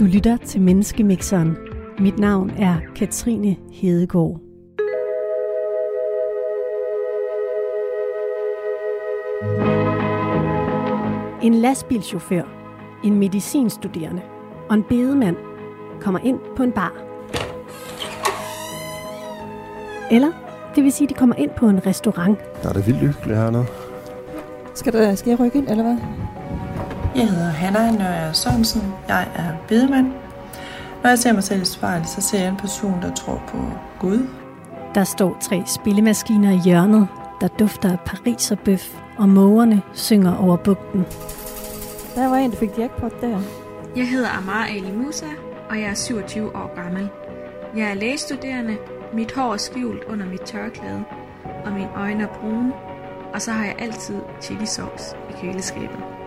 Du 0.00 0.04
lytter 0.04 0.36
til 0.36 0.60
Menneskemixeren. 0.60 1.56
Mit 1.98 2.18
navn 2.18 2.50
er 2.50 2.76
Katrine 2.96 3.56
Hedegaard. 3.72 4.40
En 11.42 11.54
lastbilchauffør, 11.54 12.42
en 13.04 13.14
medicinstuderende 13.14 14.22
og 14.68 14.74
en 14.74 14.82
bedemand 14.88 15.36
kommer 16.00 16.20
ind 16.20 16.38
på 16.56 16.62
en 16.62 16.72
bar. 16.72 16.92
Eller, 20.10 20.30
det 20.74 20.84
vil 20.84 20.92
sige, 20.92 21.08
de 21.08 21.14
kommer 21.14 21.36
ind 21.36 21.50
på 21.56 21.68
en 21.68 21.86
restaurant. 21.86 22.38
Der 22.62 22.68
er 22.68 22.72
det 22.72 22.86
vildt 22.86 23.00
hyggeligt 23.00 23.38
hernede. 23.38 23.66
Skal, 24.74 24.92
der, 24.92 25.14
skal 25.14 25.30
jeg 25.30 25.40
rykke 25.40 25.58
ind, 25.58 25.68
eller 25.68 25.82
hvad? 25.82 25.96
Jeg 27.14 27.28
hedder 27.28 27.50
Hanna 27.50 27.90
Nørre 27.90 28.34
Sørensen. 28.34 28.94
Jeg 29.08 29.28
er 29.34 29.52
bedemand. 29.68 30.06
Når 31.02 31.08
jeg 31.10 31.18
ser 31.18 31.32
mig 31.32 31.42
selv 31.42 31.62
i 31.62 31.64
spejlet, 31.64 32.08
så 32.08 32.20
ser 32.20 32.38
jeg 32.38 32.48
en 32.48 32.56
person, 32.56 33.02
der 33.02 33.14
tror 33.14 33.42
på 33.48 33.58
Gud. 33.98 34.28
Der 34.94 35.04
står 35.04 35.36
tre 35.40 35.62
spillemaskiner 35.66 36.50
i 36.50 36.60
hjørnet, 36.64 37.08
der 37.40 37.48
dufter 37.48 37.92
af 37.92 38.00
Paris 38.00 38.50
og 38.50 38.58
bøf, 38.58 39.00
og 39.18 39.28
mågerne 39.28 39.82
synger 39.94 40.36
over 40.36 40.56
bugten. 40.56 41.06
Der 42.14 42.28
var 42.28 42.36
en, 42.36 42.50
der 42.50 42.56
fik 42.56 42.78
jackpot 42.78 43.20
der. 43.20 43.40
Jeg 43.96 44.08
hedder 44.08 44.28
Amar 44.28 44.64
Ali 44.64 44.92
Musa, 44.92 45.26
og 45.70 45.80
jeg 45.80 45.90
er 45.90 45.94
27 45.94 46.56
år 46.56 46.74
gammel. 46.84 47.08
Jeg 47.76 47.90
er 47.90 47.94
lægestuderende, 47.94 48.76
mit 49.14 49.32
hår 49.32 49.52
er 49.52 49.56
skjult 49.56 50.04
under 50.04 50.26
mit 50.26 50.40
tørklæde, 50.40 51.04
og 51.64 51.72
mine 51.72 51.88
øjne 51.96 52.22
er 52.22 52.28
brune, 52.40 52.72
og 53.34 53.42
så 53.42 53.50
har 53.50 53.64
jeg 53.64 53.74
altid 53.78 54.16
chili 54.42 54.66
sauce 54.66 55.16
i 55.30 55.32
køleskabet. 55.40 56.19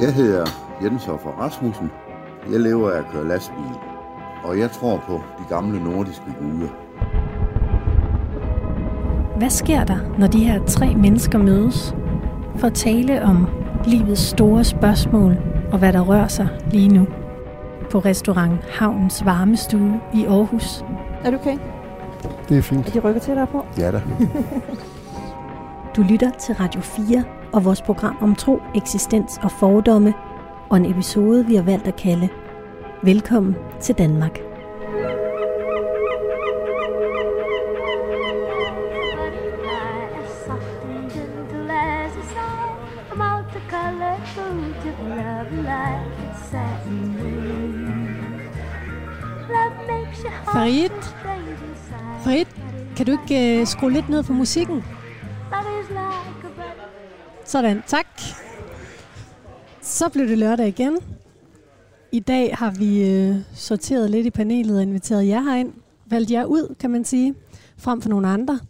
Jeg 0.00 0.14
hedder 0.14 0.46
Jens 0.82 1.04
Hoffer 1.04 1.30
Rasmussen. 1.30 1.90
Jeg 2.52 2.60
lever 2.60 2.90
af 2.90 2.98
at 2.98 3.04
køre 3.12 3.28
lastbil, 3.28 3.74
og 4.44 4.58
jeg 4.58 4.70
tror 4.70 5.02
på 5.06 5.12
de 5.38 5.44
gamle 5.48 5.84
nordiske 5.84 6.34
guder. 6.40 6.68
Hvad 9.38 9.50
sker 9.50 9.84
der, 9.84 9.96
når 10.18 10.26
de 10.26 10.44
her 10.44 10.64
tre 10.64 10.94
mennesker 10.94 11.38
mødes 11.38 11.94
for 12.56 12.66
at 12.66 12.74
tale 12.74 13.22
om 13.22 13.46
livets 13.86 14.20
store 14.20 14.64
spørgsmål 14.64 15.36
og 15.72 15.78
hvad 15.78 15.92
der 15.92 16.00
rører 16.00 16.28
sig 16.28 16.48
lige 16.70 16.88
nu? 16.88 17.06
På 17.90 17.98
restaurant 17.98 18.60
Havns 18.70 19.24
Varmestue 19.24 20.00
i 20.14 20.24
Aarhus. 20.24 20.84
Er 21.24 21.30
du 21.30 21.36
okay? 21.36 21.58
Det 22.48 22.54
er 22.54 22.58
Er 22.58 22.62
fint. 22.62 22.94
de 22.94 22.98
rykker 23.00 23.20
tættere 23.20 23.46
på? 23.46 23.64
Ja 23.78 23.90
da. 23.92 24.00
Du 25.96 26.02
lytter 26.02 26.30
til 26.30 26.54
Radio 26.54 26.80
4 26.80 27.24
og 27.52 27.64
vores 27.64 27.82
program 27.82 28.16
om 28.20 28.34
tro, 28.34 28.62
eksistens 28.74 29.38
og 29.42 29.50
fordomme, 29.50 30.14
og 30.70 30.76
en 30.76 30.90
episode, 30.90 31.46
vi 31.46 31.54
har 31.54 31.62
valgt 31.62 31.86
at 31.86 31.96
kalde 31.96 32.28
Velkommen 33.02 33.56
til 33.80 33.94
Danmark. 33.94 34.38
Farid? 50.52 50.90
Farid, 52.24 52.46
kan 52.96 53.06
du 53.06 53.12
ikke 53.12 53.60
uh, 53.60 53.66
skrue 53.66 53.92
lidt 53.92 54.08
ned 54.08 54.22
for 54.22 54.32
musikken? 54.32 54.84
Sådan, 57.44 57.82
tak. 57.86 58.06
Så 59.82 60.08
blev 60.08 60.28
det 60.28 60.38
lørdag 60.38 60.68
igen. 60.68 60.98
I 62.12 62.20
dag 62.20 62.56
har 62.56 62.70
vi 62.70 63.10
øh, 63.10 63.36
sorteret 63.54 64.10
lidt 64.10 64.26
i 64.26 64.30
panelet 64.30 64.76
og 64.76 64.82
inviteret 64.82 65.28
jer 65.28 65.40
herind. 65.40 65.72
Valgt 66.06 66.30
jer 66.30 66.44
ud, 66.44 66.74
kan 66.80 66.90
man 66.90 67.04
sige, 67.04 67.34
frem 67.76 68.02
for 68.02 68.08
nogle 68.08 68.28
andre. 68.28 68.60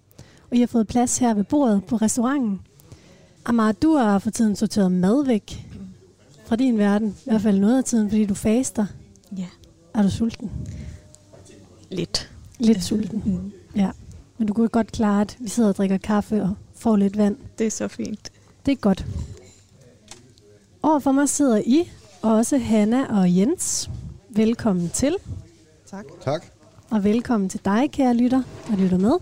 Og 0.50 0.56
I 0.56 0.60
har 0.60 0.66
fået 0.66 0.86
plads 0.86 1.18
her 1.18 1.34
ved 1.34 1.44
bordet 1.44 1.84
på 1.84 1.96
restauranten. 1.96 2.60
Amar, 3.44 3.72
du 3.72 3.96
har 3.96 4.18
for 4.18 4.30
tiden 4.30 4.56
sorteret 4.56 4.92
mad 4.92 5.26
væk 5.26 5.66
fra 6.46 6.56
din 6.56 6.78
verden. 6.78 7.16
I 7.26 7.30
hvert 7.30 7.40
fald 7.40 7.58
noget 7.58 7.78
af 7.78 7.84
tiden, 7.84 8.10
fordi 8.10 8.26
du 8.26 8.34
faster. 8.34 8.86
Ja. 9.36 9.46
Er 9.94 10.02
du 10.02 10.10
sulten? 10.10 10.50
Lidt. 11.90 12.30
Lidt 12.58 12.84
sulten. 12.84 13.22
Mm. 13.26 13.52
Ja. 13.76 13.90
Men 14.38 14.48
du 14.48 14.54
kunne 14.54 14.68
godt 14.68 14.92
klare, 14.92 15.20
at 15.20 15.36
vi 15.40 15.48
sidder 15.48 15.68
og 15.68 15.76
drikker 15.76 15.98
kaffe 15.98 16.42
og 16.42 16.54
får 16.84 16.96
lidt 16.96 17.18
vand. 17.18 17.36
Det 17.58 17.66
er 17.66 17.70
så 17.70 17.88
fint. 17.88 18.32
Det 18.66 18.72
er 18.72 18.76
godt. 18.76 19.06
Overfor 20.82 21.12
mig 21.12 21.28
sidder 21.28 21.62
I, 21.66 21.90
og 22.22 22.32
også 22.34 22.58
Hanna 22.58 23.20
og 23.20 23.36
Jens. 23.36 23.90
Velkommen 24.30 24.88
til, 24.88 25.16
Tak. 26.24 26.44
og 26.90 27.04
velkommen 27.04 27.48
til 27.48 27.60
dig, 27.64 27.90
kære 27.92 28.14
lytter, 28.14 28.42
der 28.68 28.76
lytter 28.76 28.98
med. 28.98 29.12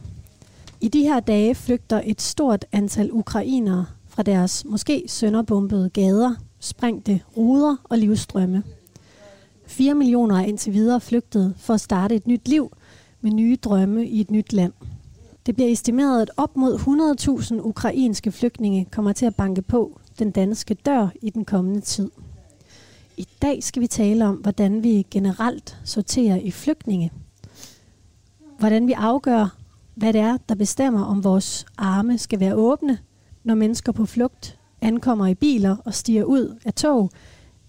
I 0.80 0.88
de 0.88 1.02
her 1.02 1.20
dage 1.20 1.54
flygter 1.54 2.02
et 2.04 2.22
stort 2.22 2.64
antal 2.72 3.12
ukrainere 3.12 3.86
fra 4.08 4.22
deres 4.22 4.64
måske 4.64 5.04
sønderbombede 5.06 5.90
gader, 5.90 6.34
sprængte 6.60 7.20
ruder 7.36 7.76
og 7.84 7.98
livstrømme. 7.98 8.62
4 9.66 9.94
millioner 9.94 10.36
er 10.36 10.44
indtil 10.44 10.72
videre 10.72 11.00
flygtet 11.00 11.54
for 11.58 11.74
at 11.74 11.80
starte 11.80 12.14
et 12.14 12.26
nyt 12.26 12.48
liv 12.48 12.72
med 13.20 13.30
nye 13.30 13.56
drømme 13.56 14.06
i 14.06 14.20
et 14.20 14.30
nyt 14.30 14.52
land. 14.52 14.72
Det 15.47 15.54
bliver 15.54 15.70
estimeret, 15.70 16.22
at 16.22 16.30
op 16.36 16.56
mod 16.56 16.78
100.000 17.58 17.60
ukrainske 17.60 18.32
flygtninge 18.32 18.84
kommer 18.91 19.12
til 19.12 19.26
at 19.26 19.34
banke 19.34 19.62
på 19.62 20.00
den 20.19 20.30
danske 20.30 20.75
dør 20.75 21.08
i 21.22 21.30
den 21.30 21.44
kommende 21.44 21.80
tid. 21.80 22.10
I 23.16 23.26
dag 23.42 23.62
skal 23.62 23.82
vi 23.82 23.86
tale 23.86 24.26
om, 24.26 24.34
hvordan 24.34 24.82
vi 24.82 25.06
generelt 25.10 25.78
sorterer 25.84 26.36
i 26.36 26.50
flygtninge. 26.50 27.12
Hvordan 28.58 28.86
vi 28.86 28.92
afgør, 28.92 29.56
hvad 29.94 30.12
det 30.12 30.20
er, 30.20 30.36
der 30.48 30.54
bestemmer, 30.54 31.04
om 31.04 31.25
vores 31.25 31.66
arme 31.78 32.19
skal 32.19 32.41
være 32.41 32.54
åbne, 32.54 32.98
når 33.44 33.54
mennesker 33.54 33.92
på 33.92 34.06
flugt 34.06 34.58
ankommer 34.81 35.26
i 35.26 35.34
biler 35.34 35.76
og 35.84 35.94
stiger 35.94 36.25
ud 36.25 36.58
af 36.64 36.75
tog 36.75 37.10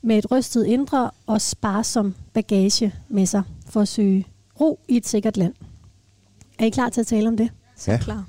med 0.01 0.17
et 0.17 0.31
rystet 0.31 0.65
indre 0.65 1.11
og 1.25 1.41
sparsom 1.41 2.15
bagage 2.33 2.93
med 3.09 3.25
sig 3.25 3.43
for 3.69 3.81
at 3.81 3.87
søge 3.87 4.27
ro 4.59 4.79
i 4.87 4.97
et 4.97 5.07
sikkert 5.07 5.37
land. 5.37 5.53
Er 6.59 6.65
I 6.65 6.69
klar 6.69 6.89
til 6.89 7.01
at 7.01 7.07
tale 7.07 7.27
om 7.27 7.37
det? 7.37 7.49
Så 7.83 7.91
Ja. 7.91 7.97
klar. 7.97 8.25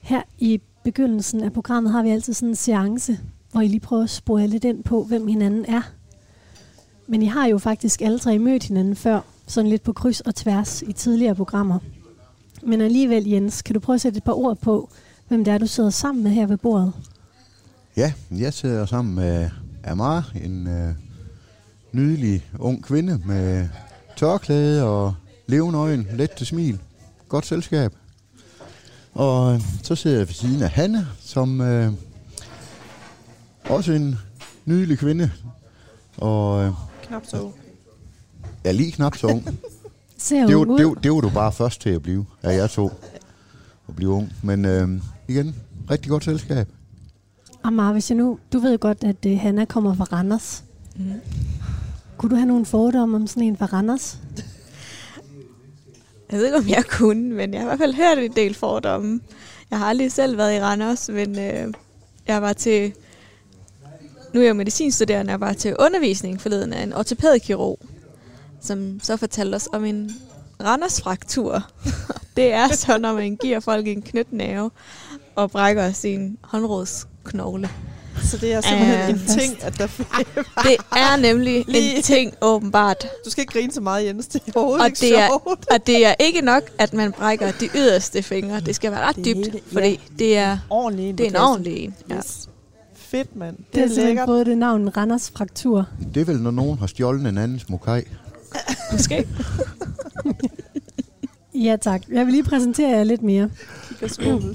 Her 0.00 0.22
i 0.38 0.60
begyndelsen 0.84 1.42
af 1.42 1.52
programmet 1.52 1.92
har 1.92 2.02
vi 2.02 2.10
altid 2.10 2.34
sådan 2.34 2.48
en 2.48 2.56
seance, 2.56 3.18
hvor 3.52 3.60
I 3.60 3.68
lige 3.68 3.80
prøver 3.80 4.02
at 4.04 4.10
spore 4.10 4.46
lidt 4.46 4.64
ind 4.64 4.84
på, 4.84 5.04
hvem 5.04 5.26
hinanden 5.26 5.64
er. 5.68 5.82
Men 7.06 7.22
I 7.22 7.26
har 7.26 7.46
jo 7.46 7.58
faktisk 7.58 8.02
alle 8.02 8.18
tre 8.18 8.38
mødt 8.38 8.64
hinanden 8.64 8.96
før, 8.96 9.20
sådan 9.46 9.70
lidt 9.70 9.82
på 9.82 9.92
kryds 9.92 10.20
og 10.20 10.34
tværs 10.34 10.82
i 10.82 10.92
tidligere 10.92 11.34
programmer. 11.34 11.78
Men 12.62 12.80
alligevel, 12.80 13.28
Jens, 13.28 13.62
kan 13.62 13.74
du 13.74 13.80
prøve 13.80 13.94
at 13.94 14.00
sætte 14.00 14.16
et 14.18 14.24
par 14.24 14.32
ord 14.32 14.58
på, 14.58 14.90
hvem 15.28 15.44
det 15.44 15.54
er, 15.54 15.58
du 15.58 15.66
sidder 15.66 15.90
sammen 15.90 16.24
med 16.24 16.30
her 16.30 16.46
ved 16.46 16.56
bordet? 16.56 16.92
Ja, 17.96 18.12
jeg 18.30 18.52
sidder 18.52 18.86
sammen 18.86 19.14
med 19.14 19.50
Amar, 19.84 20.32
en 20.44 20.66
øh, 20.66 20.94
nydelig 21.92 22.44
ung 22.58 22.84
kvinde 22.84 23.20
med 23.26 23.68
tørklæde 24.16 24.84
og 24.84 25.14
levende 25.46 25.78
øjne, 25.78 26.04
let 26.16 26.30
til 26.30 26.46
smil, 26.46 26.78
godt 27.34 27.46
selskab. 27.46 27.92
Og 29.12 29.54
øh, 29.54 29.60
så 29.82 29.94
sidder 29.94 30.18
jeg 30.18 30.26
ved 30.26 30.34
siden 30.34 30.62
af 30.62 30.70
Hanne, 30.70 31.06
som 31.20 31.60
øh, 31.60 31.92
også 33.64 33.92
en 33.92 34.18
nydelig 34.64 34.98
kvinde, 34.98 35.30
og 36.16 36.64
øh, 36.64 36.72
Knap 37.02 37.26
så. 37.26 37.50
er 38.64 38.72
lige 38.72 38.92
knap 38.92 39.16
så 39.16 39.26
ung. 39.26 39.48
Ser 40.18 40.46
det, 40.46 40.56
var, 40.56 40.64
ud? 40.64 40.78
det, 40.78 40.86
var, 40.86 40.94
det 40.94 41.12
var 41.12 41.20
du 41.20 41.30
bare 41.30 41.52
først 41.52 41.80
til 41.80 41.90
at 41.90 42.02
blive, 42.02 42.26
af 42.42 42.56
jer 42.56 42.66
to, 42.66 42.90
at 43.88 43.96
blive 43.96 44.10
ung. 44.10 44.32
Men 44.42 44.64
øh, 44.64 44.88
igen, 45.28 45.54
rigtig 45.90 46.10
godt 46.10 46.24
selskab. 46.24 46.68
Amar, 47.62 47.92
hvis 47.92 48.10
jeg 48.10 48.16
nu... 48.16 48.38
Du 48.52 48.58
ved 48.58 48.78
godt, 48.78 49.04
at 49.04 49.26
uh, 49.26 49.38
Hanna 49.38 49.64
kommer 49.64 49.94
fra 49.94 50.04
Randers. 50.04 50.64
Mm. 50.96 51.12
Kunne 52.16 52.30
du 52.30 52.36
have 52.36 52.46
nogle 52.46 52.66
fordomme 52.66 53.16
om 53.16 53.26
sådan 53.26 53.42
en 53.42 53.56
fra 53.56 53.66
Randers? 53.66 54.18
Jeg 56.30 56.38
ved 56.38 56.44
ikke, 56.46 56.58
om 56.58 56.68
jeg 56.68 56.84
kunne, 56.84 57.34
men 57.34 57.54
jeg 57.54 57.60
har 57.60 57.66
i 57.66 57.68
hvert 57.68 57.78
fald 57.78 57.94
hørt 57.94 58.18
en 58.18 58.36
del 58.36 58.54
fordomme. 58.54 59.20
Jeg 59.70 59.78
har 59.78 59.86
aldrig 59.86 60.12
selv 60.12 60.38
været 60.38 60.56
i 60.56 60.60
Randers, 60.60 61.08
men 61.08 61.38
øh, 61.38 61.72
jeg 62.26 62.42
var 62.42 62.52
til... 62.52 62.92
Nu 64.32 64.40
er 64.40 64.44
jeg 64.44 64.48
jo 64.48 64.54
medicinstuderende, 64.54 65.32
jeg 65.32 65.40
var 65.40 65.52
til 65.52 65.76
undervisning 65.78 66.40
forleden 66.40 66.72
af 66.72 66.82
en 66.82 66.92
ortopædkirurg, 66.92 67.78
som 68.60 69.00
så 69.02 69.16
fortalte 69.16 69.54
os 69.54 69.68
om 69.72 69.84
en 69.84 70.10
Randers-fraktur. 70.62 71.62
det 72.36 72.52
er 72.52 72.68
så, 72.68 72.98
når 72.98 73.14
man 73.14 73.36
giver 73.36 73.60
folk 73.60 73.86
en 73.86 74.02
knytnæve 74.02 74.70
og 75.34 75.50
brækker 75.50 75.92
sin 75.92 76.38
håndrodsknogle. 76.42 77.70
Så 78.22 78.36
det 78.36 78.52
er 78.52 78.60
simpelthen 78.60 79.00
Øh, 79.14 79.22
en 79.22 79.38
ting, 79.40 79.62
at 79.62 79.78
der... 79.78 79.86
Det 80.62 80.76
er 80.92 81.16
nemlig 81.16 81.64
Lige- 81.68 81.96
en 81.96 82.02
ting, 82.02 82.34
åbenbart. 82.42 83.06
Du 83.24 83.30
skal 83.30 83.42
ikke 83.42 83.52
grine 83.52 83.72
så 83.72 83.80
meget, 83.80 84.06
Jens. 84.06 84.26
Det 84.26 84.42
er 84.46 84.52
overhovedet 84.54 84.80
Og 84.80 84.86
ikke 84.86 85.00
det 85.00 85.18
er- 85.18 85.26
sjovt. 85.28 85.66
Og 85.70 85.86
det 85.86 86.06
er 86.06 86.14
ikke 86.20 86.40
nok, 86.40 86.62
at 86.78 86.92
man 86.94 87.12
brækker 87.12 87.52
de 87.60 87.68
yderste 87.74 88.22
fingre. 88.22 88.60
Det 88.60 88.74
skal 88.76 88.90
være 88.92 89.00
ret 89.00 89.16
Det 89.16 89.24
dybt, 89.24 89.36
hele, 89.36 89.60
fordi 89.72 89.88
ja. 89.88 89.96
det 90.18 90.36
er, 90.36 90.58
Ordentlig 90.70 91.08
en 91.08 91.18
det 91.18 91.26
er 91.26 91.30
en 91.30 91.36
ordentlig 91.36 91.84
en. 91.84 91.94
Ja. 92.10 92.16
Yes. 92.16 92.48
fedt, 92.94 93.36
mand. 93.36 93.56
Det, 93.56 93.66
Det, 93.74 93.80
har 93.80 93.88
er 93.88 93.94
simpelthen 93.94 94.26
fået 94.26 94.46
det 94.46 94.58
navn 94.58 94.88
Randers 94.96 95.30
Fraktur. 95.36 95.86
Det 96.14 96.20
er 96.20 96.24
vel, 96.24 96.40
når 96.40 96.50
nogen 96.50 96.78
har 96.78 96.86
stjålet 96.86 97.20
en 97.20 97.38
andens 97.38 97.68
mokai. 97.68 98.02
Måske. 98.92 99.26
Ja 101.54 101.76
tak. 101.80 102.02
Jeg 102.12 102.26
vil 102.26 102.32
lige 102.32 102.44
præsentere 102.44 102.88
jer 102.90 103.04
lidt 103.04 103.22
mere. 103.22 103.50
Kigger. 104.00 104.52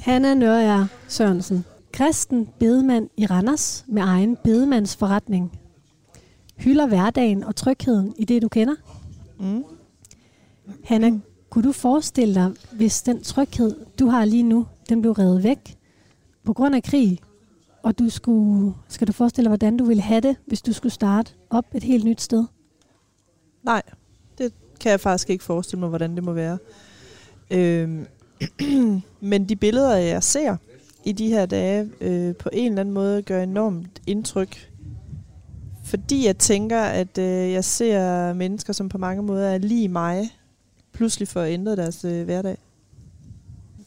Hanna 0.00 0.34
Nørager 0.34 0.86
Sørensen. 1.08 1.64
Kristen 1.98 2.48
bedemand 2.58 3.10
i 3.16 3.26
Randers 3.26 3.84
med 3.88 4.02
egen 4.02 4.36
bedemandsforretning. 4.44 5.60
Hylder 6.56 6.86
hverdagen 6.86 7.44
og 7.44 7.56
trygheden 7.56 8.14
i 8.18 8.24
det, 8.24 8.42
du 8.42 8.48
kender. 8.48 8.74
Mm. 9.40 9.64
Hanna, 10.84 11.18
kunne 11.50 11.64
du 11.64 11.72
forestille 11.72 12.34
dig, 12.34 12.52
hvis 12.72 13.02
den 13.02 13.22
tryghed, 13.22 13.76
du 13.98 14.06
har 14.06 14.24
lige 14.24 14.42
nu, 14.42 14.66
den 14.88 15.00
blev 15.00 15.12
revet 15.12 15.42
væk 15.42 15.76
på 16.44 16.52
grund 16.52 16.74
af 16.74 16.82
krig, 16.82 17.18
og 17.82 17.98
du 17.98 18.10
skulle, 18.10 18.74
skal 18.88 19.06
du 19.06 19.12
forestille 19.12 19.44
dig, 19.44 19.50
hvordan 19.50 19.76
du 19.76 19.84
ville 19.84 20.02
have 20.02 20.20
det, 20.20 20.36
hvis 20.46 20.62
du 20.62 20.72
skulle 20.72 20.92
starte 20.92 21.32
op 21.50 21.64
et 21.74 21.82
helt 21.82 22.04
nyt 22.04 22.20
sted? 22.20 22.44
Nej, 23.62 23.82
det 24.38 24.52
kan 24.80 24.90
jeg 24.90 25.00
faktisk 25.00 25.30
ikke 25.30 25.44
forestille 25.44 25.80
mig, 25.80 25.88
hvordan 25.88 26.14
det 26.14 26.24
må 26.24 26.32
være. 26.32 26.58
Øhm, 27.50 28.06
men 29.20 29.48
de 29.48 29.56
billeder, 29.56 29.96
jeg 29.96 30.22
ser 30.22 30.56
i 31.04 31.12
de 31.12 31.28
her 31.28 31.46
dage, 31.46 31.90
øh, 32.00 32.34
på 32.34 32.48
en 32.52 32.72
eller 32.72 32.80
anden 32.80 32.94
måde 32.94 33.22
gør 33.22 33.42
enormt 33.42 34.02
indtryk. 34.06 34.70
Fordi 35.84 36.26
jeg 36.26 36.38
tænker, 36.38 36.80
at 36.80 37.18
øh, 37.18 37.52
jeg 37.52 37.64
ser 37.64 38.32
mennesker, 38.32 38.72
som 38.72 38.88
på 38.88 38.98
mange 38.98 39.22
måder 39.22 39.48
er 39.48 39.58
lige 39.58 39.88
mig, 39.88 40.30
pludselig 40.92 41.28
får 41.28 41.42
ændret 41.42 41.78
deres 41.78 42.04
øh, 42.04 42.24
hverdag. 42.24 42.58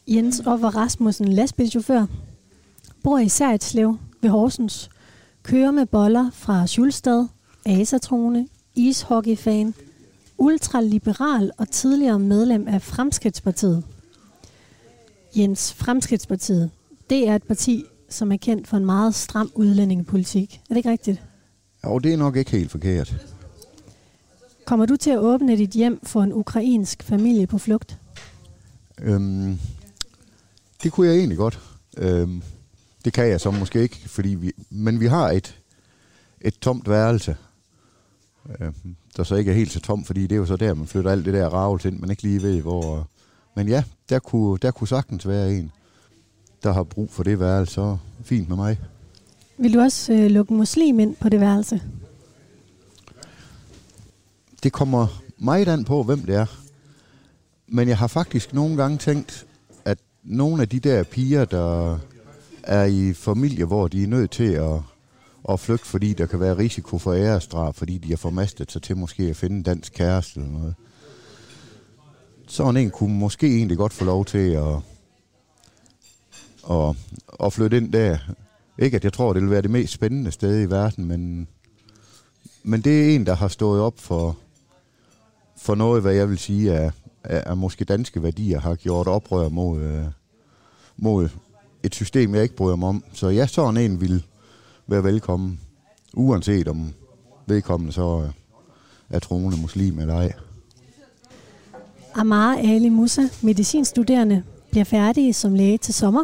Jens 0.08 0.42
Offer 0.46 0.75
Rasmussen, 0.75 1.28
lastbilchauffør, 1.28 2.06
bor 3.04 3.19
i 3.19 3.30
Seritslev 3.30 3.98
ved 4.22 4.30
Horsens, 4.30 4.90
kører 5.44 5.72
med 5.72 5.86
boller 5.86 6.30
fra 6.34 6.68
Schulstad, 6.68 7.28
asatrone, 7.66 8.48
ishockeyfan, 8.75 9.74
ultraliberal 10.38 11.52
og 11.58 11.69
tidligere 11.69 12.19
medlem 12.19 12.68
af 12.68 12.81
Fremskridtspartiet. 12.81 13.84
Jens, 15.36 15.74
Fremskridtspartiet, 15.74 16.72
det 17.12 17.28
er 17.28 17.36
et 17.36 17.44
parti, 17.44 17.86
som 18.10 18.31
er 18.31 18.38
kendt 18.38 18.68
for 18.68 18.78
en 18.78 18.86
meget 18.86 19.16
stram 19.16 19.52
udlændingepolitik. 19.56 20.54
Er 20.54 20.74
det 20.74 20.78
ikke 20.78 20.92
rigtigt? 20.92 21.24
Jo, 21.86 22.00
det 22.00 22.13
er 22.13 22.18
nok 22.18 22.36
ikke 22.36 22.52
helt 22.52 22.72
forkert. 22.72 23.28
Kommer 24.66 24.86
du 24.86 24.96
til 24.96 25.10
at 25.10 25.19
åbne 25.19 25.58
dit 25.58 25.69
hjem 25.69 26.00
for 26.04 26.24
en 26.24 26.34
ukrainsk 26.34 27.04
familie 27.04 27.48
på 27.48 27.58
flugt? 27.58 27.98
Øhm, 29.02 29.60
det 30.84 30.92
kunne 30.92 31.08
jeg 31.08 31.16
egentlig 31.16 31.38
godt. 31.38 31.60
Øhm, 31.98 32.42
det 33.06 33.13
kan 33.13 33.28
jeg 33.28 33.42
så 33.42 33.52
måske 33.52 33.81
ikke, 33.81 34.10
fordi 34.10 34.30
vi, 34.30 34.52
men 34.69 35.00
vi 35.00 35.08
har 35.08 35.30
et, 35.30 35.60
et 36.42 36.60
tomt 36.60 36.90
værelse, 36.90 37.36
øhm, 38.60 38.96
der 39.18 39.24
så 39.24 39.36
ikke 39.36 39.52
er 39.52 39.56
helt 39.56 39.72
så 39.72 39.80
tomt, 39.80 40.08
fordi 40.08 40.22
det 40.22 40.31
er 40.31 40.40
jo 40.40 40.46
så 40.46 40.56
der, 40.56 40.74
man 40.74 40.88
flytter 40.88 41.12
alt 41.12 41.25
det 41.25 41.34
der 41.34 41.50
ravl 41.50 41.81
ind, 41.86 42.00
man 42.00 42.10
ikke 42.10 42.24
lige 42.24 42.42
ved, 42.42 42.62
hvor... 42.62 43.08
Men 43.56 43.68
ja, 43.68 43.84
der 44.10 44.19
kunne, 44.19 44.58
der 44.62 44.72
kunne 44.72 44.88
sagtens 44.88 45.28
være 45.28 45.54
en, 45.54 45.72
der 46.63 46.74
har 46.74 46.84
brug 46.84 47.12
for 47.12 47.24
det 47.24 47.40
værelse, 47.40 47.74
så 47.74 47.98
fint 48.24 48.50
med 48.50 48.58
mig. 48.58 48.80
Vil 49.58 49.74
du 49.74 49.80
også 49.80 50.13
øh, 50.13 50.31
lukke 50.31 50.54
muslim 50.54 51.00
ind 51.00 51.16
på 51.16 51.30
det 51.30 51.40
værelse? 51.40 51.81
Det 54.63 54.74
kommer 54.74 55.22
meget 55.38 55.68
an 55.68 55.84
på, 55.84 56.04
hvem 56.04 56.19
det 56.19 56.36
er. 56.36 56.46
Men 57.68 57.88
jeg 57.88 57.98
har 57.98 58.08
faktisk 58.08 58.54
nogle 58.54 58.78
gange 58.78 58.98
tænkt, 58.98 59.46
at 59.86 59.98
nogle 60.24 60.62
af 60.62 60.69
de 60.69 60.80
der 60.80 61.04
piger, 61.04 61.46
der 61.46 62.00
er 62.63 62.86
i 62.86 63.13
familier, 63.13 63.66
hvor 63.66 63.88
de 63.88 64.04
er 64.04 64.08
nødt 64.08 64.31
til 64.31 64.52
at, 64.52 64.80
at 65.50 65.60
flygte, 65.60 65.86
fordi 65.86 66.13
der 66.13 66.25
kan 66.25 66.40
være 66.40 66.58
risiko 66.58 66.98
for 66.98 67.13
æresdrab, 67.13 67.75
fordi 67.75 67.98
de 67.98 68.10
har 68.10 68.18
formastet 68.18 68.72
sig 68.72 68.81
til 68.81 68.98
måske 68.98 69.24
at 69.24 69.36
finde 69.36 69.56
en 69.56 69.63
dansk 69.63 69.94
kæreste 69.94 70.40
eller 70.40 70.52
noget. 70.52 70.75
Sådan 72.48 72.78
en 72.78 72.90
kunne 72.92 73.16
måske 73.16 73.48
egentlig 73.58 73.78
godt 73.78 73.94
få 73.94 74.06
lov 74.06 74.25
til 74.25 74.50
at, 74.52 74.75
og, 76.63 76.96
og 77.28 77.54
flytte 77.54 77.78
ind 77.78 77.94
der. 77.94 78.18
Ikke 78.78 78.96
at 78.96 79.04
jeg 79.04 79.13
tror, 79.13 79.34
det 79.34 79.42
vil 79.42 79.52
være 79.52 79.62
det 79.62 79.72
mest 79.72 79.94
spændende 79.94 80.31
sted 80.31 80.62
i 80.62 80.69
verden, 80.69 81.06
men, 81.06 81.48
men 82.63 82.81
det 82.81 83.02
er 83.02 83.16
en, 83.16 83.25
der 83.25 83.36
har 83.36 83.48
stået 83.48 83.81
op 83.81 84.00
for, 84.00 84.38
for 85.58 85.75
noget, 85.75 86.02
hvad 86.02 86.13
jeg 86.13 86.30
vil 86.30 86.38
sige 86.38 86.72
er, 86.72 86.92
er, 87.24 87.42
er 87.46 87.56
måske 87.56 87.86
danske 87.86 88.24
værdier, 88.24 88.60
har 88.60 88.75
gjort 88.75 89.08
oprør 89.08 89.50
mod, 89.50 89.81
øh, 89.81 90.06
mod 90.98 91.30
et 91.84 91.96
system, 91.96 92.36
jeg 92.36 92.44
ikke 92.44 92.56
bryder 92.56 92.75
mig 92.75 92.90
om. 92.90 93.04
Så 93.13 93.30
ja, 93.30 93.48
sådan 93.48 93.78
en 93.78 94.02
vil 94.02 94.25
være 94.88 95.04
velkommen, 95.04 95.60
uanset 96.13 96.68
om 96.68 96.94
vedkommende 97.46 97.94
så 97.94 98.22
øh, 98.25 98.31
er 99.10 99.19
troende 99.19 99.58
muslim 99.58 100.00
eller 100.00 100.16
ej. 100.16 100.34
Amar 102.16 102.56
Ali 102.56 102.90
Musa, 102.90 103.22
medicinstuderende, 103.42 104.44
bliver 104.71 104.83
færdig 104.83 105.35
som 105.35 105.53
læge 105.56 105.77
til 105.77 105.94
sommer. 105.94 106.23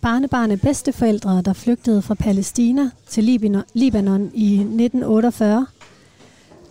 Barnebarn 0.00 0.50
af 0.50 0.60
bedsteforældre, 0.60 1.42
der 1.44 1.52
flygtede 1.52 2.02
fra 2.02 2.14
Palæstina 2.14 2.90
til 3.08 3.22
Libanon- 3.22 3.70
Libanon 3.74 4.30
i 4.34 4.52
1948. 4.54 5.66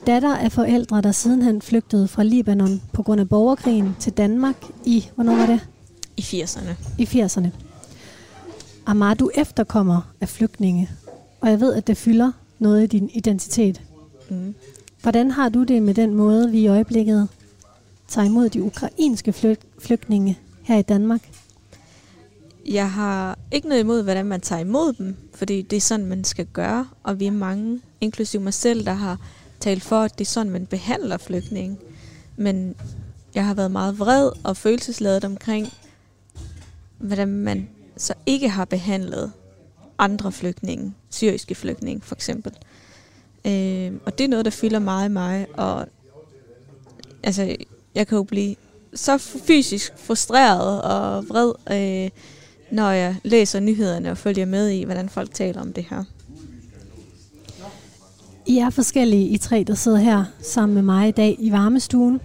Datter 0.08 0.36
af 0.36 0.52
forældre, 0.52 1.02
der 1.02 1.12
sidenhen 1.12 1.62
flygtede 1.62 2.08
fra 2.08 2.24
Libanon 2.24 2.82
på 2.94 3.04
grund 3.04 3.22
af 3.22 3.30
borgerkrigen 3.30 3.96
til 4.00 4.14
Danmark 4.14 4.56
i, 4.86 5.08
hvornår 5.16 5.36
var 5.36 5.46
det? 5.46 5.60
I 6.18 6.22
80'erne. 6.22 6.72
I 6.98 7.06
80'erne. 7.06 7.48
Amar, 8.86 9.14
du 9.14 9.30
efterkommer 9.36 10.02
af 10.22 10.30
flygtninge, 10.30 10.90
og 11.42 11.50
jeg 11.50 11.60
ved, 11.60 11.74
at 11.74 11.88
det 11.88 11.98
fylder 11.98 12.32
noget 12.60 12.84
i 12.84 12.88
din 12.88 13.10
identitet. 13.14 13.82
Mm. 14.30 14.56
Hvordan 15.02 15.32
har 15.32 15.50
du 15.50 15.64
det 15.64 15.84
med 15.84 15.94
den 15.94 16.14
måde, 16.16 16.52
vi 16.52 16.60
i 16.60 16.68
øjeblikket 16.68 17.28
tager 18.08 18.26
imod 18.26 18.50
de 18.50 18.64
ukrainske 18.64 19.34
flyg- 19.34 19.66
flygtninge 19.80 20.40
her 20.64 20.78
i 20.78 20.82
Danmark? 20.82 21.30
Jeg 22.66 22.92
har 22.92 23.40
ikke 23.52 23.68
noget 23.68 23.82
imod, 23.82 24.04
hvordan 24.04 24.26
man 24.26 24.42
tager 24.42 24.62
imod 24.62 24.94
dem, 24.94 25.16
fordi 25.34 25.62
det 25.62 25.78
er 25.78 25.82
sådan, 25.82 26.06
man 26.06 26.24
skal 26.24 26.46
gøre, 26.46 26.88
og 27.04 27.20
vi 27.20 27.26
er 27.26 27.32
mange, 27.32 27.82
inklusive 28.02 28.44
mig 28.44 28.54
selv, 28.54 28.86
der 28.86 28.94
har 28.94 29.18
talt 29.60 29.84
for, 29.84 30.02
at 30.02 30.20
det 30.20 30.26
er 30.26 30.30
sådan, 30.30 30.52
man 30.52 30.66
behandler 30.66 31.18
flygtninge. 31.18 31.78
Men 32.38 32.76
jeg 33.36 33.46
har 33.46 33.54
været 33.54 33.72
meget 33.72 34.00
vred 34.00 34.32
og 34.44 34.58
følelsesladet 34.58 35.26
omkring, 35.26 35.68
hvordan 36.98 37.28
man 37.28 37.70
så 37.98 38.14
ikke 38.26 38.50
har 38.50 38.66
behandlet 38.66 39.32
andre 39.98 40.32
flygtninge, 40.32 40.94
syriske 41.10 41.56
flygtninge 41.56 42.02
for 42.02 42.16
eksempel. 42.16 42.52
Øh, 43.46 43.94
og 44.06 44.18
det 44.18 44.24
er 44.24 44.28
noget, 44.28 44.46
der 44.46 44.52
fylder 44.52 44.80
meget 44.80 45.10
i 45.10 45.12
mig, 45.12 45.48
og 45.54 45.88
altså, 47.24 47.56
jeg 47.96 48.08
kan 48.08 48.16
jo 48.16 48.24
blive 48.24 48.56
så 48.94 49.18
fysisk 49.18 49.94
frustreret 49.98 50.82
og 50.82 51.30
vred, 51.30 51.54
øh, 51.72 52.10
når 52.72 52.92
jeg 52.92 53.16
læser 53.24 53.60
nyhederne 53.60 54.12
og 54.12 54.18
følger 54.18 54.46
med 54.46 54.70
i, 54.70 54.84
hvordan 54.84 55.10
folk 55.10 55.34
taler 55.34 55.62
om 55.62 55.74
det 55.74 55.86
her. 55.90 56.04
I 58.46 58.58
er 58.58 58.70
forskellige, 58.70 59.28
I 59.28 59.38
tre, 59.38 59.64
der 59.68 59.76
sidder 59.76 59.98
her 59.98 60.24
sammen 60.42 60.74
med 60.74 60.82
mig 60.82 61.08
i 61.08 61.12
dag 61.12 61.36
i 61.40 61.52
varmestuen. 61.52 62.22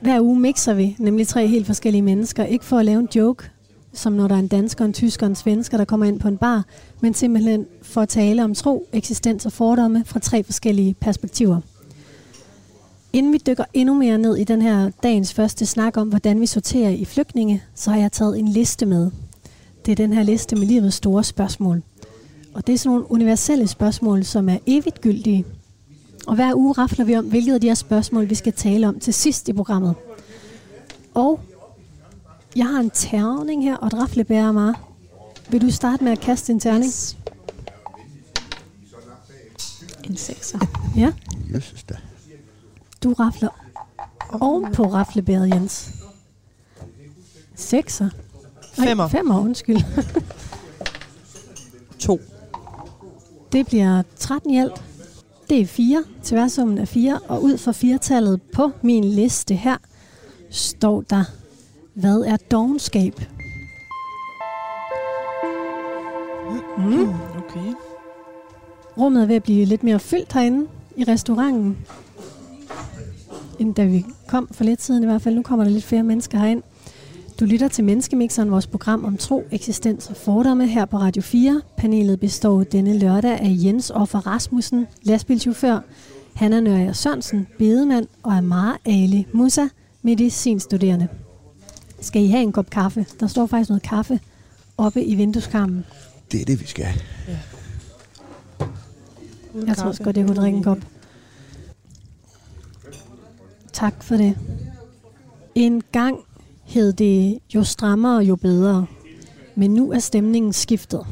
Hver 0.00 0.20
uge 0.20 0.40
mixer 0.40 0.74
vi, 0.74 0.96
nemlig 0.98 1.28
tre 1.28 1.46
helt 1.46 1.66
forskellige 1.66 2.02
mennesker. 2.02 2.44
Ikke 2.44 2.64
for 2.64 2.78
at 2.78 2.84
lave 2.84 3.00
en 3.00 3.08
joke, 3.14 3.50
som 3.92 4.12
når 4.12 4.28
der 4.28 4.34
er 4.34 4.38
en 4.38 4.48
dansker, 4.48 4.84
en 4.84 4.92
tysker 4.92 5.26
og 5.26 5.30
en 5.30 5.36
svensker, 5.36 5.76
der 5.76 5.84
kommer 5.84 6.06
ind 6.06 6.20
på 6.20 6.28
en 6.28 6.36
bar, 6.36 6.64
men 7.00 7.14
simpelthen 7.14 7.66
for 7.82 8.00
at 8.00 8.08
tale 8.08 8.44
om 8.44 8.54
tro, 8.54 8.88
eksistens 8.92 9.46
og 9.46 9.52
fordomme 9.52 10.04
fra 10.06 10.20
tre 10.20 10.42
forskellige 10.42 10.94
perspektiver. 10.94 11.60
Inden 13.16 13.32
vi 13.32 13.38
dykker 13.38 13.64
endnu 13.74 13.94
mere 13.94 14.18
ned 14.18 14.36
i 14.36 14.44
den 14.44 14.62
her 14.62 14.90
dagens 15.02 15.34
første 15.34 15.66
snak 15.66 15.96
om, 15.96 16.08
hvordan 16.08 16.40
vi 16.40 16.46
sorterer 16.46 16.90
i 16.90 17.04
flygtninge, 17.04 17.62
så 17.74 17.90
har 17.90 17.98
jeg 17.98 18.12
taget 18.12 18.38
en 18.38 18.48
liste 18.48 18.86
med. 18.86 19.10
Det 19.86 19.92
er 19.92 19.96
den 19.96 20.12
her 20.12 20.22
liste 20.22 20.56
med 20.56 20.66
livets 20.66 20.96
store 20.96 21.24
spørgsmål. 21.24 21.82
Og 22.54 22.66
det 22.66 22.72
er 22.72 22.78
sådan 22.78 22.90
nogle 22.90 23.10
universelle 23.10 23.66
spørgsmål, 23.68 24.24
som 24.24 24.48
er 24.48 24.58
evigt 24.66 25.00
gyldige. 25.00 25.44
Og 26.26 26.34
hver 26.34 26.54
uge 26.54 26.72
rafler 26.72 27.04
vi 27.04 27.16
om, 27.16 27.24
hvilket 27.24 27.54
af 27.54 27.60
de 27.60 27.66
her 27.66 27.74
spørgsmål, 27.74 28.30
vi 28.30 28.34
skal 28.34 28.52
tale 28.52 28.88
om 28.88 29.00
til 29.00 29.14
sidst 29.14 29.48
i 29.48 29.52
programmet. 29.52 29.94
Og 31.14 31.40
jeg 32.56 32.66
har 32.66 32.80
en 32.80 32.90
terning 32.90 33.64
her 33.64 33.76
og 33.76 33.86
et 33.86 33.94
raflebærer 33.94 34.52
mig. 34.52 34.74
Vil 35.50 35.60
du 35.60 35.70
starte 35.70 36.04
med 36.04 36.12
at 36.12 36.20
kaste 36.20 36.52
en 36.52 36.60
terning? 36.60 36.84
Yes. 36.84 37.16
En 40.04 40.16
sekser. 40.16 40.58
Ja. 40.96 41.12
Jesus 41.54 41.82
da. 41.82 41.94
Du 43.06 43.12
rafler 43.12 43.48
oven 44.40 44.72
på 44.72 44.82
raflebæret, 44.82 45.54
Jens. 45.54 45.90
Sekser. 47.54 48.08
Nej, 48.78 48.86
Femmer. 48.86 49.08
Femmer, 49.08 49.40
undskyld. 49.40 49.76
To. 51.98 52.20
Det 53.52 53.66
bliver 53.66 54.02
13 54.18 54.50
i 54.50 54.58
alt. 54.58 54.82
Det 55.50 55.60
er 55.60 55.66
4. 55.66 56.04
Tværsummen 56.22 56.78
er 56.78 56.84
4. 56.84 57.20
Og 57.28 57.42
ud 57.42 57.58
fra 57.58 57.72
firetallet 57.72 58.42
på 58.42 58.70
min 58.82 59.04
liste 59.04 59.54
her, 59.54 59.76
står 60.50 61.00
der, 61.00 61.24
hvad 61.94 62.20
er 62.20 62.36
dogenskab? 62.36 63.20
Mm. 66.78 67.08
Okay. 67.38 67.74
Rummet 68.98 69.22
er 69.22 69.26
ved 69.26 69.36
at 69.36 69.42
blive 69.42 69.64
lidt 69.64 69.82
mere 69.82 69.98
fyldt 69.98 70.32
herinde 70.32 70.68
i 70.96 71.04
restauranten, 71.04 71.86
end 73.58 73.74
da 73.74 73.84
vi 73.84 74.04
kom 74.26 74.48
for 74.52 74.64
lidt 74.64 74.82
siden 74.82 75.02
i 75.02 75.06
hvert 75.06 75.22
fald. 75.22 75.34
Nu 75.34 75.42
kommer 75.42 75.64
der 75.64 75.72
lidt 75.72 75.84
flere 75.84 76.02
mennesker 76.02 76.38
herind. 76.38 76.62
Du 77.40 77.44
lytter 77.44 77.68
til 77.68 77.84
Menneskemixeren, 77.84 78.50
vores 78.50 78.66
program 78.66 79.04
om 79.04 79.16
tro, 79.16 79.44
eksistens 79.50 80.10
og 80.10 80.16
fordomme 80.16 80.66
her 80.66 80.84
på 80.84 80.96
Radio 80.96 81.22
4. 81.22 81.62
Panelet 81.76 82.20
består 82.20 82.64
denne 82.64 82.98
lørdag 82.98 83.30
af 83.40 83.50
Jens 83.50 83.90
Offer 83.90 84.26
Rasmussen, 84.26 84.86
lastbilchauffør, 85.02 85.80
Hanna 86.34 86.60
Nørre 86.60 86.94
Sørensen, 86.94 87.46
bedemand 87.58 88.06
og 88.22 88.36
Amara 88.36 88.78
Ali 88.84 89.26
Musa, 89.32 89.66
medicinstuderende. 90.02 91.08
Skal 92.00 92.22
I 92.22 92.26
have 92.26 92.42
en 92.42 92.52
kop 92.52 92.70
kaffe? 92.70 93.06
Der 93.20 93.26
står 93.26 93.46
faktisk 93.46 93.70
noget 93.70 93.82
kaffe 93.82 94.20
oppe 94.78 95.04
i 95.04 95.14
vindueskarmen. 95.14 95.84
Det 96.32 96.40
er 96.40 96.44
det, 96.44 96.60
vi 96.60 96.66
skal. 96.66 96.86
Ja. 97.28 97.38
Jeg 99.66 99.76
tror 99.76 99.88
også 99.88 100.02
godt, 100.02 100.16
jeg 100.16 100.26
kunne 100.26 100.36
drikke 100.36 100.56
en 100.56 100.64
kop. 100.64 100.78
Tak 103.76 104.02
for 104.02 104.16
det. 104.16 104.38
En 105.54 105.82
gang 105.92 106.18
hed 106.64 106.92
det 106.92 107.38
jo 107.54 107.64
strammere, 107.64 108.18
jo 108.18 108.36
bedre. 108.36 108.86
Men 109.54 109.70
nu 109.70 109.92
er 109.92 109.98
stemningen 109.98 110.52
skiftet. 110.52 111.06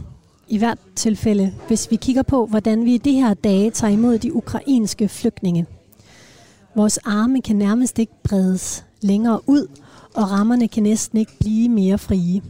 I 0.48 0.58
hvert 0.58 0.78
tilfælde, 0.96 1.54
hvis 1.68 1.90
vi 1.90 1.96
kigger 1.96 2.22
på, 2.22 2.46
hvordan 2.46 2.84
vi 2.84 2.94
i 2.94 2.98
de 2.98 3.12
her 3.12 3.34
dage 3.34 3.70
tager 3.70 3.92
imod 3.92 4.18
de 4.18 4.34
ukrainske 4.34 5.08
flygtninge. 5.08 5.66
Vores 6.74 6.98
arme 6.98 7.42
kan 7.42 7.56
nærmest 7.56 7.98
ikke 7.98 8.22
bredes 8.22 8.84
længere 9.00 9.40
ud, 9.46 9.66
og 10.14 10.30
rammerne 10.30 10.68
kan 10.68 10.82
næsten 10.82 11.18
ikke 11.18 11.38
blive 11.40 11.68
mere 11.68 11.98
frie. 11.98 12.42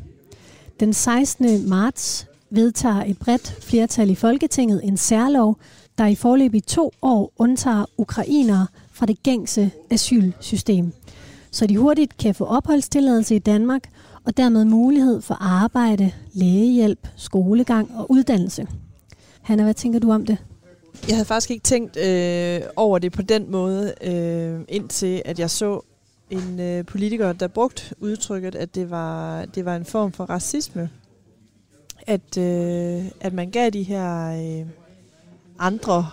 Den 0.80 0.92
16. 0.92 1.68
marts 1.68 2.26
vedtager 2.50 3.04
et 3.04 3.18
bredt 3.18 3.56
flertal 3.62 4.10
i 4.10 4.14
Folketinget 4.14 4.80
en 4.84 4.96
særlov, 4.96 5.58
der 5.98 6.06
i 6.06 6.14
forløb 6.14 6.54
i 6.54 6.60
to 6.60 6.92
år 7.02 7.32
undtager 7.38 7.84
ukrainere 7.98 8.66
fra 8.94 9.06
det 9.06 9.22
gængse 9.22 9.70
asylsystem, 9.90 10.92
så 11.50 11.66
de 11.66 11.78
hurtigt 11.78 12.16
kan 12.16 12.34
få 12.34 12.44
opholdstilladelse 12.44 13.34
i 13.34 13.38
Danmark 13.38 13.82
og 14.24 14.36
dermed 14.36 14.64
mulighed 14.64 15.20
for 15.20 15.34
arbejde, 15.34 16.12
lægehjælp, 16.32 17.08
skolegang 17.16 17.90
og 17.96 18.10
uddannelse. 18.10 18.66
Hanna, 19.42 19.62
hvad 19.62 19.74
tænker 19.74 19.98
du 19.98 20.12
om 20.12 20.26
det? 20.26 20.38
Jeg 21.08 21.16
havde 21.16 21.24
faktisk 21.24 21.50
ikke 21.50 21.62
tænkt 21.62 21.96
øh, 21.96 22.60
over 22.76 22.98
det 22.98 23.12
på 23.12 23.22
den 23.22 23.50
måde, 23.50 23.94
øh, 24.02 24.60
indtil 24.68 25.22
at 25.24 25.38
jeg 25.38 25.50
så 25.50 25.80
en 26.30 26.60
øh, 26.60 26.84
politiker, 26.84 27.32
der 27.32 27.48
brugte 27.48 27.94
udtrykket, 28.00 28.54
at 28.54 28.74
det 28.74 28.90
var, 28.90 29.44
det 29.44 29.64
var 29.64 29.76
en 29.76 29.84
form 29.84 30.12
for 30.12 30.24
racisme. 30.24 30.90
At, 32.06 32.38
øh, 32.38 33.04
at 33.20 33.32
man 33.32 33.50
gav 33.50 33.70
de 33.70 33.82
her 33.82 34.26
øh, 34.26 34.66
andre 35.58 36.06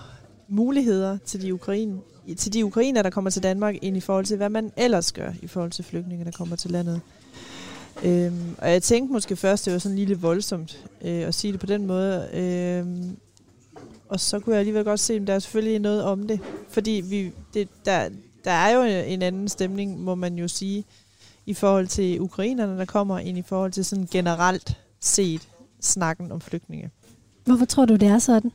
muligheder 0.48 1.18
til 1.26 1.42
de, 1.42 1.54
Ukraine, 1.54 2.00
til 2.38 2.54
de 2.54 2.66
ukrainer, 2.66 3.02
der 3.02 3.10
kommer 3.10 3.30
til 3.30 3.44
Danmark, 3.44 3.76
end 3.82 3.98
i 3.98 4.00
forhold 4.00 4.26
til, 4.26 4.38
hvad 4.38 4.50
man 4.50 4.72
ellers 4.78 5.12
gør 5.12 5.32
i 5.42 5.48
forhold 5.48 5.72
til 5.72 5.86
flygtninge, 5.86 6.26
der 6.26 6.32
kommer 6.32 6.56
til 6.56 6.72
landet. 6.72 7.02
Øhm, 8.04 8.56
og 8.58 8.72
jeg 8.72 8.84
tænkte 8.84 9.14
måske 9.14 9.36
først, 9.36 9.66
det 9.66 9.74
var 9.74 9.80
sådan 9.80 9.96
lige 9.96 10.08
lidt 10.08 10.22
voldsomt 10.22 10.86
øh, 11.02 11.28
at 11.28 11.36
sige 11.36 11.52
det 11.52 11.60
på 11.60 11.66
den 11.66 11.86
måde. 11.86 12.30
Øhm, 12.34 13.18
og 14.10 14.20
så 14.20 14.40
kunne 14.40 14.54
jeg 14.54 14.60
alligevel 14.60 14.84
godt 14.84 15.00
se, 15.00 15.14
at 15.14 15.28
der 15.28 15.34
er 15.34 15.40
selvfølgelig 15.40 15.80
noget 15.80 16.04
om 16.04 16.28
det. 16.28 16.40
Fordi 16.70 17.04
vi, 17.06 17.32
det, 17.54 17.68
der, 17.86 18.10
der 18.44 18.52
er 18.52 18.70
jo 18.76 19.04
en 19.08 19.22
anden 19.22 19.50
stemning, 19.50 20.02
må 20.04 20.16
man 20.16 20.36
jo 20.36 20.48
sige, 20.48 20.86
i 21.46 21.54
forhold 21.54 21.88
til 21.88 22.22
ukrainerne, 22.22 22.78
der 22.78 22.86
kommer, 22.86 23.20
ind 23.20 23.38
i 23.38 23.42
forhold 23.42 23.72
til 23.72 23.86
sådan 23.86 24.08
generelt 24.12 24.78
set 25.00 25.48
snakken 25.82 26.32
om 26.32 26.42
flygtninge. 26.42 26.90
Hvorfor 27.46 27.66
tror 27.66 27.86
du, 27.86 27.96
det 27.96 28.08
er 28.08 28.20
sådan? 28.20 28.52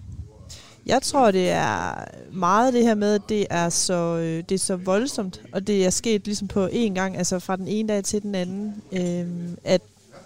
Jeg 0.87 1.03
tror, 1.03 1.31
det 1.31 1.51
er 1.51 2.05
meget 2.33 2.75
det 2.75 2.83
her 2.83 2.95
med, 2.95 3.15
at 3.15 3.23
det 3.29 3.47
er 3.51 3.69
så, 3.69 4.17
øh, 4.17 4.45
det 4.49 4.53
er 4.53 4.59
så 4.59 4.77
voldsomt, 4.77 5.43
og 5.53 5.67
det 5.67 5.87
er 5.87 5.91
sket 5.91 6.25
ligesom 6.25 6.49
på 6.49 6.67
én 6.67 6.95
gang, 6.95 7.17
altså 7.17 7.39
fra 7.39 7.57
den 7.57 7.69
ene 7.69 7.89
dag 7.89 8.05
til 8.05 8.23
den 8.23 8.35
anden, 8.35 8.83
øh, 8.93 9.49
at, 9.65 9.81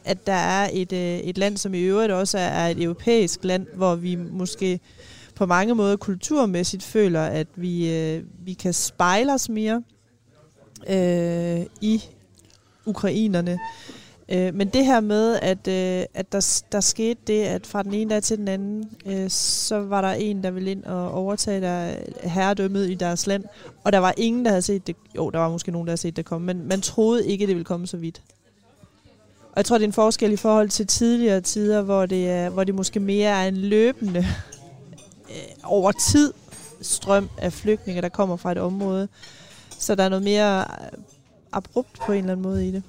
at 0.05 0.27
der 0.27 0.33
er 0.33 0.71
et, 0.73 0.93
øh, 0.93 1.19
et 1.19 1.39
land, 1.39 1.57
som 1.57 1.75
i 1.75 1.81
øvrigt 1.81 2.13
også 2.13 2.39
er, 2.39 2.69
et 2.69 2.83
europæisk 2.83 3.45
land, 3.45 3.67
hvor 3.75 3.95
vi 3.95 4.15
måske 4.15 4.81
på 5.35 5.47
mange 5.47 5.75
måder 5.75 5.97
kulturmæssigt 5.97 6.83
føler, 6.83 7.23
at 7.23 7.47
vi, 7.57 7.95
øh, 7.95 8.23
vi 8.45 8.53
kan 8.53 8.73
spejle 8.73 9.35
os 9.35 9.49
mere 9.49 9.83
øh, 10.89 11.67
i 11.81 12.03
ukrainerne. 12.87 13.59
Øh, 14.31 14.55
men 14.55 14.69
det 14.69 14.87
her 14.87 15.01
med, 15.01 15.39
at, 15.43 15.69
øh, 15.69 16.07
at 16.15 16.33
der, 16.33 16.63
der 16.73 16.81
skete 16.81 17.21
det, 17.27 17.43
at 17.43 17.67
fra 17.67 17.83
den 17.83 17.95
ene 17.95 18.11
dag 18.11 18.23
til 18.23 18.39
den 18.39 18.49
anden, 18.49 18.91
øh, 19.07 19.31
så 19.31 19.79
var 19.79 20.01
der 20.01 20.13
en, 20.13 20.43
der 20.43 20.51
ville 20.51 20.71
ind 20.71 20.85
og 20.85 21.13
overtage 21.13 21.61
der 21.61 21.91
øh, 21.91 22.31
herredømmet 22.31 22.91
i 22.91 22.95
deres 22.95 23.27
land, 23.27 23.45
og 23.85 23.93
der 23.93 23.99
var 23.99 24.15
ingen, 24.17 24.45
der 24.45 24.51
havde 24.51 24.63
set 24.63 24.87
det. 24.87 24.97
Jo, 25.17 25.31
der 25.31 25.39
var 25.39 25.49
måske 25.49 25.73
nogen, 25.73 25.87
der 25.87 25.91
havde 25.91 26.01
set 26.01 26.17
det 26.17 26.25
komme, 26.25 26.47
men 26.47 26.69
man 26.69 26.81
troede 26.81 27.27
ikke, 27.27 27.47
det 27.47 27.55
ville 27.55 27.65
komme 27.65 27.87
så 27.87 27.97
vidt. 27.97 28.23
Og 29.43 29.57
jeg 29.57 29.65
tror, 29.65 29.79
det 29.79 29.85
er 29.85 29.89
en 29.89 29.93
forskel 29.93 30.33
i 30.33 30.37
forhold 30.37 30.69
til 30.69 30.87
tidligere 30.87 31.41
tider, 31.41 31.83
hvor 31.83 32.07
det, 32.07 32.31
er, 32.31 32.49
hvor 32.49 32.65
det 32.65 32.75
måske 32.75 33.01
mere 33.01 33.45
er 33.45 33.49
en 33.49 33.57
løbende 33.57 34.21
øh, 35.31 35.37
over 35.65 35.93
tid 35.93 36.33
strøm 36.81 37.29
af 37.39 37.53
flygtninge, 37.53 38.03
der 38.03 38.09
kommer 38.09 38.37
fra 38.37 38.53
et 38.53 38.59
område. 38.59 39.09
Så 39.79 39.95
der 39.95 40.05
er 40.05 40.09
noget 40.09 40.25
mere 40.25 40.61
øh, 40.61 40.99
abrupt 41.53 42.01
på 42.07 42.13
en 42.13 42.19
eller 42.19 42.33
anden 42.33 42.43
måde 42.43 42.69
i 42.69 42.71
det. 42.71 42.83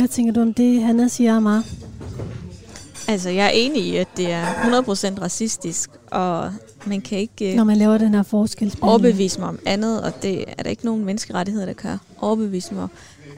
Hvad 0.00 0.08
tænker 0.08 0.32
du 0.32 0.40
om 0.40 0.54
det, 0.54 0.82
Hanna 0.82 1.08
siger, 1.08 1.36
Amar? 1.36 1.64
Altså, 3.08 3.30
jeg 3.30 3.46
er 3.46 3.50
enig 3.50 3.82
i, 3.82 3.96
at 3.96 4.08
det 4.16 4.30
er 4.30 4.44
100% 4.44 5.22
racistisk, 5.22 5.90
og 6.10 6.52
man 6.86 7.00
kan 7.00 7.18
ikke... 7.18 7.56
Når 7.56 7.64
man 7.64 7.76
laver 7.76 7.98
den 7.98 8.14
her 8.14 8.22
forskel. 8.22 8.78
Overbevise 8.80 9.40
mig 9.40 9.48
om 9.48 9.58
andet, 9.66 10.02
og 10.02 10.22
det 10.22 10.44
er 10.58 10.62
der 10.62 10.70
ikke 10.70 10.84
nogen 10.84 11.04
menneskerettigheder, 11.04 11.66
der 11.66 11.72
kan 11.72 11.98
overbevise 12.20 12.74
mig 12.74 12.88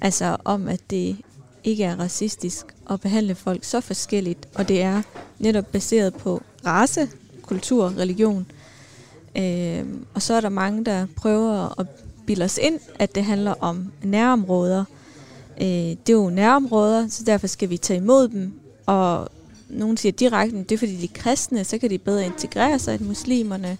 altså, 0.01 0.37
om, 0.45 0.69
at 0.69 0.81
det 0.91 1.17
ikke 1.65 1.85
er 1.85 1.97
racistisk 1.97 2.67
at 2.91 3.01
behandle 3.01 3.35
folk 3.35 3.65
så 3.65 3.81
forskelligt, 3.81 4.49
og 4.55 4.69
det 4.69 4.83
er 4.83 5.03
netop 5.39 5.67
baseret 5.67 6.15
på 6.15 6.43
race, 6.67 7.09
kultur, 7.43 7.95
religion. 7.99 8.47
Øh, 9.37 9.85
og 10.15 10.23
så 10.23 10.35
er 10.35 10.41
der 10.41 10.49
mange, 10.49 10.85
der 10.85 11.07
prøver 11.17 11.81
at 11.81 11.87
bilde 12.27 12.45
os 12.45 12.59
ind, 12.63 12.81
at 12.99 13.15
det 13.15 13.25
handler 13.25 13.55
om 13.61 13.93
nærområder, 14.03 14.85
Øh, 15.61 15.67
det 15.67 16.09
er 16.09 16.13
jo 16.13 16.31
nærområder, 16.31 17.09
så 17.09 17.25
derfor 17.25 17.47
skal 17.47 17.71
vi 17.71 17.77
tage 17.77 18.01
imod 18.01 18.29
dem. 18.29 18.61
Og 18.87 19.29
nogen 19.69 19.97
siger 19.97 20.13
direkte, 20.13 20.59
at 20.59 20.69
det 20.69 20.75
er 20.75 20.79
fordi 20.79 20.97
de 20.97 21.05
er 21.05 21.21
kristne, 21.21 21.65
så 21.65 21.79
kan 21.79 21.91
de 21.91 21.99
bedre 21.99 22.27
integrere 22.27 22.79
sig 22.79 22.95
end 22.95 23.07
muslimerne. 23.07 23.79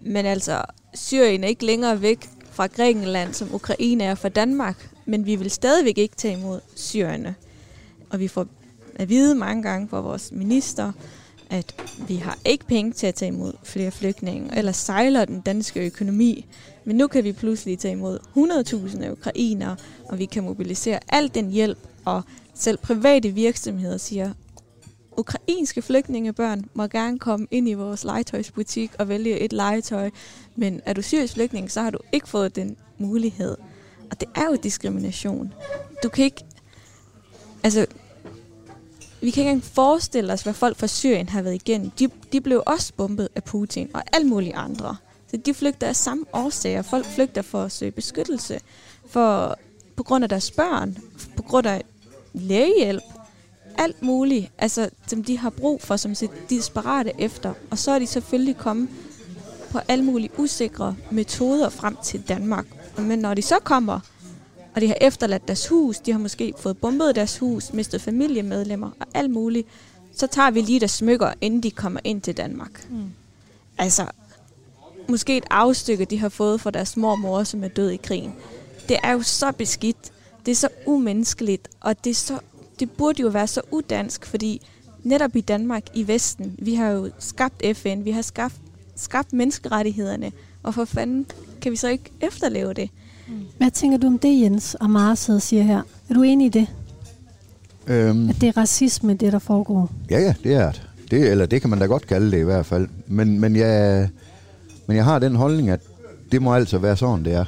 Men 0.00 0.26
altså, 0.26 0.62
Syrien 0.94 1.44
er 1.44 1.48
ikke 1.48 1.66
længere 1.66 2.02
væk 2.02 2.28
fra 2.50 2.66
Grækenland, 2.66 3.34
som 3.34 3.54
Ukraine 3.54 4.04
er 4.04 4.14
fra 4.14 4.28
Danmark. 4.28 4.90
Men 5.06 5.26
vi 5.26 5.36
vil 5.36 5.50
stadigvæk 5.50 5.98
ikke 5.98 6.16
tage 6.16 6.38
imod 6.38 6.60
syrerne. 6.74 7.34
Og 8.10 8.20
vi 8.20 8.28
får 8.28 8.46
at 8.94 9.08
vide 9.08 9.34
mange 9.34 9.62
gange 9.62 9.88
fra 9.88 10.00
vores 10.00 10.32
minister, 10.32 10.92
at 11.50 11.74
vi 12.08 12.16
har 12.16 12.38
ikke 12.44 12.66
penge 12.66 12.92
til 12.92 13.06
at 13.06 13.14
tage 13.14 13.28
imod 13.28 13.52
flere 13.62 13.90
flygtninge, 13.90 14.58
eller 14.58 14.72
sejler 14.72 15.24
den 15.24 15.40
danske 15.40 15.86
økonomi. 15.86 16.46
Men 16.84 16.96
nu 16.96 17.06
kan 17.06 17.24
vi 17.24 17.32
pludselig 17.32 17.78
tage 17.78 17.92
imod 17.92 18.18
100.000 18.96 19.02
af 19.02 19.10
ukrainere, 19.10 19.76
og 20.04 20.18
vi 20.18 20.24
kan 20.24 20.44
mobilisere 20.44 20.98
al 21.08 21.30
den 21.34 21.50
hjælp, 21.50 21.78
og 22.04 22.22
selv 22.54 22.78
private 22.78 23.30
virksomheder 23.30 23.96
siger, 23.96 24.32
ukrainske 25.16 25.82
flygtningebørn 25.82 26.64
må 26.74 26.86
gerne 26.86 27.18
komme 27.18 27.46
ind 27.50 27.68
i 27.68 27.74
vores 27.74 28.04
legetøjsbutik 28.04 28.90
og 28.98 29.08
vælge 29.08 29.38
et 29.38 29.52
legetøj, 29.52 30.10
men 30.56 30.80
er 30.86 30.92
du 30.92 31.02
syrisk 31.02 31.34
flygtning, 31.34 31.70
så 31.70 31.82
har 31.82 31.90
du 31.90 31.98
ikke 32.12 32.28
fået 32.28 32.56
den 32.56 32.76
mulighed. 32.98 33.56
Og 34.10 34.20
det 34.20 34.28
er 34.34 34.44
jo 34.44 34.56
diskrimination. 34.62 35.54
Du 36.02 36.08
kan 36.08 36.24
ikke... 36.24 36.44
Altså, 37.62 37.86
vi 39.26 39.30
kan 39.30 39.40
ikke 39.40 39.50
engang 39.50 39.74
forestille 39.74 40.32
os, 40.32 40.42
hvad 40.42 40.54
folk 40.54 40.78
fra 40.78 40.86
Syrien 40.86 41.28
har 41.28 41.42
været 41.42 41.54
igennem. 41.54 41.90
De, 41.90 42.08
de 42.32 42.40
blev 42.40 42.62
også 42.66 42.92
bombet 42.96 43.28
af 43.34 43.44
Putin 43.44 43.90
og 43.94 44.02
alle 44.12 44.28
mulige 44.28 44.56
andre. 44.56 44.96
Så 45.30 45.36
de 45.36 45.54
flygter 45.54 45.86
af 45.86 45.96
samme 45.96 46.24
årsager. 46.32 46.82
Folk 46.82 47.06
flygter 47.06 47.42
for 47.42 47.62
at 47.62 47.72
søge 47.72 47.90
beskyttelse, 47.90 48.60
for, 49.10 49.58
på 49.96 50.02
grund 50.02 50.24
af 50.24 50.28
deres 50.28 50.50
børn, 50.50 50.98
på 51.36 51.42
grund 51.42 51.66
af 51.66 51.82
lægehjælp, 52.32 53.02
alt 53.78 54.02
muligt, 54.02 54.50
altså, 54.58 54.90
som 55.06 55.24
de 55.24 55.38
har 55.38 55.50
brug 55.50 55.82
for, 55.82 55.96
som 55.96 56.14
de 56.14 56.24
er 56.24 56.30
desperate 56.50 57.12
efter. 57.18 57.52
Og 57.70 57.78
så 57.78 57.90
er 57.90 57.98
de 57.98 58.06
selvfølgelig 58.06 58.56
kommet 58.56 58.88
på 59.70 59.78
alle 59.88 60.04
mulige 60.04 60.30
usikre 60.38 60.96
metoder 61.10 61.68
frem 61.68 61.96
til 62.02 62.22
Danmark. 62.28 62.66
Men 62.98 63.18
når 63.18 63.34
de 63.34 63.42
så 63.42 63.58
kommer, 63.64 64.00
og 64.76 64.82
de 64.82 64.86
har 64.86 64.96
efterladt 65.00 65.48
deres 65.48 65.68
hus, 65.68 65.98
de 65.98 66.12
har 66.12 66.18
måske 66.18 66.52
fået 66.58 66.78
bombet 66.78 67.14
deres 67.14 67.38
hus, 67.38 67.72
mistet 67.72 68.02
familiemedlemmer 68.02 68.90
og 69.00 69.06
alt 69.14 69.30
muligt, 69.30 69.68
så 70.16 70.26
tager 70.26 70.50
vi 70.50 70.60
lige 70.60 70.80
der 70.80 70.86
smykker, 70.86 71.32
inden 71.40 71.62
de 71.62 71.70
kommer 71.70 72.00
ind 72.04 72.22
til 72.22 72.36
Danmark. 72.36 72.86
Mm. 72.90 73.10
Altså, 73.78 74.06
måske 75.08 75.36
et 75.36 75.44
afstykke, 75.50 76.04
de 76.04 76.18
har 76.18 76.28
fået 76.28 76.60
fra 76.60 76.70
deres 76.70 76.96
mormor, 76.96 77.44
som 77.44 77.64
er 77.64 77.68
død 77.68 77.90
i 77.90 77.96
krigen. 77.96 78.34
Det 78.88 78.96
er 79.02 79.12
jo 79.12 79.22
så 79.22 79.52
beskidt. 79.52 80.12
Det 80.46 80.52
er 80.52 80.56
så 80.56 80.68
umenneskeligt, 80.86 81.68
og 81.80 82.04
det, 82.04 82.10
er 82.10 82.14
så, 82.14 82.38
det 82.80 82.90
burde 82.90 83.22
jo 83.22 83.28
være 83.28 83.46
så 83.46 83.60
udansk, 83.70 84.26
fordi 84.26 84.66
netop 85.02 85.36
i 85.36 85.40
Danmark, 85.40 85.82
i 85.94 86.08
Vesten, 86.08 86.54
vi 86.58 86.74
har 86.74 86.88
jo 86.90 87.10
skabt 87.18 87.62
FN, 87.76 88.04
vi 88.04 88.10
har 88.10 88.22
skabt, 88.22 88.54
skabt 88.96 89.32
menneskerettighederne, 89.32 90.32
og 90.62 90.74
for 90.74 90.84
fanden 90.84 91.26
kan 91.60 91.72
vi 91.72 91.76
så 91.76 91.88
ikke 91.88 92.10
efterleve 92.20 92.74
det? 92.74 92.90
Hvad 93.58 93.70
tænker 93.70 93.98
du 93.98 94.06
om 94.06 94.18
det, 94.18 94.40
Jens 94.40 94.74
og 94.74 94.90
Mars 94.90 95.30
siger 95.38 95.62
her? 95.62 95.82
Er 96.10 96.14
du 96.14 96.22
enig 96.22 96.46
i 96.46 96.48
det? 96.48 96.66
Øhm, 97.86 98.28
At 98.30 98.40
det 98.40 98.48
er 98.48 98.56
racisme, 98.56 99.14
det 99.14 99.32
der 99.32 99.38
foregår? 99.38 99.90
ja, 100.10 100.18
ja, 100.20 100.34
det 100.44 100.54
er 100.54 100.72
det. 100.72 100.82
det. 101.10 101.30
Eller 101.30 101.46
det 101.46 101.60
kan 101.60 101.70
man 101.70 101.78
da 101.78 101.86
godt 101.86 102.06
kalde 102.06 102.30
det 102.30 102.38
i 102.38 102.42
hvert 102.44 102.66
fald. 102.66 102.88
Men, 103.06 103.40
men, 103.40 103.56
jeg, 103.56 104.08
men 104.86 104.96
jeg 104.96 105.04
har 105.04 105.18
den 105.18 105.36
holdning, 105.36 105.70
at 105.70 105.80
det 106.32 106.42
må 106.42 106.54
altså 106.54 106.78
være 106.78 106.96
sådan, 106.96 107.24
det 107.24 107.32
er. 107.32 107.44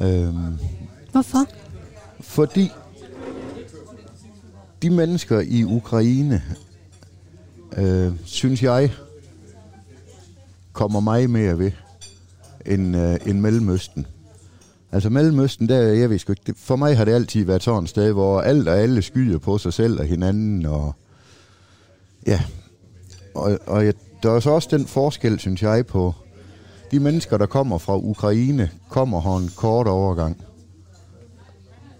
Øhm, 0.00 0.58
Hvorfor? 1.12 1.46
fordi 2.20 2.70
de 4.82 4.90
mennesker 4.90 5.40
i 5.40 5.64
Ukraine, 5.64 6.42
øh, 7.76 8.12
synes 8.24 8.62
jeg, 8.62 8.92
kommer 10.72 11.00
meget 11.00 11.30
mere 11.30 11.58
ved 11.58 11.70
end, 12.66 12.96
øh, 12.96 13.18
end 13.26 13.40
Mellemøsten. 13.40 14.06
Altså 14.92 15.10
Mellemøsten, 15.10 15.68
der, 15.68 15.80
jeg 15.80 16.10
ved 16.10 16.18
sgu 16.18 16.32
ikke, 16.32 16.54
for 16.56 16.76
mig 16.76 16.96
har 16.96 17.04
det 17.04 17.12
altid 17.12 17.44
været 17.44 17.62
sådan 17.62 17.82
et 17.82 17.88
sted, 17.88 18.12
hvor 18.12 18.40
alt 18.40 18.68
og 18.68 18.78
alle 18.78 19.02
skyder 19.02 19.38
på 19.38 19.58
sig 19.58 19.72
selv 19.72 20.00
og 20.00 20.06
hinanden, 20.06 20.66
og 20.66 20.94
ja, 22.26 22.40
og, 23.34 23.58
og 23.66 23.84
jeg, 23.84 23.94
der 24.22 24.30
er 24.30 24.40
så 24.40 24.50
også 24.50 24.68
den 24.70 24.86
forskel, 24.86 25.38
synes 25.38 25.62
jeg, 25.62 25.86
på 25.86 26.14
de 26.90 27.00
mennesker, 27.00 27.36
der 27.38 27.46
kommer 27.46 27.78
fra 27.78 27.96
Ukraine, 27.96 28.70
kommer 28.88 29.20
her 29.20 29.36
en 29.36 29.50
kort 29.56 29.86
overgang 29.86 30.36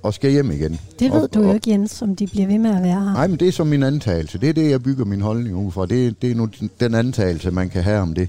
og 0.02 0.14
skal 0.14 0.30
hjem 0.30 0.50
igen. 0.50 0.80
Det 0.99 1.12
ved 1.12 1.22
og, 1.22 1.34
du 1.34 1.42
jo 1.42 1.52
ikke, 1.52 1.70
Jens, 1.70 2.02
om 2.02 2.16
de 2.16 2.26
bliver 2.26 2.46
ved 2.46 2.58
med 2.58 2.70
at 2.70 2.82
være 2.82 3.00
her. 3.04 3.12
Nej, 3.12 3.26
men 3.26 3.40
det 3.40 3.49
er 3.49 3.52
som 3.52 3.66
min 3.66 3.82
antagelse. 3.82 4.38
Det 4.38 4.49
er 4.49 4.52
det, 4.52 4.70
jeg 4.70 4.82
bygger 4.82 5.04
min 5.04 5.20
holdning 5.20 5.56
ud 5.56 5.72
fra. 5.72 5.87
Det, 5.87 6.22
det 6.22 6.30
er 6.30 6.34
nu 6.34 6.49
den 6.80 6.94
antagelse, 6.94 7.50
man 7.50 7.68
kan 7.70 7.82
have 7.82 8.00
om 8.00 8.14
det. 8.14 8.28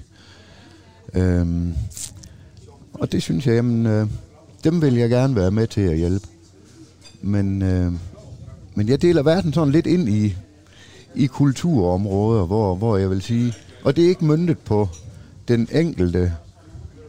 Øhm, 1.13 1.74
og 2.93 3.12
det 3.12 3.24
synes 3.24 3.48
jeg, 3.48 3.55
jamen, 3.55 3.86
øh, 3.86 4.08
dem 4.63 4.82
vil 4.82 4.96
jeg 4.96 5.10
gerne 5.10 5.36
være 5.36 5.51
med 5.51 5.67
til 5.67 5.82
at 5.82 5.98
hjælpe. 5.98 6.27
Men, 7.22 7.62
øh, 7.62 7.91
men 8.75 8.89
jeg 8.89 9.01
deler 9.01 9.24
verden 9.24 9.53
sådan 9.53 9.72
lidt 9.72 9.88
ind 9.88 10.10
i, 10.10 10.36
i 11.15 11.25
kulturområder, 11.25 12.46
hvor, 12.46 12.75
hvor 12.75 12.98
jeg 12.98 13.10
vil 13.10 13.22
sige, 13.22 13.53
og 13.84 13.96
det 13.96 14.05
er 14.05 14.10
ikke 14.10 14.25
myndet 14.25 14.58
på 14.58 14.89
den 15.48 15.67
enkelte 15.72 16.34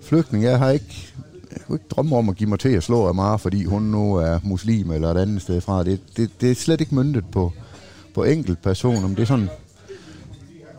flygtning. 0.03 0.45
Jeg 0.45 0.59
har 0.59 0.71
ikke, 0.71 1.13
jeg 1.53 1.61
kunne 1.67 1.77
ikke 1.77 1.89
drømme 1.91 2.17
om 2.17 2.29
at 2.29 2.37
give 2.37 2.49
mig 2.49 2.59
til 2.59 2.69
at 2.69 2.83
slå 2.83 3.09
Amara, 3.09 3.37
fordi 3.37 3.65
hun 3.65 3.83
nu 3.83 4.15
er 4.15 4.39
muslim 4.43 4.91
eller 4.91 5.09
et 5.09 5.19
andet 5.19 5.43
sted 5.43 5.61
fra. 5.61 5.85
Det, 5.85 6.01
det, 6.17 6.31
det 6.41 6.51
er 6.51 6.55
slet 6.55 6.81
ikke 6.81 6.95
myndet 6.95 7.25
på, 7.33 7.53
på 8.15 8.25
enkelt 8.25 8.63
person. 8.63 9.03
Men 9.03 9.11
det 9.11 9.23
er 9.23 9.27
sådan, 9.27 9.49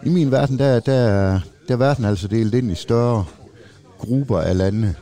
i 0.05 0.09
min 0.09 0.31
verden, 0.31 0.59
der, 0.59 0.79
der, 0.79 1.39
der 1.67 1.73
er 1.73 1.77
verden 1.77 2.05
altså 2.05 2.27
delt 2.27 2.53
ind 2.53 2.71
i 2.71 2.75
større 2.75 3.25
grupper 3.97 4.39
af 4.39 4.57
lande. 4.57 4.93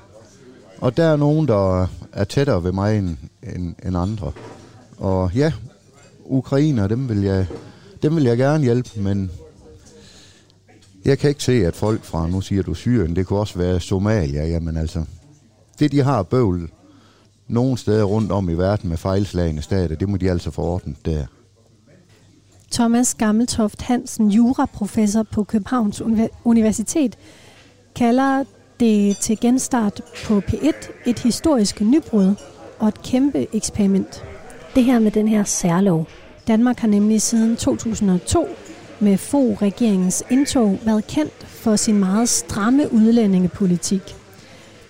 Og 0.84 0.98
der 0.98 1.04
er 1.04 1.16
nogen, 1.16 1.48
der 1.48 1.88
er 2.14 2.24
tættere 2.24 2.64
ved 2.64 2.72
mig 2.72 2.98
end, 2.98 3.18
end, 3.56 3.76
end 3.86 3.98
andre. 3.98 4.32
Og 4.98 5.32
ja, 5.36 5.52
ukrainer, 6.26 6.88
dem 6.88 7.10
vil 7.10 7.22
jeg, 7.22 7.48
dem 8.02 8.16
vil 8.16 8.24
jeg 8.24 8.38
gerne 8.38 8.64
hjælpe, 8.64 8.90
men 8.96 9.32
jeg 11.06 11.20
kan 11.20 11.30
ikke 11.30 11.44
se, 11.44 11.66
at 11.66 11.76
folk 11.76 12.04
fra, 12.04 12.28
nu 12.28 12.42
siger 12.42 12.64
du 12.64 12.74
Syrien, 12.74 13.16
det 13.16 13.28
kunne 13.28 13.40
også 13.40 13.58
være 13.58 13.80
Somalia, 13.80 14.48
jamen 14.48 14.78
altså, 14.78 15.04
det 15.80 15.92
de 15.92 16.04
har 16.04 16.24
bøvl 16.24 16.72
nogle 17.48 17.78
steder 17.78 18.04
rundt 18.04 18.32
om 18.32 18.50
i 18.50 18.54
verden 18.54 18.90
med 18.90 18.98
fejlslagende 18.98 19.62
stater, 19.62 19.96
det 19.96 20.10
må 20.10 20.18
de 20.18 20.32
altså 20.32 20.52
få 20.52 20.62
ordnet 20.62 21.06
der. 21.06 21.26
Thomas 22.72 23.14
Gammeltoft 23.14 23.82
Hansen, 23.82 24.32
juraprofessor 24.32 25.24
på 25.24 25.44
Københavns 25.44 26.02
Universitet, 26.44 27.18
kalder 27.96 28.44
det 28.84 29.18
til 29.18 29.40
genstart 29.40 30.02
på 30.26 30.40
P1 30.40 30.92
et 31.06 31.20
historisk 31.20 31.82
nybrud 31.82 32.36
og 32.80 32.88
et 32.88 33.04
kæmpe 33.04 33.48
eksperiment. 33.54 34.24
Det 34.76 34.84
her 34.84 35.00
med 35.00 35.12
den 35.12 35.28
her 35.28 35.44
særlov. 35.44 36.08
Danmark 36.48 36.80
har 36.80 36.88
nemlig 36.88 37.22
siden 37.22 37.56
2002 37.56 38.48
med 39.00 39.18
få 39.18 39.54
regeringens 39.54 40.24
indtog 40.30 40.80
været 40.86 41.08
kendt 41.08 41.48
for 41.48 41.76
sin 41.76 42.00
meget 42.00 42.30
stramme 42.30 42.94
udlændingepolitik. 42.94 44.02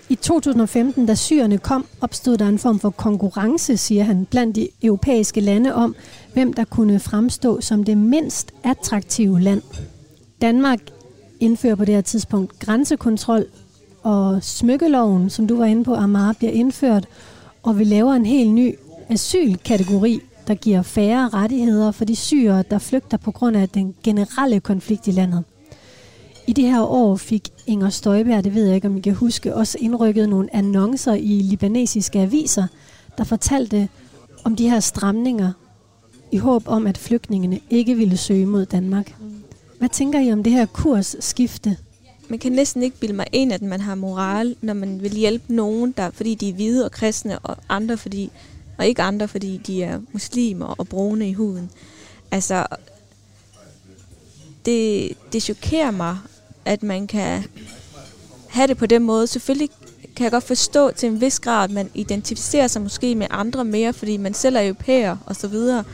I 0.08 0.14
2015, 0.14 1.06
da 1.06 1.14
syrerne 1.14 1.58
kom, 1.58 1.86
opstod 2.00 2.36
der 2.36 2.48
en 2.48 2.58
form 2.58 2.78
for 2.78 2.90
konkurrence, 2.90 3.76
siger 3.76 4.04
han, 4.04 4.26
blandt 4.30 4.56
de 4.56 4.68
europæiske 4.82 5.40
lande 5.40 5.74
om, 5.74 5.94
hvem 6.32 6.52
der 6.52 6.64
kunne 6.64 7.00
fremstå 7.00 7.60
som 7.60 7.84
det 7.84 7.98
mindst 7.98 8.52
attraktive 8.64 9.40
land. 9.40 9.62
Danmark 10.40 10.80
indfører 11.40 11.74
på 11.74 11.84
det 11.84 11.94
her 11.94 12.02
tidspunkt 12.02 12.58
grænsekontrol, 12.58 13.46
og 14.04 14.42
smykkeloven, 14.42 15.30
som 15.30 15.46
du 15.46 15.56
var 15.56 15.64
inde 15.64 15.84
på, 15.84 15.94
Amar, 15.94 16.32
bliver 16.32 16.52
indført, 16.52 17.06
og 17.62 17.78
vi 17.78 17.84
laver 17.84 18.12
en 18.12 18.26
helt 18.26 18.50
ny 18.50 18.74
asylkategori, 19.08 20.20
der 20.46 20.54
giver 20.54 20.82
færre 20.82 21.28
rettigheder 21.28 21.90
for 21.90 22.04
de 22.04 22.16
syre, 22.16 22.64
der 22.70 22.78
flygter 22.78 23.16
på 23.16 23.30
grund 23.30 23.56
af 23.56 23.68
den 23.68 23.94
generelle 24.02 24.60
konflikt 24.60 25.08
i 25.08 25.10
landet. 25.10 25.44
I 26.46 26.52
det 26.52 26.64
her 26.64 26.82
år 26.82 27.16
fik 27.16 27.48
Inger 27.66 27.88
Støjberg, 27.88 28.44
det 28.44 28.54
ved 28.54 28.66
jeg 28.66 28.74
ikke, 28.74 28.88
om 28.88 28.96
I 28.96 29.00
kan 29.00 29.14
huske, 29.14 29.54
også 29.54 29.78
indrykket 29.80 30.28
nogle 30.28 30.56
annoncer 30.56 31.14
i 31.14 31.40
libanesiske 31.42 32.20
aviser, 32.20 32.66
der 33.18 33.24
fortalte 33.24 33.88
om 34.44 34.56
de 34.56 34.70
her 34.70 34.80
stramninger 34.80 35.52
i 36.32 36.36
håb 36.36 36.62
om, 36.66 36.86
at 36.86 36.98
flygtningene 36.98 37.60
ikke 37.70 37.94
ville 37.94 38.16
søge 38.16 38.46
mod 38.46 38.66
Danmark. 38.66 39.16
Hvad 39.78 39.88
tænker 39.88 40.20
I 40.20 40.32
om 40.32 40.42
det 40.42 40.52
her 40.52 40.66
kursskifte? 40.66 41.76
Man 42.28 42.38
kan 42.38 42.52
næsten 42.52 42.82
ikke 42.82 42.96
bilde 42.96 43.14
mig 43.14 43.26
ind, 43.32 43.52
at 43.52 43.62
man 43.62 43.80
har 43.80 43.94
moral, 43.94 44.56
når 44.60 44.74
man 44.74 45.02
vil 45.02 45.12
hjælpe 45.12 45.54
nogen, 45.54 45.92
der, 45.96 46.10
fordi 46.10 46.34
de 46.34 46.48
er 46.48 46.52
hvide 46.52 46.84
og 46.84 46.92
kristne, 46.92 47.38
og 47.38 47.56
andre 47.68 47.96
fordi, 47.96 48.30
og 48.78 48.86
ikke 48.86 49.02
andre, 49.02 49.28
fordi 49.28 49.56
de 49.66 49.82
er 49.82 50.00
muslimer 50.12 50.66
og 50.66 50.88
brune 50.88 51.28
i 51.28 51.32
huden. 51.32 51.70
Altså, 52.30 52.66
det, 54.66 55.12
det 55.32 55.42
chokerer 55.42 55.90
mig, 55.90 56.18
at 56.64 56.82
man 56.82 57.06
kan 57.06 57.44
have 58.48 58.66
det 58.66 58.76
på 58.76 58.86
den 58.86 59.02
måde. 59.02 59.26
Selvfølgelig 59.26 59.70
kan 60.16 60.24
jeg 60.24 60.30
godt 60.30 60.44
forstå 60.44 60.90
til 60.90 61.08
en 61.08 61.20
vis 61.20 61.40
grad, 61.40 61.64
at 61.64 61.70
man 61.70 61.90
identificerer 61.94 62.66
sig 62.66 62.82
måske 62.82 63.14
med 63.14 63.26
andre 63.30 63.64
mere, 63.64 63.92
fordi 63.92 64.16
man 64.16 64.34
selv 64.34 64.56
er 64.56 64.62
europæer 64.62 65.16
og 65.26 65.36
så 65.36 65.48
videre. 65.48 65.84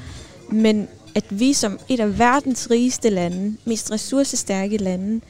Men 0.53 0.89
at 1.15 1.25
vi 1.31 1.53
som 1.53 1.79
et 1.89 2.01
af 2.01 2.19
verdens 2.19 2.71
rigeste 2.71 3.11
lande, 3.11 3.57
mest 3.65 3.91
ressourcestærke 3.91 4.77
lande, 4.77 5.21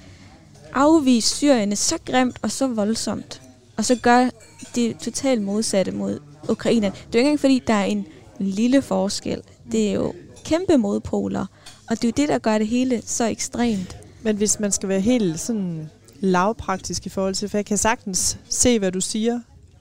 afvise 0.74 1.37
syrerne 1.37 1.76
så 1.76 1.98
grimt 2.06 2.37
og 2.42 2.50
så 2.50 2.66
voldsomt, 2.66 3.42
og 3.76 3.85
så 3.85 3.96
gør 4.02 4.30
det 4.74 4.98
totalt 4.98 5.42
modsatte 5.42 5.92
mod 5.92 6.18
Ukraine. 6.48 6.87
Det 6.87 6.92
er 6.92 7.00
jo 7.14 7.18
ikke 7.18 7.20
engang 7.20 7.40
fordi, 7.40 7.62
der 7.66 7.74
er 7.74 7.85
en 7.85 8.06
lille 8.38 8.83
forskel. 8.83 9.42
Det 9.72 9.88
er 9.88 9.92
jo 9.92 10.14
kæmpe 10.44 10.76
modpoler, 10.76 11.46
og 11.88 12.02
det 12.02 12.04
er 12.04 12.09
jo 12.09 12.12
det, 12.16 12.28
der 12.28 12.38
gør 12.38 12.59
det 12.59 12.66
hele 12.66 13.02
så 13.06 13.24
ekstremt. 13.24 13.96
Men 14.22 14.37
hvis 14.37 14.61
man 14.61 14.72
skal 14.72 14.88
være 14.88 15.00
helt 15.00 15.40
sådan 15.40 15.90
lavpraktisk 16.20 17.06
i 17.06 17.09
forhold 17.09 17.35
til, 17.35 17.48
for 17.48 17.59
jeg 17.59 17.66
kan 17.66 17.78
sagtens 17.78 18.38
se, 18.48 18.78
hvad 18.78 18.92
du 18.92 19.00
siger, 19.00 19.40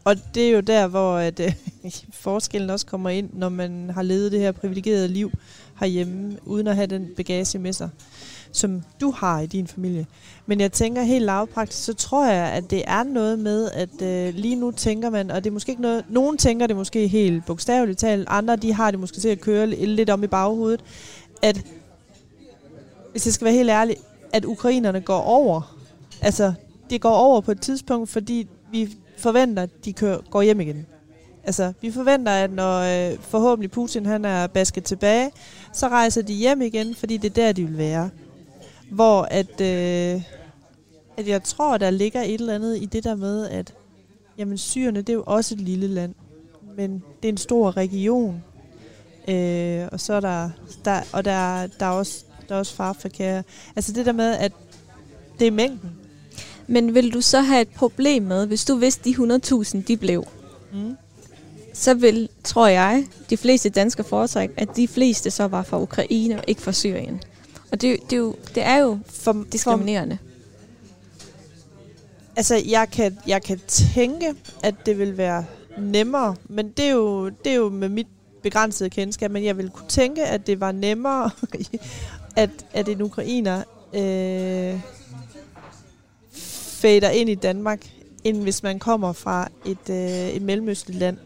og 0.09 0.15
det 0.35 0.47
er 0.47 0.51
jo 0.51 0.59
der, 0.59 0.87
hvor 0.87 1.17
at, 1.17 1.39
øh, 1.39 1.53
forskellen 2.11 2.69
også 2.69 2.85
kommer 2.85 3.09
ind, 3.09 3.29
når 3.33 3.49
man 3.49 3.89
har 3.89 4.01
levet 4.01 4.31
det 4.31 4.39
her 4.39 4.51
privilegerede 4.51 5.07
liv 5.07 5.31
herhjemme, 5.79 6.37
uden 6.45 6.67
at 6.67 6.75
have 6.75 6.87
den 6.87 7.07
bagage 7.17 7.59
med 7.59 7.73
sig, 7.73 7.89
som 8.51 8.83
du 9.01 9.11
har 9.11 9.39
i 9.39 9.45
din 9.45 9.67
familie. 9.67 10.05
Men 10.45 10.59
jeg 10.59 10.71
tænker 10.71 11.01
helt 11.03 11.25
lavpraktisk, 11.25 11.83
så 11.83 11.93
tror 11.93 12.27
jeg, 12.27 12.51
at 12.51 12.71
det 12.71 12.83
er 12.87 13.03
noget 13.03 13.39
med, 13.39 13.71
at 13.71 14.01
øh, 14.01 14.35
lige 14.35 14.55
nu 14.55 14.71
tænker 14.71 15.09
man, 15.09 15.31
og 15.31 15.43
det 15.43 15.49
er 15.49 15.53
måske 15.53 15.69
ikke 15.69 15.81
noget, 15.81 16.05
nogen 16.09 16.37
tænker 16.37 16.67
det 16.67 16.75
måske 16.75 17.07
helt 17.07 17.45
bogstaveligt 17.45 17.99
talt, 17.99 18.27
andre 18.29 18.55
de 18.55 18.73
har 18.73 18.91
det 18.91 18.99
måske 18.99 19.19
til 19.19 19.29
at 19.29 19.41
køre 19.41 19.67
lidt 19.67 20.09
om 20.09 20.23
i 20.23 20.27
baghovedet, 20.27 20.83
at 21.41 21.65
hvis 23.11 23.25
jeg 23.25 23.33
skal 23.33 23.45
være 23.45 23.53
helt 23.53 23.69
ærlig, 23.69 23.95
at 24.33 24.45
ukrainerne 24.45 25.01
går 25.01 25.21
over. 25.21 25.75
Altså, 26.21 26.53
det 26.89 27.01
går 27.01 27.15
over 27.15 27.41
på 27.41 27.51
et 27.51 27.61
tidspunkt, 27.61 28.09
fordi 28.09 28.47
vi 28.71 28.89
forventer, 29.19 29.63
at 29.63 29.85
de 29.85 29.93
kører, 29.93 30.19
går 30.29 30.41
hjem 30.41 30.59
igen. 30.59 30.85
Altså, 31.43 31.73
vi 31.81 31.91
forventer, 31.91 32.31
at 32.31 32.51
når 32.51 32.79
øh, 32.79 33.19
forhåbentlig 33.19 33.71
Putin 33.71 34.05
han 34.05 34.25
er 34.25 34.47
basket 34.47 34.83
tilbage, 34.83 35.31
så 35.73 35.87
rejser 35.87 36.21
de 36.21 36.33
hjem 36.33 36.61
igen, 36.61 36.95
fordi 36.95 37.17
det 37.17 37.29
er 37.29 37.43
der, 37.43 37.51
de 37.51 37.65
vil 37.65 37.77
være. 37.77 38.09
Hvor 38.91 39.21
at, 39.21 39.61
øh, 39.61 40.21
at 41.17 41.27
jeg 41.27 41.43
tror, 41.43 41.77
der 41.77 41.89
ligger 41.89 42.21
et 42.21 42.33
eller 42.33 42.55
andet 42.55 42.81
i 42.81 42.85
det 42.85 43.03
der 43.03 43.15
med, 43.15 43.49
at 43.49 43.73
jamen, 44.37 44.57
syrerne, 44.57 45.01
det 45.01 45.09
er 45.09 45.13
jo 45.13 45.23
også 45.25 45.55
et 45.55 45.61
lille 45.61 45.87
land, 45.87 46.15
men 46.77 47.03
det 47.21 47.29
er 47.29 47.33
en 47.33 47.37
stor 47.37 47.77
region. 47.77 48.43
Øh, 49.27 49.87
og 49.91 49.99
så 49.99 50.13
er 50.13 50.19
der, 50.19 50.49
der 50.85 51.01
og 51.13 51.25
der, 51.25 51.67
der 51.79 51.85
er 51.85 51.89
også 51.89 52.25
der 52.49 52.55
er 52.55 52.59
også 52.59 52.75
farfakære. 52.75 53.43
Altså 53.75 53.93
det 53.93 54.05
der 54.05 54.11
med, 54.11 54.31
at 54.31 54.51
det 55.39 55.47
er 55.47 55.51
mængden. 55.51 55.98
Men 56.69 56.95
vil 56.95 57.13
du 57.13 57.21
så 57.21 57.41
have 57.41 57.61
et 57.61 57.69
problem 57.69 58.23
med, 58.23 58.47
hvis 58.47 58.65
du 58.65 58.75
vidste, 58.75 59.09
de 59.09 59.39
100.000 59.45 59.81
de 59.87 59.97
blev? 59.97 60.25
Mm. 60.73 60.97
så 61.73 61.93
vil, 61.93 62.29
tror 62.43 62.67
jeg, 62.67 63.05
de 63.29 63.37
fleste 63.37 63.69
danskere 63.69 64.07
foretrække, 64.07 64.53
at 64.57 64.75
de 64.75 64.87
fleste 64.87 65.31
så 65.31 65.47
var 65.47 65.63
fra 65.63 65.81
Ukraine 65.81 66.37
og 66.37 66.43
ikke 66.47 66.61
fra 66.61 66.71
Syrien. 66.71 67.21
Og 67.71 67.81
det, 67.81 67.99
det, 68.09 68.13
er, 68.13 68.17
jo, 68.17 68.35
det 68.55 68.65
er 68.65 68.77
jo 68.77 68.99
For, 69.05 69.45
diskriminerende. 69.51 70.17
Altså, 72.35 72.61
jeg 72.67 72.87
kan, 72.91 73.17
jeg 73.27 73.43
kan 73.43 73.59
tænke, 73.67 74.35
at 74.63 74.75
det 74.85 74.99
vil 74.99 75.17
være 75.17 75.45
nemmere, 75.77 76.35
men 76.49 76.69
det 76.69 76.85
er 76.85 76.91
jo, 76.91 77.29
det 77.29 77.51
er 77.51 77.55
jo 77.55 77.69
med 77.69 77.89
mit 77.89 78.07
begrænsede 78.43 78.89
kendskab, 78.89 79.31
men 79.31 79.43
jeg 79.43 79.57
vil 79.57 79.69
kunne 79.69 79.89
tænke, 79.89 80.23
at 80.23 80.47
det 80.47 80.59
var 80.59 80.71
nemmere, 80.71 81.31
at, 82.35 82.49
at 82.73 82.89
en 82.89 83.01
ukrainer 83.01 83.63
øh, 83.93 84.79
fader 86.79 87.09
ind 87.09 87.29
i 87.29 87.35
Danmark, 87.35 87.89
end 88.23 88.41
hvis 88.41 88.63
man 88.63 88.79
kommer 88.79 89.13
fra 89.13 89.47
et, 89.65 89.89
øh, 89.89 90.29
et 90.29 90.41
mellemøstligt 90.41 90.99
land. 90.99 91.17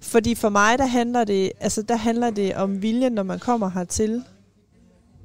Fordi 0.00 0.34
for 0.34 0.48
mig, 0.48 0.78
der 0.78 0.86
handler 0.86 1.24
det, 1.24 1.52
altså 1.60 1.82
der 1.82 1.96
handler 1.96 2.30
det 2.30 2.54
om 2.54 2.82
viljen, 2.82 3.12
når 3.12 3.22
man 3.22 3.38
kommer 3.38 3.70
hertil, 3.70 4.22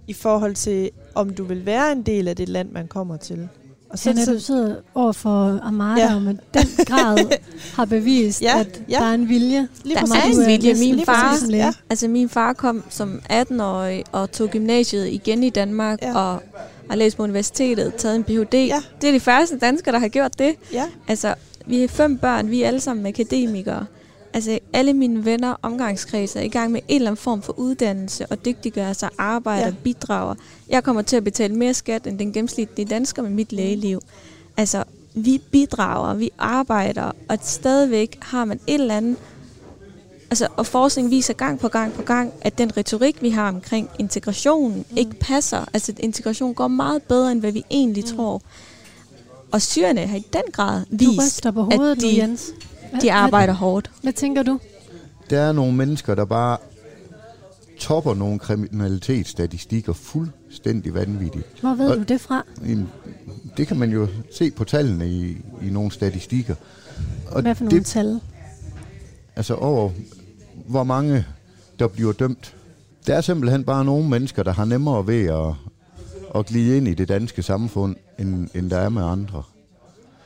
i 0.08 0.13
forhold 0.13 0.56
til, 0.56 0.91
om 1.15 1.30
du 1.30 1.43
vil 1.43 1.65
være 1.65 1.91
en 1.91 2.04
del 2.04 2.28
af 2.28 2.36
det 2.36 2.50
land, 2.50 2.71
man 2.71 2.88
kommer 2.88 3.17
til. 3.17 3.50
Og 3.93 3.99
Så 3.99 4.13
når 4.13 4.25
du 4.34 4.39
sidder 4.39 4.75
over 4.95 5.12
for 5.12 5.60
Amara, 5.63 5.99
ja. 5.99 6.15
Og 6.15 6.21
med 6.21 6.36
den 6.54 6.86
grad 6.86 7.17
har 7.75 7.86
bevist, 7.86 8.41
Ja, 8.41 8.60
at 8.60 8.82
ja. 8.89 8.97
der 8.99 9.06
er 9.06 9.13
en 9.13 9.30
vilje. 9.30 9.67
Lige 9.84 9.95
Der 9.95 10.01
er 10.15 10.41
en 10.41 10.47
vilje. 10.47 10.73
Min 10.95 11.06
far-. 11.06 11.36
Ja. 11.51 11.73
Altså 11.89 12.08
min 12.08 12.30
far 12.30 12.54
kom 12.54 12.84
som 12.89 13.21
18-årig 13.32 14.04
og 14.12 14.32
tog 14.32 14.49
gymnasiet 14.49 15.08
igen 15.08 15.43
i 15.43 15.49
Danmark 15.49 15.99
Ja. 16.01 16.08
ja. 16.10 16.17
og 16.17 16.43
har 16.89 16.95
læst 16.95 17.17
på 17.17 17.23
universitetet, 17.23 17.95
taget 17.95 18.15
en 18.15 18.23
Ph.D. 18.23 18.54
Ja. 18.54 18.82
Det 19.01 19.10
er 19.10 19.13
de 19.13 19.19
første 19.19 19.58
danskere, 19.58 19.93
der 19.93 19.99
har 19.99 20.08
gjort 20.08 20.39
det. 20.39 20.56
Ja, 20.73 20.84
Altså, 21.08 21.34
vi 21.65 21.84
er 21.84 21.88
fem 21.88 22.17
børn, 22.17 22.49
vi 22.49 22.63
er 22.63 22.67
alle 22.67 22.80
sammen 22.80 23.06
akademikere. 23.06 23.86
Altså, 24.34 24.60
alle 24.74 24.94
mine 24.94 25.26
venner, 25.26 25.56
omgangskreds 25.62 26.36
er 26.36 26.41
i 26.41 26.48
gang 26.48 26.72
med 26.72 26.82
en 26.88 26.96
eller 26.96 27.12
anden 27.12 27.22
form 27.22 27.41
for 27.41 27.60
uddannelse 27.60 28.26
og 28.26 28.46
dygtiggøre 28.46 28.94
sig, 28.94 29.10
arbejder, 29.17 29.65
Ja. 29.65 29.74
bidrager. 29.84 30.36
Jeg 30.70 30.84
kommer 30.84 31.02
til 31.02 31.15
at 31.15 31.24
betale 31.24 31.56
mere 31.56 31.74
skat 31.74 32.08
end 32.08 32.20
den 32.20 32.34
gennemsnitlige 32.34 32.86
dansker 32.86 33.22
med 33.22 33.30
mit 33.32 33.52
lægeliv. 33.52 34.02
Altså, 34.58 34.84
vi 35.13 35.41
bidrager, 35.52 36.13
vi 36.13 36.30
arbejder, 36.38 37.12
og 37.30 37.38
stadigvæk 37.41 38.17
har 38.22 38.46
man 38.46 38.60
et 38.67 38.74
eller 38.74 38.98
andet 38.98 39.17
Altså, 40.32 40.48
og 40.58 40.65
forskning 40.65 41.10
viser 41.12 41.34
gang 41.34 41.60
på 41.60 41.67
gang 41.67 41.94
på 41.94 42.02
gang, 42.02 42.34
at 42.41 42.58
den 42.58 42.78
retorik, 42.78 43.22
vi 43.22 43.30
har 43.30 43.48
omkring 43.48 43.89
integration, 44.00 44.76
mm. 44.76 44.98
ikke 44.98 45.12
passer. 45.20 45.65
Altså, 45.74 45.94
integration 46.00 46.54
går 46.54 46.67
meget 46.67 47.04
bedre, 47.04 47.32
end 47.32 47.39
hvad 47.39 47.52
vi 47.52 47.63
egentlig 47.72 48.04
mm. 48.04 48.15
tror. 48.15 48.41
Og 49.52 49.62
syrerne 49.62 50.08
har 50.08 50.17
i 50.17 50.26
den 50.34 50.41
grad 50.52 50.86
Du 50.86 50.98
vist, 50.98 51.22
ryster 51.22 51.52
på 51.52 51.63
hovedet 51.63 51.91
at 51.91 52.02
nu, 52.02 52.10
de, 52.10 52.17
Jens. 52.17 52.52
De 53.01 53.12
arbejder 53.13 53.54
hårdt. 53.54 53.88
Hvad, 53.88 54.01
hvad 54.01 54.13
tænker 54.13 54.43
du? 54.43 54.60
Der 55.30 55.39
er 55.39 55.51
nogle 55.51 55.73
mennesker, 55.75 56.15
der 56.15 56.25
bare 56.25 56.58
topper 57.80 58.13
nogle 58.13 58.39
kriminalitetsstatistikker 58.39 59.93
fuldstændig 59.93 60.93
vanvittigt. 60.93 61.45
Hvor 61.62 61.73
ved 61.75 61.89
Og- 61.89 61.97
du 61.97 62.04
det 62.04 62.21
fra? 62.21 62.43
Jamen, 62.62 62.89
Det 63.58 63.67
kan 63.67 63.77
man 63.80 63.91
jo 63.91 64.08
se 64.38 64.51
på 64.51 64.63
tallene 64.63 65.08
i, 65.10 65.38
i 65.62 65.69
nogle 65.69 65.91
statistikker. 65.91 66.56
Og 67.32 67.41
Hvad 67.41 67.56
for 67.56 67.63
nogle 67.63 67.77
det, 67.80 67.86
tal? 67.86 68.19
altså 69.36 69.56
over, 69.56 69.89
hvor 70.67 70.84
mange 70.84 71.25
der 71.80 71.88
bliver 71.88 72.12
dømt. 72.12 72.56
Der 73.08 73.15
er 73.15 73.21
simpelthen 73.21 73.63
bare 73.63 73.86
nogle 73.86 74.10
mennesker, 74.10 74.43
der 74.43 74.51
har 74.51 74.65
nemmere 74.65 75.08
ved 75.08 75.25
at, 75.25 75.54
at 76.39 76.45
glide 76.45 76.77
ind 76.77 76.88
i 76.88 76.93
det 76.93 77.08
danske 77.10 77.43
samfund, 77.43 77.95
end, 78.19 78.47
end 78.54 78.69
der 78.69 78.77
er 78.77 78.89
med 78.89 79.04
andre. 79.04 79.43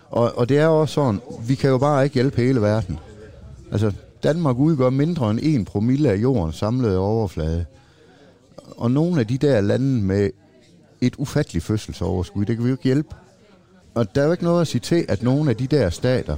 Og, 0.10 0.38
og 0.38 0.50
det 0.50 0.58
er 0.58 0.68
også 0.68 0.94
sådan, 0.94 1.22
vi 1.48 1.56
kan 1.56 1.70
jo 1.70 1.78
bare 1.78 2.04
ikke 2.04 2.14
hjælpe 2.14 2.42
hele 2.42 2.62
verden. 2.62 3.00
Altså, 3.72 3.92
Danmark 4.24 4.58
udgør 4.58 4.90
mindre 4.90 5.32
end 5.32 5.40
1 5.44 5.66
promille 5.66 6.10
af 6.10 6.16
jordens 6.16 6.56
samlede 6.56 6.98
overflade. 6.98 7.66
Og 8.78 8.92
nogle 8.92 9.20
af 9.20 9.28
de 9.28 9.38
der 9.38 9.62
lande 9.62 10.04
med 10.04 10.30
et 11.02 11.16
ufatteligt 11.18 11.66
fødselsoverskud, 11.66 12.46
det 12.46 12.56
kan 12.56 12.64
vi 12.64 12.70
jo 12.70 12.76
ikke 12.76 12.84
hjælpe. 12.84 13.16
Og 13.94 14.16
der 14.16 14.22
er 14.22 14.26
jo 14.26 14.32
ikke 14.32 14.44
noget 14.44 14.62
at 14.62 14.68
sige 14.68 14.82
til, 14.82 15.06
at 15.08 15.24
nogle 15.24 15.50
af 15.50 15.56
de 15.56 15.68
der 15.68 15.90
stater, 15.90 16.36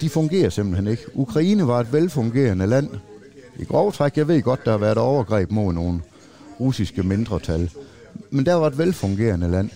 de 0.00 0.08
fungerer 0.08 0.50
simpelthen 0.50 0.86
ikke. 0.86 1.02
Ukraine 1.14 1.66
var 1.66 1.80
et 1.80 1.92
velfungerende 1.92 2.66
land. 2.66 2.90
I 3.58 3.64
grov 3.64 3.92
træk, 3.92 4.16
jeg 4.16 4.28
ved 4.28 4.42
godt, 4.42 4.64
der 4.64 4.70
har 4.70 4.78
været 4.78 4.98
overgreb 4.98 5.50
mod 5.50 5.72
nogle 5.72 6.00
russiske 6.60 7.02
mindretal. 7.02 7.70
Men 8.30 8.46
der 8.46 8.54
var 8.54 8.66
et 8.66 8.78
velfungerende 8.78 9.50
land. 9.50 9.70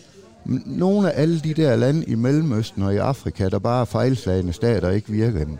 Nogle 0.66 1.12
af 1.12 1.22
alle 1.22 1.40
de 1.40 1.54
der 1.54 1.76
lande 1.76 2.04
i 2.04 2.14
Mellemøsten 2.14 2.82
og 2.82 2.94
i 2.94 2.96
Afrika, 2.96 3.48
der 3.48 3.58
bare 3.58 3.80
er 3.80 3.84
fejlslagende 3.84 4.52
stater 4.52 4.88
og 4.88 4.94
ikke 4.94 5.10
virker 5.12 5.44
dem. 5.44 5.58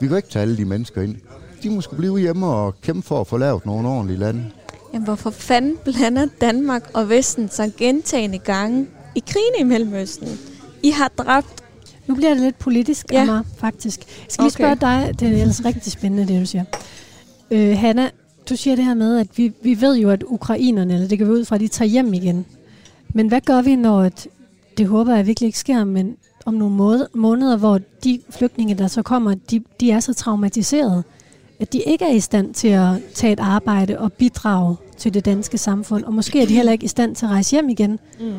Vi 0.00 0.08
kan 0.08 0.16
ikke 0.16 0.28
tage 0.28 0.42
alle 0.42 0.56
de 0.56 0.64
mennesker 0.64 1.02
ind. 1.02 1.16
De 1.62 1.70
må 1.70 1.80
skulle 1.80 1.98
blive 1.98 2.18
hjemme 2.18 2.46
og 2.46 2.80
kæmpe 2.80 3.02
for 3.02 3.20
at 3.20 3.26
få 3.26 3.36
lavet 3.36 3.66
nogle 3.66 3.88
ordentlige 3.88 4.18
lande. 4.18 4.44
Jamen, 4.92 5.04
hvorfor 5.04 5.30
fanden 5.30 5.76
blander 5.84 6.26
Danmark 6.40 6.90
og 6.94 7.08
Vesten 7.08 7.48
sig 7.48 7.72
gentagende 7.78 8.38
gange 8.38 8.86
i 9.14 9.22
krigen 9.26 9.52
i 9.60 9.62
Mellemøsten? 9.70 10.28
I 10.82 10.90
har 10.90 11.10
dræbt... 11.18 11.46
Nu 12.06 12.14
bliver 12.14 12.34
det 12.34 12.42
lidt 12.42 12.58
politisk, 12.58 13.06
Ja. 13.12 13.22
Amager, 13.22 13.42
faktisk. 13.56 14.00
Jeg 14.00 14.26
skal 14.28 14.42
lige 14.42 14.52
spørge 14.52 14.72
Okay. 14.72 15.06
dig, 15.06 15.20
det 15.20 15.28
er 15.28 15.40
ellers 15.40 15.64
rigtig 15.64 15.92
spændende, 15.92 16.32
det 16.32 16.40
du 16.40 16.46
siger. 16.46 16.64
Øh, 17.50 17.78
Hanna, 17.78 18.10
du 18.50 18.56
siger 18.56 18.76
det 18.76 18.84
her 18.84 18.94
med, 18.94 19.18
at 19.18 19.26
vi, 19.36 19.52
vi 19.62 19.80
ved 19.80 19.96
jo, 19.96 20.10
at 20.10 20.22
ukrainerne, 20.26 20.94
eller 20.94 21.08
det 21.08 21.18
kan 21.18 21.26
vi 21.26 21.32
ud 21.32 21.44
fra, 21.44 21.54
at 21.54 21.60
de 21.60 21.68
tager 21.68 21.88
hjem 21.88 22.14
igen. 22.14 22.46
Men 23.14 23.28
hvad 23.28 23.40
gør 23.40 23.62
vi, 23.62 23.76
når 23.76 24.02
et, 24.02 24.28
det 24.78 24.86
håber 24.86 25.16
jeg 25.16 25.26
virkelig 25.26 25.46
ikke 25.46 25.58
sker, 25.58 25.84
men 25.84 26.16
om 26.46 26.54
nogle 26.54 26.74
måneder, 26.74 27.06
måneder 27.14 27.56
hvor 27.56 27.80
de 28.04 28.20
flygtninge, 28.30 28.74
der 28.74 28.86
så 28.86 29.02
kommer, 29.02 29.34
de, 29.34 29.62
de 29.80 29.90
er 29.90 30.00
så 30.00 30.14
traumatiseret, 30.14 31.04
at 31.60 31.72
de 31.72 31.82
ikke 31.86 32.04
er 32.04 32.12
i 32.12 32.20
stand 32.20 32.54
til 32.54 32.68
at 32.68 32.92
tage 33.14 33.32
et 33.32 33.40
arbejde 33.40 33.98
og 33.98 34.12
bidrage 34.12 34.76
til 34.98 35.14
det 35.14 35.24
danske 35.24 35.58
samfund, 35.58 36.04
og 36.04 36.14
måske 36.14 36.42
er 36.42 36.46
de 36.46 36.54
heller 36.54 36.72
ikke 36.72 36.84
i 36.84 36.88
stand 36.88 37.16
til 37.16 37.26
at 37.26 37.30
rejse 37.30 37.50
hjem 37.50 37.68
igen. 37.68 37.98
Mm. 38.20 38.32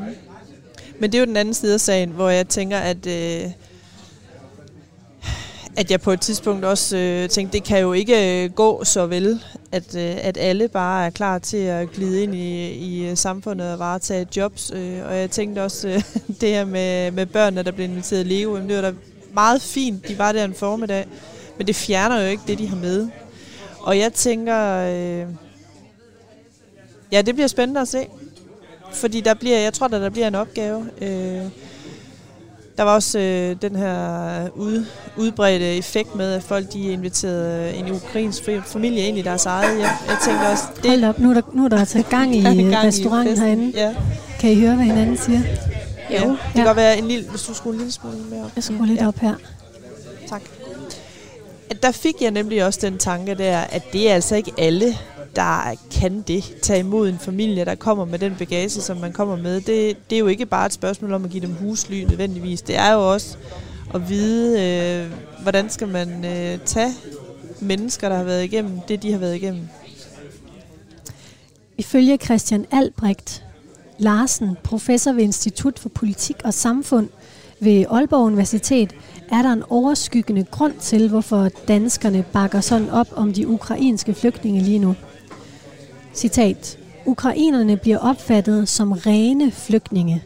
Men 0.99 1.11
det 1.11 1.15
er 1.15 1.19
jo 1.19 1.25
den 1.25 1.37
anden 1.37 1.53
side 1.53 1.73
af 1.73 1.79
sagen, 1.79 2.09
hvor 2.09 2.29
jeg 2.29 2.47
tænker, 2.47 2.77
at, 2.77 3.07
øh, 3.07 3.51
at 5.77 5.91
jeg 5.91 6.01
på 6.01 6.11
et 6.11 6.21
tidspunkt 6.21 6.65
også 6.65 6.97
øh, 6.97 7.29
tænkte, 7.29 7.57
det 7.57 7.63
kan 7.65 7.79
jo 7.81 7.93
ikke 7.93 8.43
øh, 8.43 8.51
gå 8.51 8.83
så 8.83 9.05
vel, 9.05 9.43
at, 9.71 9.95
øh, 9.95 10.15
at 10.21 10.37
alle 10.37 10.67
bare 10.67 11.05
er 11.05 11.09
klar 11.09 11.39
til 11.39 11.57
at 11.57 11.91
glide 11.91 12.23
ind 12.23 12.35
i, 12.35 12.71
i 12.71 13.09
øh, 13.09 13.17
samfundet 13.17 13.73
og 13.73 13.79
varetage 13.79 14.27
jobs. 14.37 14.71
Øh, 14.75 14.99
og 15.05 15.17
jeg 15.17 15.31
tænkte 15.31 15.63
også, 15.63 15.87
øh, 15.87 16.03
det 16.41 16.49
her 16.49 16.65
med, 16.65 17.11
med 17.11 17.25
børnene, 17.25 17.63
der 17.63 17.71
blev 17.71 17.89
inviteret 17.89 18.25
i 18.25 18.29
Lego, 18.29 18.55
jamen, 18.55 18.69
det 18.69 18.75
var 18.75 18.81
da 18.81 18.93
meget 19.33 19.61
fint, 19.61 20.07
de 20.07 20.17
var 20.17 20.31
der 20.31 20.45
en 20.45 20.53
formiddag, 20.53 21.05
men 21.57 21.67
det 21.67 21.75
fjerner 21.75 22.21
jo 22.21 22.27
ikke 22.27 22.43
det, 22.47 22.57
de 22.57 22.67
har 22.67 22.77
med. 22.77 23.07
Og 23.79 23.99
jeg 23.99 24.13
tænker, 24.13 24.77
øh, 24.77 25.27
ja, 27.11 27.21
det 27.21 27.35
bliver 27.35 27.47
spændende 27.47 27.81
at 27.81 27.87
se. 27.87 28.07
Fordi 28.93 29.21
der 29.21 29.33
bliver, 29.33 29.59
jeg 29.59 29.73
tror, 29.73 29.87
der, 29.87 29.99
der 29.99 30.09
bliver 30.09 30.27
en 30.27 30.35
opgave. 30.35 30.89
Øh, 31.01 31.41
der 32.77 32.83
var 32.83 32.93
også 32.95 33.19
øh, 33.19 33.55
den 33.61 33.75
her 33.75 34.49
ud, 34.55 34.85
udbredte 35.17 35.77
effekt 35.77 36.15
med, 36.15 36.33
at 36.33 36.43
folk 36.43 36.73
de 36.73 36.79
inviterede 36.91 37.73
en 37.73 37.91
ukrainsk 37.91 38.49
familie 38.65 39.07
ind 39.07 39.17
i 39.17 39.21
deres 39.21 39.45
eget 39.45 39.75
hjem. 39.77 39.87
Jeg 40.07 40.17
tænkte 40.25 40.43
også, 40.51 40.63
det 40.83 40.89
Hold 40.89 41.03
op, 41.03 41.19
nu 41.19 41.29
er 41.29 41.33
der, 41.33 41.41
nu 41.53 41.65
er 41.65 41.69
der 41.69 41.85
taget 41.85 42.09
gang 42.09 42.35
i 42.35 42.41
gang 42.43 42.59
i 42.59 42.75
restauranten 42.75 43.31
festen. 43.35 43.47
herinde. 43.47 43.71
Ja, 43.79 43.95
Kan 44.39 44.51
I 44.51 44.59
høre, 44.59 44.75
hvad 44.75 44.85
hinanden 44.85 45.17
siger? 45.17 45.39
ja. 46.09 46.15
Det 46.15 46.21
Ja. 46.21 46.35
kan 46.55 46.65
godt 46.65 46.77
være 46.77 46.97
en 46.97 47.07
lille, 47.07 47.29
hvis 47.29 47.41
du 47.41 47.53
skulle 47.53 47.73
en 47.73 47.77
lille 47.79 47.91
smule 47.93 48.17
mere 48.29 48.43
op. 48.45 48.51
Jeg 48.55 48.63
skruer 48.63 48.85
lidt 48.85 48.99
Ja. 49.01 49.07
op 49.07 49.15
her. 49.19 49.35
Tak. 50.29 50.41
At 51.69 51.83
der 51.83 51.91
fik 51.91 52.15
jeg 52.21 52.31
nemlig 52.31 52.65
også 52.65 52.79
den 52.81 52.97
tanke 52.97 53.33
der, 53.35 53.57
at 53.59 53.83
det 53.93 54.09
er 54.09 54.15
altså 54.15 54.35
ikke 54.35 54.51
alle, 54.57 54.97
der 55.35 55.75
kan 55.91 56.21
det. 56.21 56.55
Tage 56.61 56.79
imod 56.79 57.09
en 57.09 57.19
familie, 57.19 57.65
der 57.65 57.75
kommer 57.75 58.05
med 58.05 58.19
den 58.19 58.35
bagage, 58.39 58.69
som 58.69 58.97
man 58.97 59.13
kommer 59.13 59.35
med. 59.35 59.61
Det, 59.61 60.09
det 60.09 60.15
er 60.15 60.19
jo 60.19 60.27
ikke 60.27 60.45
bare 60.45 60.65
et 60.65 60.73
spørgsmål 60.73 61.13
om 61.13 61.25
at 61.25 61.31
give 61.31 61.41
dem 61.41 61.53
husly 61.53 62.03
nødvendigvis. 62.03 62.61
Det 62.61 62.77
er 62.77 62.93
jo 62.93 63.13
også 63.13 63.37
at 63.93 64.09
vide, 64.09 64.61
øh, 64.61 65.11
hvordan 65.41 65.69
skal 65.69 65.87
man 65.87 66.25
øh, 66.25 66.59
tage 66.65 66.93
mennesker, 67.59 68.09
der 68.09 68.15
har 68.15 68.23
været 68.23 68.43
igennem 68.43 68.79
det, 68.87 69.03
de 69.03 69.11
har 69.11 69.19
været 69.19 69.35
igennem. 69.35 69.67
Ifølge 71.77 72.17
Christian 72.17 72.65
Albrecht 72.71 73.43
Larsen, 73.97 74.57
professor 74.63 75.11
ved 75.11 75.23
Institut 75.23 75.79
for 75.79 75.89
Politik 75.89 76.35
og 76.43 76.53
Samfund 76.53 77.09
ved 77.59 77.85
Aalborg 77.89 78.25
Universitet, 78.25 78.93
er 79.31 79.41
der 79.41 79.53
en 79.53 79.63
overskyggende 79.69 80.43
grund 80.43 80.73
til, 80.79 81.09
hvorfor 81.09 81.49
danskerne 81.67 82.25
bakker 82.33 82.61
sådan 82.61 82.89
op 82.89 83.07
om 83.15 83.33
de 83.33 83.47
ukrainske 83.47 84.13
flygtninge 84.13 84.61
lige 84.61 84.79
nu. 84.79 84.95
Citat. 86.13 86.77
Ukrainerne 87.05 87.77
bliver 87.77 87.97
opfattet 87.97 88.69
som 88.69 88.91
rene 88.91 89.51
flygtninge. 89.51 90.23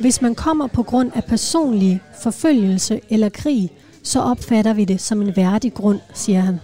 Hvis 0.00 0.22
man 0.22 0.34
kommer 0.34 0.66
på 0.66 0.82
grund 0.82 1.10
af 1.14 1.24
personlig 1.24 2.00
forfølgelse 2.22 3.00
eller 3.08 3.28
krig, 3.28 3.70
så 4.02 4.20
opfatter 4.20 4.72
vi 4.72 4.84
det 4.84 5.00
som 5.00 5.22
en 5.22 5.36
værdig 5.36 5.74
grund, 5.74 6.00
siger 6.14 6.40
han. 6.40 6.60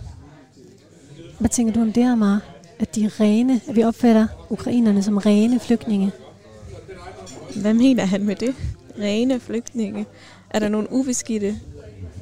Hvad 1.38 1.50
tænker 1.50 1.72
du 1.72 1.80
om 1.80 1.92
det, 1.92 2.04
Amar? 2.04 2.40
At 2.78 2.96
de 2.96 3.10
rene, 3.20 3.60
at 3.68 3.76
vi 3.76 3.82
opfatter 3.82 4.26
ukrainerne 4.50 5.02
som 5.02 5.16
rene 5.16 5.60
flygtninge? 5.60 6.12
Hvad 7.56 7.74
mener 7.74 8.04
han 8.04 8.24
med 8.24 8.36
det? 8.36 8.54
Rene 8.98 9.40
flygtninge. 9.40 10.06
Er 10.50 10.58
der 10.58 10.68
nogle 10.68 10.92
ubeskidte 10.92 11.60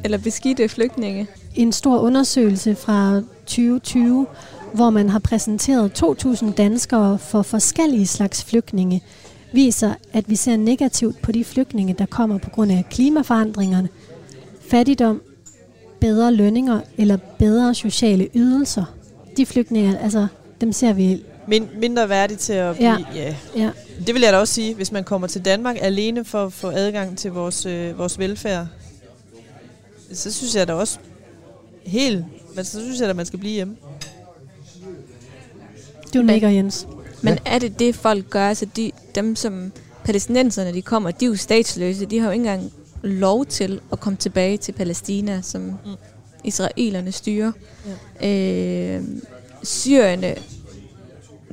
eller 0.04 0.18
beskidte 0.18 0.68
flygtninge? 0.68 1.28
en 1.54 1.72
stor 1.72 1.98
undersøgelse 1.98 2.74
fra 2.74 3.22
2020, 3.46 4.26
hvor 4.74 4.90
man 4.90 5.08
har 5.08 5.18
præsenteret 5.18 6.02
2.000 6.02 6.52
danskere 6.52 7.18
for 7.18 7.42
forskellige 7.42 8.06
slags 8.06 8.44
flygtninge, 8.44 9.02
viser, 9.52 9.94
at 10.12 10.30
vi 10.30 10.36
ser 10.36 10.56
negativt 10.56 11.22
på 11.22 11.32
de 11.32 11.44
flygtninge, 11.44 11.94
der 11.98 12.06
kommer 12.06 12.38
på 12.38 12.50
grund 12.50 12.72
af 12.72 12.84
klimaforandringerne, 12.90 13.88
fattigdom, 14.70 15.22
bedre 16.00 16.32
lønninger 16.32 16.80
eller 16.98 17.18
bedre 17.38 17.74
sociale 17.74 18.28
ydelser. 18.34 18.84
De 19.36 19.46
flygtninge, 19.46 19.98
altså 19.98 20.26
dem 20.60 20.72
ser 20.72 20.92
vi... 20.92 21.22
Min, 21.48 21.68
mindre 21.78 22.08
værdigt 22.08 22.40
til 22.40 22.52
at 22.52 22.76
blive... 22.76 22.90
Ja. 22.90 23.06
ja. 23.14 23.34
ja. 23.56 23.70
Det 24.06 24.14
vil 24.14 24.22
jeg 24.22 24.32
da 24.32 24.38
også 24.38 24.54
sige, 24.54 24.74
hvis 24.74 24.92
man 24.92 25.04
kommer 25.04 25.26
til 25.26 25.44
Danmark 25.44 25.76
alene 25.80 26.24
for 26.24 26.44
at 26.44 26.52
få 26.52 26.70
adgang 26.70 27.18
til 27.18 27.32
vores, 27.32 27.66
øh, 27.66 27.98
vores 27.98 28.18
velfærd, 28.18 28.66
så 30.12 30.32
synes 30.32 30.54
jeg 30.56 30.68
da 30.68 30.72
også 30.72 30.98
helt... 31.86 32.24
Men 32.54 32.64
så 32.64 32.80
synes 32.80 33.00
jeg 33.00 33.10
at 33.10 33.16
man 33.16 33.26
skal 33.26 33.38
blive 33.38 33.52
hjemme. 33.54 33.76
Du 36.14 36.22
nikker, 36.22 36.48
Jens. 36.48 36.86
Men 37.22 37.38
er 37.44 37.58
det 37.58 37.78
det, 37.78 37.94
folk 37.94 38.30
gør? 38.30 38.48
Altså 38.48 38.66
de, 38.76 38.92
dem, 39.14 39.36
som 39.36 39.72
palæstinenserne 40.04 40.72
de 40.72 40.82
kommer, 40.82 41.10
de 41.10 41.24
er 41.24 41.28
jo 41.28 41.36
statsløse. 41.36 42.06
De 42.06 42.18
har 42.18 42.26
jo 42.26 42.32
ikke 42.32 42.42
engang 42.42 42.72
lov 43.02 43.46
til 43.46 43.80
at 43.92 44.00
komme 44.00 44.16
tilbage 44.16 44.56
til 44.56 44.72
Palæstina, 44.72 45.40
som 45.42 45.62
mm. 45.62 45.76
israelerne 46.44 47.12
styrer. 47.12 47.52
Ja. 48.20 48.96
Øh, 48.96 49.02
Syrierne 49.62 50.34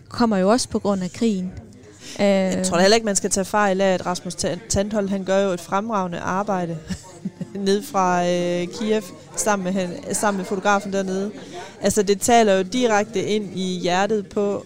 kommer 0.10 0.38
jo 0.38 0.50
også 0.50 0.70
på 0.70 0.80
grund 0.80 1.04
af 1.04 1.12
krigen. 1.12 1.52
Jeg 2.20 2.56
øh, 2.58 2.66
tror 2.66 2.80
heller 2.80 2.96
ikke, 2.96 3.06
man 3.06 3.16
skal 3.16 3.30
tage 3.30 3.46
fejl 3.46 3.82
af, 3.82 3.94
at 3.94 4.06
Rasmus 4.06 4.36
Tandhold, 4.70 5.10
han 5.10 5.24
gør 5.24 5.40
jo 5.40 5.50
et 5.50 5.62
fremragende 5.62 6.20
arbejde 6.20 6.78
ned 7.56 7.84
fra 7.84 8.28
øh, 8.28 8.68
Kiev 8.68 9.04
sammen 9.36 9.74
med, 9.74 10.14
sammen 10.14 10.38
med 10.38 10.46
fotografen 10.46 10.94
dernede. 10.94 11.32
Altså 11.82 12.04
det 12.04 12.22
taler 12.22 12.54
jo 12.54 12.62
direkte 12.64 13.24
ind 13.24 13.58
i 13.58 13.80
hjertet 13.80 14.30
på 14.30 14.66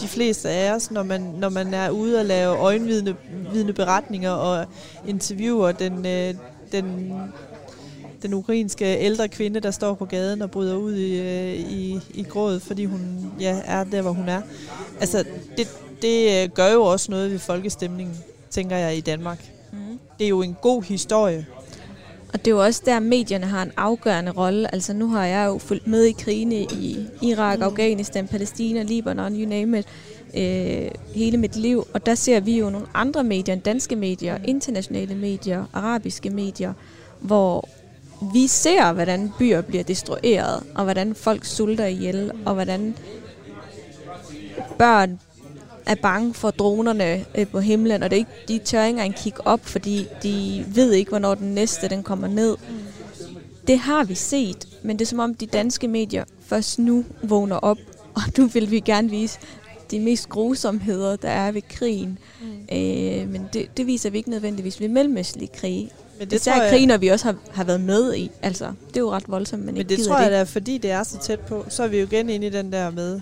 de 0.00 0.08
fleste 0.08 0.48
af 0.48 0.74
os, 0.74 0.90
når 0.90 1.02
man, 1.02 1.20
når 1.20 1.48
man 1.48 1.74
er 1.74 1.90
ude 1.90 2.18
og 2.18 2.24
lave 2.24 2.56
øjenvidende 2.56 3.72
beretninger 3.72 4.30
og 4.30 4.66
interviewer 5.06 5.72
den, 5.72 6.06
øh, 6.06 6.34
den, 6.72 7.12
den 8.22 8.34
ukrainske 8.34 8.84
ældre 8.84 9.28
kvinde, 9.28 9.60
der 9.60 9.70
står 9.70 9.94
på 9.94 10.04
gaden 10.04 10.42
og 10.42 10.50
bryder 10.50 10.76
ud 10.76 10.94
i, 10.94 11.20
øh, 11.20 11.54
i, 11.54 12.00
i 12.14 12.22
grådet, 12.22 12.62
fordi 12.62 12.84
hun 12.84 13.32
ja, 13.40 13.60
er 13.64 13.84
der, 13.84 14.02
hvor 14.02 14.12
hun 14.12 14.28
er. 14.28 14.42
Altså, 15.00 15.24
det, 15.56 15.68
det 16.02 16.42
øh, 16.42 16.48
gør 16.48 16.72
jo 16.72 16.82
også 16.82 17.10
noget 17.10 17.30
ved 17.30 17.38
folkestemningen, 17.38 18.16
tænker 18.50 18.76
jeg, 18.76 18.96
i 18.96 19.00
Danmark. 19.00 19.52
Mm. 19.72 19.78
Det 20.18 20.24
er 20.24 20.28
jo 20.28 20.42
en 20.42 20.56
god 20.62 20.82
historie. 20.82 21.46
Og 22.32 22.38
det 22.38 22.46
er 22.46 22.50
jo 22.50 22.62
også 22.62 22.82
der, 22.84 23.00
medierne 23.00 23.46
har 23.46 23.62
en 23.62 23.72
afgørende 23.76 24.30
rolle. 24.30 24.74
Altså 24.74 24.92
nu 24.92 25.08
har 25.08 25.24
jeg 25.24 25.46
jo 25.46 25.58
fulgt 25.58 25.86
med 25.86 26.04
i 26.04 26.12
krigene 26.12 26.54
i 26.62 27.06
Irak, 27.22 27.58
mm. 27.58 27.62
Afghanistan, 27.62 28.28
Palæstina, 28.28 28.82
Libanon, 28.82 29.40
you 29.40 29.48
name 29.48 29.78
it, 29.78 29.86
øh, 30.36 30.90
hele 31.14 31.36
mit 31.36 31.56
liv. 31.56 31.86
Og 31.94 32.06
der 32.06 32.14
ser 32.14 32.40
vi 32.40 32.58
jo 32.58 32.70
nogle 32.70 32.86
andre 32.94 33.24
medier, 33.24 33.54
danske 33.54 33.96
medier, 33.96 34.38
internationale 34.44 35.14
medier, 35.14 35.64
arabiske 35.72 36.30
medier, 36.30 36.72
hvor 37.20 37.68
vi 38.32 38.46
ser, 38.46 38.92
hvordan 38.92 39.32
byer 39.38 39.60
bliver 39.60 39.84
destrueret, 39.84 40.62
og 40.74 40.84
hvordan 40.84 41.14
folk 41.14 41.44
sulter 41.44 41.86
ihjel, 41.86 42.32
og 42.46 42.54
hvordan 42.54 42.94
børn 44.78 45.20
er 45.88 45.94
bange 45.94 46.34
for 46.34 46.50
dronerne 46.50 47.24
øh, 47.38 47.46
på 47.46 47.60
himlen, 47.60 48.02
og 48.02 48.10
det 48.10 48.16
er 48.16 48.18
ikke, 48.18 48.30
de 48.48 48.58
tør 48.58 48.84
ikke 48.84 48.90
engang 48.90 49.14
kigge 49.14 49.46
op, 49.46 49.60
fordi 49.62 50.06
de 50.22 50.64
ved 50.68 50.92
ikke, 50.92 51.08
hvornår 51.08 51.34
den 51.34 51.54
næste 51.54 51.88
den 51.88 52.02
kommer 52.02 52.28
ned. 52.28 52.56
Det 53.66 53.78
har 53.78 54.04
vi 54.04 54.14
set, 54.14 54.68
men 54.82 54.98
det 54.98 55.04
er 55.04 55.06
som 55.06 55.18
om 55.18 55.34
de 55.34 55.46
danske 55.46 55.88
medier 55.88 56.24
først 56.46 56.78
nu 56.78 57.04
vågner 57.22 57.56
op, 57.56 57.78
og 58.14 58.22
nu 58.38 58.46
vil 58.46 58.70
vi 58.70 58.80
gerne 58.80 59.10
vise 59.10 59.38
de 59.90 60.00
mest 60.00 60.28
grusomheder, 60.28 61.16
der 61.16 61.28
er 61.28 61.52
ved 61.52 61.62
krigen. 61.68 62.18
Mm. 62.40 62.76
Øh, 62.76 63.28
men 63.28 63.48
det, 63.52 63.76
det 63.76 63.86
viser 63.86 64.10
vi 64.10 64.18
ikke 64.18 64.30
nødvendigvis 64.30 64.80
ved 64.80 64.88
mellemøstlige 64.88 65.50
krige. 65.54 65.90
Men 66.18 66.30
det 66.30 66.36
Især 66.36 66.52
tror 66.52 66.62
jeg, 66.62 66.70
krig, 66.70 66.86
når 66.86 66.96
vi 66.96 67.08
også 67.08 67.24
har, 67.24 67.36
har 67.50 67.64
været 67.64 67.80
med 67.80 68.14
i. 68.14 68.30
Altså, 68.42 68.72
det 68.88 68.96
er 68.96 69.00
jo 69.00 69.10
ret 69.10 69.28
voldsomt, 69.28 69.64
men, 69.64 69.74
men 69.74 69.76
ikke 69.76 69.96
det 69.96 70.06
tror 70.06 70.18
jeg, 70.18 70.30
det. 70.30 70.38
er, 70.38 70.44
fordi 70.44 70.78
det 70.78 70.90
er 70.90 71.02
så 71.02 71.18
tæt 71.18 71.40
på, 71.40 71.64
så 71.68 71.82
er 71.82 71.88
vi 71.88 71.98
jo 71.98 72.06
igen 72.06 72.30
inde 72.30 72.46
i 72.46 72.50
den 72.50 72.72
der 72.72 72.90
med, 72.90 73.20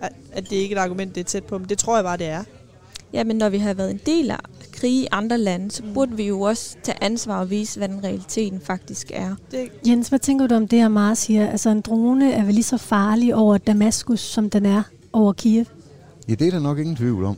at, 0.00 0.50
det 0.50 0.56
ikke 0.56 0.74
er 0.74 0.78
et 0.78 0.82
argument, 0.82 1.14
det 1.14 1.20
er 1.20 1.24
tæt 1.24 1.44
på, 1.44 1.58
men 1.58 1.68
det 1.68 1.78
tror 1.78 1.96
jeg 1.96 2.04
bare, 2.04 2.16
det 2.16 2.26
er. 2.26 2.44
Ja, 3.12 3.24
men 3.24 3.36
når 3.36 3.48
vi 3.48 3.58
har 3.58 3.74
været 3.74 3.90
en 3.90 4.00
del 4.06 4.30
af 4.30 4.38
krige 4.72 5.02
i 5.02 5.08
andre 5.10 5.38
lande, 5.38 5.70
så 5.70 5.82
burde 5.94 6.16
vi 6.16 6.26
jo 6.26 6.40
også 6.40 6.76
tage 6.82 7.04
ansvar 7.04 7.40
og 7.40 7.50
vise, 7.50 7.78
hvad 7.78 7.88
den 7.88 8.04
realiteten 8.04 8.60
faktisk 8.60 9.10
er. 9.14 9.34
Det. 9.50 9.68
Jens, 9.86 10.08
hvad 10.08 10.18
tænker 10.18 10.46
du 10.46 10.54
om 10.54 10.68
det, 10.68 10.82
Amara 10.82 11.14
siger? 11.14 11.50
Altså 11.50 11.70
en 11.70 11.80
drone 11.80 12.32
er 12.32 12.44
vel 12.44 12.54
lige 12.54 12.64
så 12.64 12.76
farlig 12.78 13.34
over 13.34 13.58
Damaskus, 13.58 14.20
som 14.20 14.50
den 14.50 14.66
er 14.66 14.82
over 15.12 15.32
Kiev? 15.32 15.64
Ja, 16.28 16.34
det 16.34 16.46
er 16.46 16.50
der 16.50 16.60
nok 16.60 16.78
ingen 16.78 16.96
tvivl 16.96 17.24
om. 17.24 17.36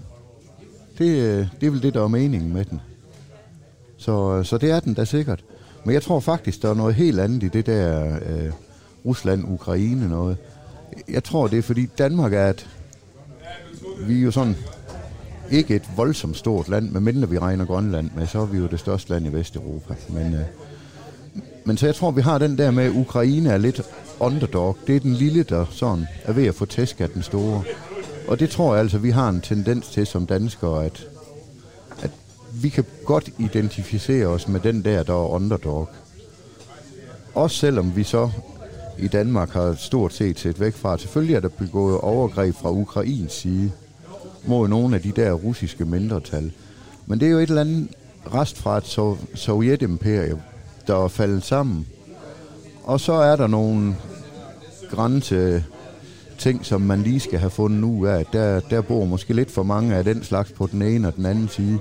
Det, 0.99 1.05
øh, 1.05 1.47
det 1.61 1.67
er 1.67 1.71
vel 1.71 1.83
det, 1.83 1.95
der 1.95 2.03
er 2.03 2.09
meningen 2.09 2.53
med 2.53 2.65
den. 2.65 2.81
Så, 3.97 4.43
så 4.43 4.59
det 4.59 4.71
er 4.71 4.81
den 4.81 4.95
da 4.95 5.05
sikkert. 5.05 5.45
Men 5.85 5.95
jeg 5.95 6.03
tror 6.03 6.21
faktisk, 6.21 6.63
der 6.63 6.71
er 6.71 6.75
noget 6.75 6.95
helt 6.95 7.21
andet 7.21 7.43
i 7.43 7.49
det 7.49 7.67
der 7.67 8.15
øh, 8.15 8.53
Rusland-Ukraine 9.05 10.09
noget. 10.09 10.37
Jeg 11.09 11.25
tror, 11.25 11.47
det 11.47 11.59
er 11.59 11.63
fordi 11.63 11.87
Danmark 11.99 12.33
er 12.33 12.51
et... 12.51 12.69
Vi 14.01 14.19
er 14.19 14.23
jo 14.23 14.31
sådan 14.31 14.57
ikke 15.51 15.75
et 15.75 15.89
voldsomt 15.97 16.37
stort 16.37 16.69
land, 16.69 16.91
medmindre 16.91 17.31
vi 17.31 17.39
regner 17.39 17.65
Grønland 17.65 18.11
med, 18.17 18.27
så 18.27 18.39
er 18.41 18.47
vi 18.47 18.59
jo 18.59 18.67
det 18.67 18.81
største 18.81 19.11
land 19.11 19.27
i 19.27 19.33
Vesteuropa. 19.33 19.95
Men, 20.09 20.35
øh, 20.35 20.41
men 21.65 21.77
så 21.77 21.87
jeg 21.87 21.95
tror, 21.95 22.11
vi 22.11 22.21
har 22.21 22.39
den 22.39 22.59
der 22.59 22.71
med, 22.71 22.85
at 22.85 22.93
Ukraine 22.95 23.51
er 23.51 23.59
lidt 23.59 23.83
underdog. 24.21 24.77
Det 24.87 24.97
er 24.97 25.01
den 25.01 25.15
lille, 25.15 25.43
der 25.43 25.67
sådan 25.71 26.07
er 26.25 26.33
ved 26.33 26.47
at 26.47 26.55
få 26.55 26.65
tæsk 26.65 27.01
af 27.01 27.11
den 27.11 27.23
store. 27.23 27.63
Og 28.29 28.41
det 28.41 28.51
tror 28.51 28.75
jeg 28.75 28.83
altså, 28.83 28.99
vi 28.99 29.11
har 29.11 29.29
en 29.29 29.41
tendens 29.41 29.89
til 29.89 30.07
som 30.07 30.27
danskere, 30.27 30.85
at, 30.85 31.07
at 32.03 32.11
vi 32.53 32.69
kan 32.69 32.85
godt 33.05 33.31
identificere 33.39 34.27
os 34.27 34.49
med 34.49 34.61
den 34.61 34.85
der, 34.85 35.03
der 35.03 35.13
er 35.13 35.29
underdog. 35.29 35.89
Også 37.35 37.57
selvom 37.57 37.97
vi 37.97 38.05
så 38.05 38.31
i 38.99 39.09
Danmark 39.09 39.51
har 39.51 39.75
stort 39.75 40.13
set 40.13 40.39
set 40.39 40.61
væk 40.61 40.75
fra. 40.75 40.99
Selvfølgelig 40.99 41.37
er 41.37 41.41
der 41.41 41.49
begået 41.49 41.99
overgreb 41.99 42.55
fra 42.55 42.71
Ukrains 42.71 43.33
side 43.33 43.71
mod 44.47 44.69
nogle 44.69 44.97
af 44.97 45.03
de 45.03 45.13
der 45.13 45.33
russiske 45.33 45.85
mindretal. 45.85 46.53
Men 47.07 47.21
det 47.21 47.27
er 47.27 47.33
jo 47.33 47.39
et 47.39 47.49
eller 47.49 47.61
andet 47.61 47.89
rest 48.35 48.59
fra 48.59 48.79
et 48.79 49.19
sovjetimperium, 49.35 50.41
der 50.87 51.05
er 51.05 51.09
faldet 51.09 51.45
sammen. 51.45 51.87
Og 52.85 53.01
så 53.01 53.13
er 53.13 53.37
der 53.37 53.47
nogle 53.47 53.97
grænse 54.91 55.65
ting, 56.39 56.67
som 56.67 56.81
man 56.81 57.03
lige 57.03 57.21
skal 57.21 57.39
have 57.39 57.51
fundet 57.51 57.83
ud 57.83 58.07
af. 58.07 58.25
Der, 58.33 58.61
der 58.61 58.81
bor 58.81 59.05
måske 59.05 59.35
lidt 59.35 59.51
for 59.51 59.63
mange 59.63 59.95
af 59.95 60.05
den 60.05 60.25
slags 60.25 60.53
på 60.53 60.69
den 60.73 60.83
ene 60.83 61.09
og 61.09 61.17
den 61.17 61.27
anden 61.27 61.49
side. 61.49 61.79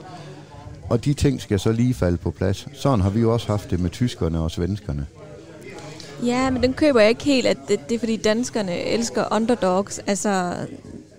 Og 0.90 1.06
de 1.06 1.14
ting 1.14 1.42
skal 1.42 1.60
så 1.60 1.72
lige 1.72 1.94
falde 1.94 2.18
på 2.18 2.32
plads. 2.32 2.68
Sådan 2.74 3.02
har 3.02 3.10
vi 3.10 3.20
jo 3.20 3.34
også 3.34 3.48
haft 3.48 3.72
det 3.72 3.80
med 3.80 3.90
tyskerne 3.90 4.40
og 4.40 4.52
svenskerne. 4.52 5.06
Ja, 6.26 6.50
men 6.50 6.64
den 6.64 6.74
køber 6.74 7.00
jeg 7.00 7.10
ikke 7.10 7.24
helt, 7.24 7.48
at 7.48 7.58
det, 7.68 7.90
det 7.90 7.96
er 7.96 8.00
fordi 8.00 8.18
danskerne 8.18 8.82
elsker 8.82 9.26
underdogs. 9.32 10.00
Altså, 10.00 10.54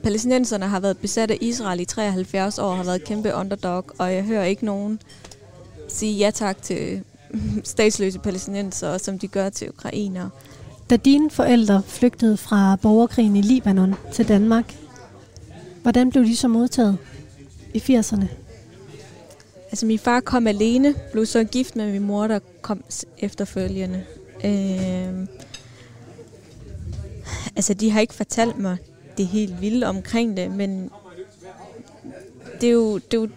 palæstinenserne 0.03 0.67
har 0.67 0.81
været 0.81 0.99
besat 0.99 1.31
af 1.31 1.39
Israel 1.41 1.81
i 1.81 1.85
73 1.85 2.59
år, 2.59 2.75
har 2.75 2.85
været 2.85 3.05
kæmpe 3.05 3.35
underdog, 3.35 3.85
og 3.99 4.15
jeg 4.15 4.23
hører 4.23 4.45
ikke 4.45 4.65
nogen 4.65 5.01
sige 5.89 6.13
ja 6.19 6.31
tak 6.31 6.63
til 6.63 7.03
statsløse 7.65 8.19
palæstinenser, 8.19 8.99
som 8.99 9.19
de 9.19 9.29
gør 9.29 9.49
til 9.49 9.69
ukrainer. 9.69 10.29
Da 10.91 10.97
dine 10.97 11.31
forældre 11.31 11.83
flygtede 11.87 12.37
fra 12.37 12.77
borgerkrigen 12.83 13.37
i 13.37 13.43
Libanon 13.43 13.95
til 14.13 14.29
Danmark, 14.29 14.77
hvordan 15.83 16.11
blev 16.11 16.25
de 16.25 16.37
så 16.37 16.49
modtaget 16.49 16.99
i 17.75 17.79
80'erne? 17.79 18.25
Altså 19.71 19.87
min 19.87 19.99
far 19.99 20.21
kom 20.21 20.47
alene, 20.47 20.95
blev 21.13 21.27
så 21.27 21.45
gift 21.45 21.77
med 21.77 21.93
min 21.93 22.03
mor, 22.03 22.27
der 22.27 22.39
kom 22.63 22.85
efterfølgende. 23.19 24.05
Øh, 24.45 25.27
altså 27.57 27.75
de 27.75 27.91
har 27.91 28.01
ikke 28.01 28.15
fortalt 28.15 28.59
mig 28.59 28.77
det 29.17 29.27
helt 29.27 29.61
vilde 29.61 29.87
omkring 29.87 30.37
det, 30.37 30.51
men 30.51 30.91
det 32.61 32.69
er 32.69 32.73
jo, 32.73 32.99
det 32.99 33.15
er 33.15 33.21
jo 33.21 33.29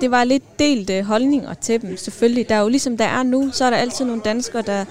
det 0.00 0.10
var 0.10 0.24
lidt 0.24 0.58
delte 0.58 1.02
holdninger 1.02 1.54
til 1.54 1.82
dem, 1.82 1.96
selvfølgelig. 1.96 2.48
Der 2.48 2.54
er 2.54 2.60
jo 2.60 2.68
ligesom 2.68 2.96
der 2.96 3.04
er 3.04 3.22
nu, 3.22 3.50
så 3.52 3.64
er 3.64 3.70
der 3.70 3.76
altid 3.76 4.04
nogle 4.04 4.22
danskere, 4.22 4.62
der 4.62 4.84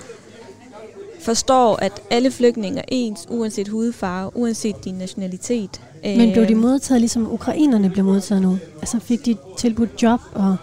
forstår, 1.19 1.75
at 1.75 2.01
alle 2.09 2.31
flygtninge 2.31 2.79
er 2.79 2.85
ens, 2.87 3.27
uanset 3.29 3.67
hudfarve, 3.67 4.31
uanset 4.35 4.85
din 4.85 4.95
nationalitet. 4.95 5.81
Men 6.03 6.31
blev 6.31 6.45
de 6.45 6.51
øhm. 6.51 6.61
modtaget, 6.61 7.01
ligesom 7.01 7.31
ukrainerne 7.31 7.89
blev 7.89 8.05
modtaget 8.05 8.41
nu? 8.41 8.57
Altså 8.75 8.99
fik 8.99 9.25
de 9.25 9.37
tilbudt 9.57 10.03
job 10.03 10.19
og... 10.33 10.57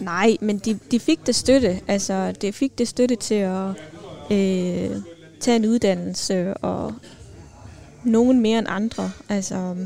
Nej, 0.00 0.36
men 0.40 0.58
de, 0.58 0.78
de 0.90 1.00
fik 1.00 1.26
det 1.26 1.34
støtte. 1.34 1.80
Altså, 1.88 2.32
de 2.32 2.52
fik 2.52 2.78
det 2.78 2.88
støtte 2.88 3.16
til 3.16 3.34
at 3.34 3.68
øh, 4.30 4.96
tage 5.40 5.56
en 5.56 5.66
uddannelse, 5.66 6.54
og 6.54 6.94
nogen 8.04 8.40
mere 8.40 8.58
end 8.58 8.66
andre. 8.70 9.10
Altså, 9.28 9.76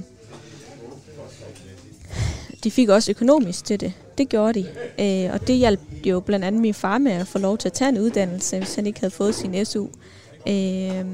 de 2.64 2.70
fik 2.70 2.88
også 2.88 3.10
økonomisk 3.10 3.64
til 3.64 3.80
det. 3.80 3.92
det 4.18 4.28
gjorde 4.28 4.60
de. 4.62 4.66
Øh, 4.98 5.32
og 5.32 5.46
det 5.46 5.56
hjalp 5.56 5.80
jo 6.04 6.20
blandt 6.20 6.44
andet 6.44 6.60
min 6.60 6.74
far 6.74 6.98
med 6.98 7.12
at 7.12 7.26
få 7.26 7.38
lov 7.38 7.58
til 7.58 7.68
at 7.68 7.72
tage 7.72 7.88
en 7.88 7.98
uddannelse, 7.98 8.58
hvis 8.58 8.74
han 8.74 8.86
ikke 8.86 9.00
havde 9.00 9.10
fået 9.10 9.34
sin 9.34 9.64
SU. 9.64 9.86
Øh, 10.48 11.04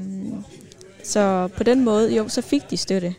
så 1.03 1.49
på 1.57 1.63
den 1.63 1.83
måde, 1.83 2.15
jo, 2.15 2.27
så 2.27 2.41
fik 2.41 2.69
de 2.69 2.77
støtte. 2.77 3.15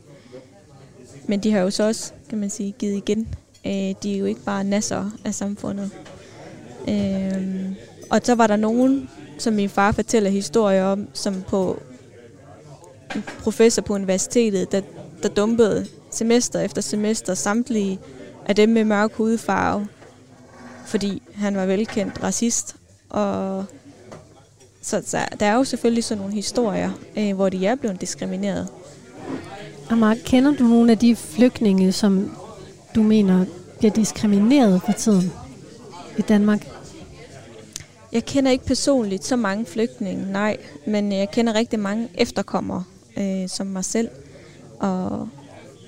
Men 1.26 1.40
de 1.40 1.52
har 1.52 1.60
jo 1.60 1.70
så 1.70 1.82
også, 1.82 2.12
kan 2.28 2.38
man 2.38 2.50
sige, 2.50 2.74
givet 2.78 2.96
igen. 2.96 3.28
Øh, 3.66 3.94
de 4.02 4.14
er 4.14 4.18
jo 4.18 4.24
ikke 4.24 4.40
bare 4.40 4.64
nasser 4.64 5.10
af 5.24 5.34
samfundet. 5.34 5.90
Øh, 6.88 7.72
og 8.10 8.20
så 8.24 8.34
var 8.34 8.46
der 8.46 8.56
nogen, 8.56 9.10
som 9.38 9.54
min 9.54 9.68
far 9.68 9.92
fortæller 9.92 10.30
historier 10.30 10.84
om, 10.84 11.08
som 11.12 11.42
på 11.48 11.82
en 13.14 13.24
professor 13.42 13.82
på 13.82 13.94
universitetet, 13.94 14.72
der, 14.72 14.80
der 15.22 15.28
dumpede 15.28 15.86
semester 16.10 16.60
efter 16.60 16.82
semester 16.82 17.34
samtlige 17.34 17.98
af 18.46 18.56
dem 18.56 18.68
med 18.68 18.84
mørk 18.84 19.12
hudfarve, 19.14 19.88
fordi 20.86 21.22
han 21.34 21.56
var 21.56 21.66
velkendt 21.66 22.22
racist. 22.22 22.76
Og 23.08 23.64
så, 24.82 25.02
så 25.06 25.18
der 25.40 25.46
er 25.46 25.54
jo 25.54 25.64
selvfølgelig 25.64 26.04
sådan 26.04 26.18
nogle 26.18 26.34
historier, 26.34 26.90
øh, 27.16 27.34
hvor 27.34 27.48
de 27.48 27.66
er 27.66 27.74
blevet 27.74 28.00
diskrimineret. 28.00 28.68
Amar, 29.90 30.16
kender 30.24 30.54
du 30.56 30.64
nogle 30.64 30.92
af 30.92 30.98
de 30.98 31.16
flygtninge, 31.16 31.92
som 31.92 32.36
du 32.94 33.02
mener 33.02 33.44
bliver 33.78 33.92
diskrimineret 33.92 34.82
for 34.82 34.92
tiden 34.92 35.32
i 36.18 36.22
Danmark? 36.22 36.68
Jeg 38.12 38.24
kender 38.24 38.50
ikke 38.50 38.64
personligt 38.64 39.24
så 39.24 39.36
mange 39.36 39.66
flygtninge, 39.66 40.32
nej, 40.32 40.56
men 40.86 41.12
jeg 41.12 41.30
kender 41.30 41.54
rigtig 41.54 41.78
mange 41.78 42.08
efterkommere, 42.14 42.84
øh, 43.16 43.48
som 43.48 43.66
mig 43.66 43.84
selv. 43.84 44.08
Og 44.78 45.28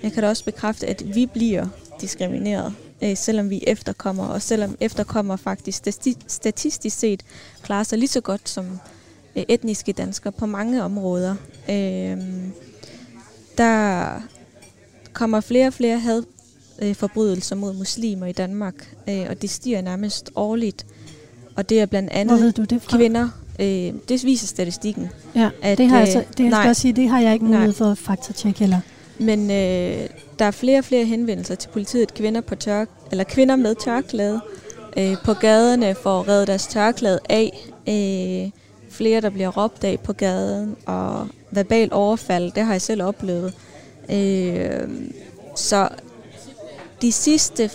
jeg 0.03 0.13
kan 0.13 0.23
da 0.23 0.29
også 0.29 0.45
bekræfte, 0.45 0.87
at 0.87 1.15
vi 1.15 1.27
bliver 1.27 1.67
diskrimineret, 2.01 2.75
øh, 3.03 3.17
selvom 3.17 3.51
vi 3.51 3.65
efterkommer, 3.67 4.25
og 4.25 4.43
selvom 4.43 4.77
efterkommer 4.81 5.37
faktisk 5.37 5.85
statistisk 6.27 6.99
set 6.99 7.23
klarer 7.63 7.83
sig 7.83 7.99
lige 7.99 8.09
så 8.09 8.21
godt 8.21 8.49
som 8.49 8.81
øh, 9.37 9.45
etniske 9.49 9.93
danskere 9.93 10.33
på 10.33 10.47
mange 10.47 10.83
områder. 10.83 11.35
Øh, 11.69 12.19
der 13.59 14.07
kommer 15.13 15.41
flere 15.41 15.67
og 15.67 15.73
flere 15.73 15.99
had, 15.99 16.23
hadforbrydelser 16.81 17.57
mod 17.57 17.75
muslimer 17.75 18.27
i 18.27 18.33
Danmark, 18.33 18.95
øh, 19.09 19.27
og 19.31 19.43
det 19.43 19.51
stiger 19.51 19.83
nærmest 19.83 20.31
årligt. 20.35 20.87
Og 21.57 21.69
det 21.69 21.81
er 21.81 21.87
blandt 21.87 22.11
andet 22.11 22.37
Hvor 22.37 22.45
ved 22.45 22.53
du 22.53 22.65
det 22.65 22.83
fra? 22.83 22.97
kvinder. 22.97 23.29
Øh, 23.61 23.93
det 24.09 24.25
viser 24.25 24.47
statistikken. 24.47 25.09
Ja, 25.35 25.51
at, 25.63 25.79
det 25.79 25.89
har 25.89 25.99
jeg, 25.99 26.09
øh, 26.09 26.13
så, 26.13 26.19
det 26.19 26.45
jeg 26.45 26.53
skal 26.53 26.65
nej. 26.65 26.73
sige, 26.73 26.93
det 26.93 27.09
har 27.09 27.21
jeg 27.21 27.33
ikke 27.33 27.45
mulighed 27.45 27.69
Nej. 27.69 27.75
for 27.77 27.85
at 27.85 27.99
faktatjekke 27.99 28.61
heller. 28.61 28.81
Men 29.19 29.51
øh, 29.51 30.09
der 30.39 30.45
er 30.45 30.51
flere 30.51 30.79
og 30.79 30.85
flere 30.85 31.05
henvendelser 31.05 31.55
til 31.55 31.69
politiet, 31.69 32.15
kvinder, 32.15 32.41
på 32.41 32.55
tør 32.55 32.85
eller 33.11 33.25
kvinder 33.25 33.57
med 33.57 33.75
tørklæde 33.85 34.41
øh, 34.97 35.17
på 35.25 35.35
gaderne 35.35 35.95
for 35.95 36.21
at 36.21 36.29
redde 36.29 36.47
deres 36.47 36.67
tørklæde 36.67 37.19
af. 37.29 37.69
Øh, 37.89 38.63
flere, 38.91 39.21
der 39.21 39.31
bliver 39.31 39.49
råbt 39.49 39.85
af 39.85 40.01
på 40.01 40.13
gaden, 40.13 40.77
og 40.87 41.29
verbal 41.51 41.89
overfald, 41.93 42.53
det 42.53 42.63
har 42.63 42.73
jeg 42.73 42.83
selv 42.83 43.03
oplevet. 43.03 43.55
Øh, 44.11 44.89
så 45.57 45.89
de 47.03 47.13
sidste 47.13 47.71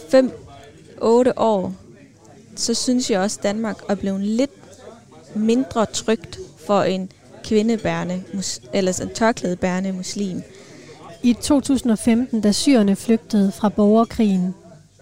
5-8 1.01 1.31
år, 1.35 1.73
så 2.55 2.73
synes 2.73 3.11
jeg 3.11 3.19
også, 3.19 3.39
at 3.39 3.43
Danmark 3.43 3.77
er 3.89 3.95
blevet 3.95 4.21
lidt 4.21 4.51
mindre 5.35 5.85
trygt 5.85 6.39
for 6.65 6.81
en 6.81 7.11
kvindebærende, 7.43 8.23
mus- 8.33 8.61
eller 8.73 9.01
en 9.01 9.09
tørklædebærende 9.09 9.91
muslim. 9.91 10.41
I 11.23 11.33
2015, 11.33 12.41
da 12.41 12.51
syrerne 12.51 12.95
flygtede 12.95 13.51
fra 13.51 13.69
borgerkrigen, 13.69 14.55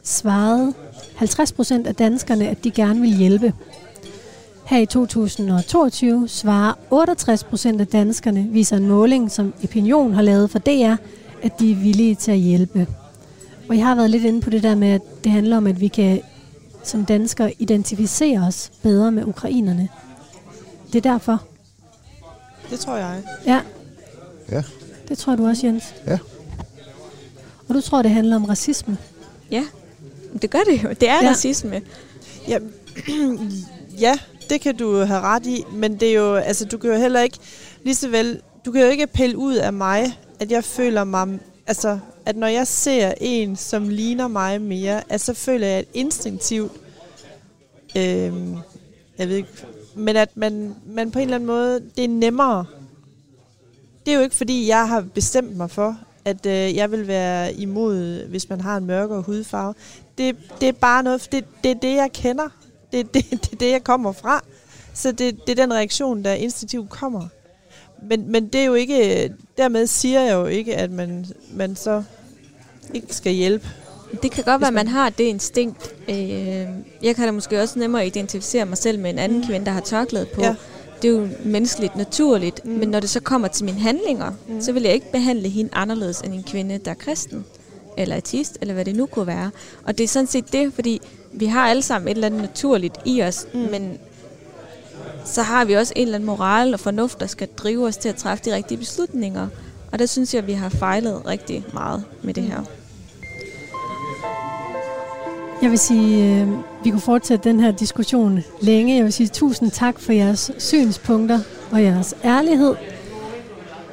svarede 0.03 0.73
50 1.15 1.51
procent 1.51 1.87
af 1.87 1.95
danskerne, 1.95 2.47
at 2.47 2.63
de 2.63 2.71
gerne 2.71 3.01
vil 3.01 3.17
hjælpe. 3.17 3.53
Her 4.65 4.79
i 4.79 4.85
2022 4.85 6.27
svarer 6.27 6.73
68 6.89 7.43
procent 7.43 7.81
af 7.81 7.87
danskerne, 7.87 8.47
viser 8.49 8.77
en 8.77 8.87
måling, 8.87 9.31
som 9.31 9.53
Opinion 9.63 10.13
har 10.13 10.21
lavet 10.21 10.49
for 10.49 10.59
DR, 10.59 10.95
at 11.43 11.59
de 11.59 11.71
er 11.71 11.75
villige 11.75 12.15
til 12.15 12.31
at 12.31 12.37
hjælpe. 12.37 12.87
Og 13.69 13.77
jeg 13.77 13.85
har 13.85 13.95
været 13.95 14.09
lidt 14.09 14.23
inde 14.23 14.41
på 14.41 14.49
det 14.49 14.63
der 14.63 14.75
med, 14.75 14.87
at 14.87 15.01
det 15.23 15.31
handler 15.31 15.57
om, 15.57 15.67
at 15.67 15.81
vi 15.81 15.87
kan 15.87 16.21
som 16.83 17.05
danskere 17.05 17.53
identificere 17.59 18.39
os 18.47 18.71
bedre 18.83 19.11
med 19.11 19.23
ukrainerne. 19.25 19.89
Det 20.93 21.05
er 21.05 21.11
derfor. 21.11 21.43
Det 22.69 22.79
tror 22.79 22.95
jeg. 22.97 23.23
Ja, 23.45 23.61
Ja, 24.51 24.63
det 25.07 25.17
tror 25.17 25.35
du 25.35 25.47
også, 25.47 25.67
Jens. 25.67 25.83
ja. 26.07 26.17
Og 27.69 27.75
du 27.75 27.81
tror, 27.81 28.01
det 28.01 28.11
handler 28.11 28.35
om 28.35 28.45
racisme. 28.45 28.97
Ja, 29.51 29.63
det 30.41 30.49
gør 30.49 30.59
det 30.71 30.83
jo. 30.83 30.89
Det 30.89 31.09
er 31.09 31.13
Ja. 31.15 31.23
ja. 31.23 31.29
racisme. 31.29 31.81
Ja, 32.47 32.59
ja, 34.05 34.17
det 34.49 34.61
kan 34.61 34.75
du 34.77 34.97
have 34.99 35.19
ret 35.21 35.45
i, 35.45 35.63
men 35.73 35.99
det 35.99 36.09
er 36.09 36.13
jo, 36.13 36.35
altså, 36.35 36.65
du 36.65 36.77
kan 36.77 36.89
jo 36.89 36.95
heller 36.97 37.21
ikke, 37.21 37.37
lige 37.83 37.95
så 37.95 38.09
vel, 38.09 38.41
du 38.65 38.71
kan 38.71 38.81
jo 38.81 38.87
ikke 38.87 39.07
pille 39.07 39.37
ud 39.37 39.55
af 39.55 39.73
mig, 39.73 40.19
at 40.39 40.51
jeg 40.51 40.63
føler 40.63 41.03
mig, 41.03 41.39
altså, 41.67 41.99
at 42.25 42.35
når 42.35 42.47
jeg 42.47 42.67
ser 42.67 43.13
en, 43.21 43.55
som 43.55 43.89
ligner 43.89 44.27
mig 44.27 44.61
mere, 44.61 45.11
at 45.11 45.21
så 45.21 45.33
føler 45.33 45.67
jeg 45.67 45.79
et 45.79 45.87
instinktivt, 45.93 46.71
øh, 47.97 48.33
jeg 49.17 49.29
ved 49.29 49.35
ikke, 49.35 49.49
men 49.95 50.15
at 50.15 50.37
man, 50.37 50.75
man 50.85 51.11
på 51.11 51.19
en 51.19 51.23
eller 51.23 51.35
anden 51.35 51.47
måde, 51.47 51.81
det 51.95 52.03
er 52.03 52.09
nemmere. 52.09 52.65
Det 54.05 54.13
er 54.13 54.17
jo 54.17 54.23
ikke, 54.23 54.35
fordi 54.35 54.67
jeg 54.67 54.87
har 54.87 55.01
bestemt 55.13 55.57
mig 55.57 55.71
for, 55.71 55.97
at 56.25 56.45
øh, 56.45 56.75
jeg 56.75 56.91
vil 56.91 57.07
være 57.07 57.53
imod, 57.53 58.27
hvis 58.27 58.49
man 58.49 58.61
har 58.61 58.77
en 58.77 58.85
mørkere 58.85 59.21
hudfarve. 59.21 59.73
Det, 60.17 60.35
det 60.61 60.69
er 60.69 60.73
bare 60.73 61.03
noget, 61.03 61.27
det, 61.31 61.45
det 61.63 61.71
er 61.71 61.75
det, 61.75 61.95
jeg 61.95 62.11
kender. 62.13 62.49
Det, 62.91 63.05
det, 63.13 63.29
det 63.31 63.51
er 63.51 63.57
det, 63.57 63.71
jeg 63.71 63.83
kommer 63.83 64.11
fra. 64.11 64.43
Så 64.93 65.11
det, 65.11 65.47
det 65.47 65.59
er 65.59 65.63
den 65.63 65.73
reaktion, 65.73 66.23
der 66.23 66.33
instinktivt 66.33 66.89
kommer. 66.89 67.27
Men, 68.03 68.31
men 68.31 68.47
det 68.47 68.61
er 68.61 68.65
jo 68.65 68.73
ikke, 68.73 69.33
dermed 69.57 69.87
siger 69.87 70.21
jeg 70.21 70.33
jo 70.33 70.45
ikke, 70.45 70.75
at 70.75 70.91
man, 70.91 71.25
man 71.51 71.75
så 71.75 72.03
ikke 72.95 73.15
skal 73.15 73.31
hjælpe. 73.33 73.67
Det 74.23 74.31
kan 74.31 74.43
godt 74.43 74.61
være, 74.61 74.67
at 74.67 74.73
man- 74.73 74.87
har 74.87 75.09
det 75.09 75.23
instinkt. 75.23 75.93
Øh, 76.09 76.17
jeg 77.03 77.15
kan 77.15 77.25
da 77.25 77.31
måske 77.31 77.61
også 77.61 77.79
nemmere 77.79 78.07
identificere 78.07 78.65
mig 78.65 78.77
selv 78.77 78.99
med 78.99 79.09
en 79.09 79.19
anden 79.19 79.37
mm. 79.37 79.45
kvinde, 79.47 79.65
der 79.65 79.71
har 79.71 79.81
tørklæde 79.81 80.25
på. 80.25 80.41
Ja. 80.41 80.55
Det 81.01 81.07
er 81.07 81.11
jo 81.13 81.27
menneskeligt, 81.45 81.95
naturligt. 81.95 82.65
Mm. 82.65 82.71
Mm. 82.71 82.77
Men 82.79 82.89
når 82.89 82.99
det 82.99 83.09
så 83.09 83.19
kommer 83.19 83.47
til 83.47 83.65
mine 83.65 83.79
handlinger, 83.79 84.29
Mm. 84.29 84.53
mm. 84.53 84.61
så 84.61 84.71
vil 84.71 84.83
jeg 84.83 84.93
ikke 84.93 85.11
behandle 85.11 85.49
hende 85.49 85.69
anderledes 85.73 86.21
end 86.21 86.33
en 86.33 86.43
kvinde, 86.43 86.77
der 86.85 86.91
er 86.91 86.95
kristen. 86.95 87.45
Eller 87.97 88.15
artist, 88.15 88.57
eller 88.61 88.73
hvad 88.73 88.85
det 88.85 88.95
nu 88.95 89.05
kunne 89.05 89.27
være. 89.27 89.51
Og 89.83 89.97
det 89.97 90.03
er 90.03 90.07
sådan 90.07 90.27
set 90.27 90.53
det, 90.53 90.73
fordi 90.73 91.01
vi 91.33 91.45
har 91.45 91.67
alle 91.69 91.81
sammen 91.81 92.07
et 92.07 92.15
eller 92.15 92.27
andet 92.27 92.41
naturligt 92.41 92.95
i 93.05 93.21
os, 93.21 93.47
Mm. 93.53 93.59
mm. 93.59 93.67
men 93.71 93.97
så 95.25 95.41
har 95.41 95.65
vi 95.65 95.73
også 95.73 95.93
en 95.95 96.01
eller 96.01 96.15
anden 96.15 96.25
moral 96.25 96.73
og 96.73 96.79
fornuft, 96.79 97.19
der 97.19 97.27
skal 97.27 97.47
drive 97.57 97.87
os 97.87 97.97
til 97.97 98.09
at 98.09 98.15
træffe 98.15 98.43
de 98.45 98.55
rigtige 98.55 98.77
beslutninger. 98.77 99.47
Og 99.91 99.99
der 99.99 100.05
synes 100.05 100.33
jeg, 100.33 100.41
at 100.41 100.47
vi 100.47 100.53
har 100.53 100.69
fejlet 100.69 101.21
rigtig 101.25 101.65
meget 101.73 102.03
med 102.21 102.33
det 102.33 102.43
her. 102.43 102.63
Jeg 105.61 105.71
vil 105.71 105.79
sige, 105.79 106.41
øh, 106.41 106.47
vi 106.83 106.89
kunne 106.89 107.01
fortsætte 107.01 107.49
den 107.49 107.59
her 107.59 107.71
diskussion 107.71 108.43
længe. 108.61 108.95
Jeg 108.95 109.03
vil 109.03 109.13
sige 109.13 109.27
tusind 109.27 109.71
tak 109.71 109.99
for 109.99 110.11
jeres 110.11 110.51
synspunkter 110.57 111.39
og 111.71 111.83
jeres 111.83 112.15
ærlighed. 112.23 112.75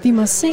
Vi 0.02 0.10
må 0.10 0.26
se, 0.26 0.52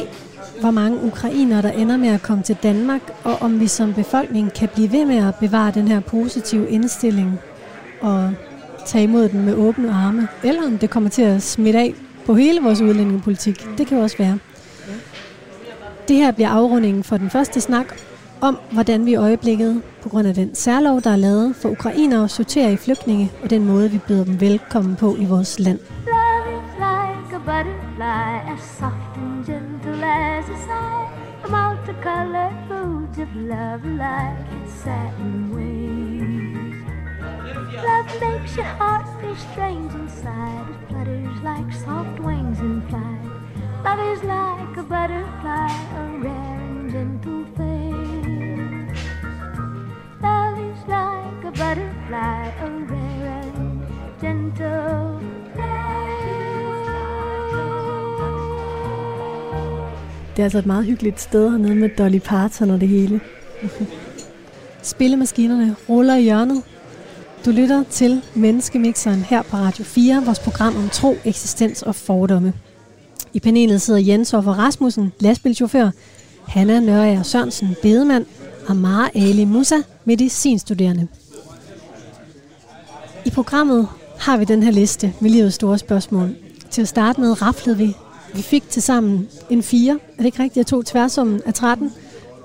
hvor 0.60 0.70
mange 0.70 1.04
ukrainere, 1.04 1.62
der 1.62 1.70
ender 1.70 1.96
med 1.96 2.08
at 2.08 2.22
komme 2.22 2.42
til 2.42 2.56
Danmark, 2.62 3.00
og 3.24 3.42
om 3.42 3.60
vi 3.60 3.66
som 3.66 3.94
befolkning 3.94 4.52
kan 4.52 4.68
blive 4.74 4.92
ved 4.92 5.04
med 5.04 5.16
at 5.16 5.34
bevare 5.34 5.72
den 5.74 5.88
her 5.88 6.00
positive 6.00 6.70
indstilling 6.70 7.38
og 8.00 8.32
tage 8.86 9.04
imod 9.04 9.28
den 9.28 9.44
med 9.44 9.54
åbne 9.54 9.92
arme, 9.92 10.28
eller 10.44 10.66
om 10.66 10.78
det 10.78 10.90
kommer 10.90 11.10
til 11.10 11.22
at 11.22 11.42
smitte 11.42 11.78
af 11.78 11.94
på 12.26 12.34
hele 12.34 12.60
vores 12.60 12.80
udlændingepolitik. 12.80 13.66
Det 13.78 13.86
kan 13.86 13.96
jo 13.96 14.02
også 14.02 14.16
være. 14.18 14.38
Det 16.08 16.16
her 16.16 16.30
bliver 16.30 16.48
afrundingen 16.48 17.04
for 17.04 17.16
den 17.16 17.30
første 17.30 17.60
snak 17.60 17.94
om, 18.40 18.58
hvordan 18.72 19.06
vi 19.06 19.10
i 19.10 19.14
øjeblikket, 19.14 19.82
på 20.02 20.08
grund 20.08 20.28
af 20.28 20.34
den 20.34 20.54
særlov, 20.54 21.00
der 21.00 21.10
er 21.10 21.16
lavet 21.16 21.56
for 21.56 21.68
ukrainere, 21.68 22.28
sorterer 22.28 22.70
i 22.70 22.76
flygtninge, 22.76 23.30
og 23.42 23.50
den 23.50 23.66
måde, 23.66 23.90
vi 23.90 23.98
byder 24.08 24.24
dem 24.24 24.40
velkommen 24.40 24.96
på 24.96 25.16
i 25.18 25.24
vores 25.24 25.58
land. 25.58 25.78
Love 26.06 26.46
is 26.58 26.72
like 26.88 27.36
a 27.36 27.40
butterfly, 27.50 28.52
as 28.54 28.62
soft 28.78 29.16
and 29.16 29.44
gentle 29.46 30.04
as 30.04 30.44
a 30.48 30.58
sigh. 30.66 31.06
The 31.44 31.50
multicolored 31.58 32.56
foods 32.68 33.18
of 33.18 33.28
love 33.34 33.84
like 34.04 34.46
its 34.58 34.72
satin 34.82 35.34
wings. 35.54 36.76
Love 37.88 38.08
makes 38.26 38.56
your 38.56 38.70
heart 38.80 39.06
feel 39.20 39.36
strange 39.52 39.90
inside. 40.02 40.64
It 40.72 40.78
flutters 40.88 41.36
like 41.50 41.68
soft 41.84 42.16
wings 42.20 42.58
in 42.60 42.82
flight. 42.88 43.30
Love 43.84 44.00
is 44.12 44.22
like 44.22 44.76
a 44.76 44.84
butterfly, 44.94 45.70
a 45.98 46.02
rare 46.24 46.60
and 46.68 46.90
gentle 46.92 47.44
thing. 47.56 47.69
Fly 52.10 52.50
butterfly, 52.60 52.60
a 52.60 52.70
rare 52.90 53.52
and 53.56 53.80
gentle 54.20 55.20
Det 60.36 60.38
er 60.38 60.44
altså 60.44 60.58
et 60.58 60.66
meget 60.66 60.84
hyggeligt 60.84 61.20
sted 61.20 61.50
hernede 61.50 61.74
med 61.74 61.88
Dolly 61.98 62.18
Parton 62.18 62.70
og 62.70 62.80
det 62.80 62.88
hele. 62.88 63.20
Spillemaskinerne 64.82 65.76
ruller 65.88 66.16
i 66.16 66.22
hjørnet. 66.22 66.62
Du 67.44 67.50
lytter 67.50 67.84
til 67.90 68.22
Menneskemixeren 68.34 69.20
her 69.20 69.42
på 69.42 69.56
Radio 69.56 69.84
4, 69.84 70.24
vores 70.24 70.38
program 70.38 70.76
om 70.76 70.88
tro, 70.88 71.16
eksistens 71.24 71.82
og 71.82 71.94
fordomme. 71.94 72.52
I 73.32 73.40
panelet 73.40 73.82
sidder 73.82 74.00
Jens 74.00 74.34
Offer 74.34 74.52
Rasmussen, 74.52 75.12
lastbilchauffør, 75.20 75.90
Hanna 76.48 76.80
Nørager 76.80 77.22
Sørensen, 77.22 77.76
bedemand, 77.82 78.26
og 78.68 78.76
Mara 78.76 79.10
Ali 79.14 79.44
Musa, 79.44 79.76
medicinstuderende. 80.04 81.08
I 83.24 83.30
programmet 83.30 83.88
har 84.18 84.36
vi 84.36 84.44
den 84.44 84.62
her 84.62 84.70
liste 84.70 85.14
med 85.20 85.30
livets 85.30 85.54
store 85.54 85.78
spørgsmål. 85.78 86.36
Til 86.70 86.82
at 86.82 86.88
starte 86.88 87.20
med 87.20 87.42
raflede 87.42 87.78
vi. 87.78 87.96
Vi 88.34 88.42
fik 88.42 88.68
til 88.68 88.82
sammen 88.82 89.28
en 89.50 89.62
4. 89.62 89.92
Er 89.92 90.16
det 90.16 90.24
ikke 90.24 90.42
rigtigt? 90.42 90.56
Jeg 90.56 90.66
tog 90.66 90.86
tværsummen 90.86 91.40
af 91.46 91.54
13. 91.54 91.92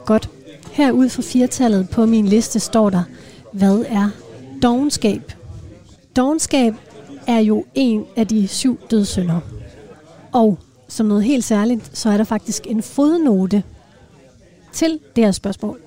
Godt. 0.05 0.29
Herud 0.71 1.09
for 1.09 1.21
firtallet 1.21 1.89
på 1.89 2.05
min 2.05 2.25
liste 2.25 2.59
står 2.59 2.89
der, 2.89 3.03
hvad 3.51 3.85
er 3.87 4.09
dogenskab? 4.61 5.33
Dogenskab 6.15 6.73
er 7.27 7.39
jo 7.39 7.65
en 7.75 8.05
af 8.15 8.27
de 8.27 8.47
syv 8.47 8.79
dødssynder. 8.91 9.39
Og 10.31 10.59
som 10.87 11.05
noget 11.05 11.23
helt 11.23 11.43
særligt, 11.43 11.97
så 11.97 12.09
er 12.09 12.17
der 12.17 12.23
faktisk 12.23 12.67
en 12.67 12.83
fodnote 12.83 13.63
til 14.71 14.99
det 15.15 15.23
her 15.23 15.31
spørgsmål. 15.31 15.79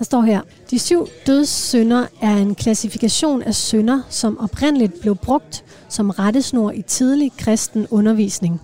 Der 0.00 0.04
står 0.04 0.22
her, 0.22 0.40
de 0.70 0.78
syv 0.78 1.08
dødssynder 1.26 2.06
er 2.20 2.36
en 2.36 2.54
klassifikation 2.54 3.42
af 3.42 3.54
synder, 3.54 4.02
som 4.08 4.38
oprindeligt 4.38 5.00
blev 5.00 5.16
brugt 5.16 5.64
som 5.88 6.10
rettesnor 6.10 6.70
i 6.70 6.82
tidlig 6.82 7.32
kristen 7.38 7.86
undervisning. 7.90 8.60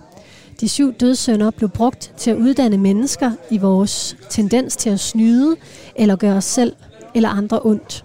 De 0.61 0.68
syv 0.68 0.93
dødssynder 0.93 1.51
blev 1.51 1.68
brugt 1.68 2.12
til 2.16 2.30
at 2.30 2.37
uddanne 2.37 2.78
mennesker 2.78 3.32
i 3.51 3.59
vores 3.59 4.16
tendens 4.30 4.76
til 4.76 4.91
at 4.91 5.01
snyde 5.01 5.57
eller 5.97 6.16
gøre 6.16 6.37
os 6.37 6.45
selv 6.45 6.72
eller 7.14 7.28
andre 7.28 7.61
ondt. 7.64 8.05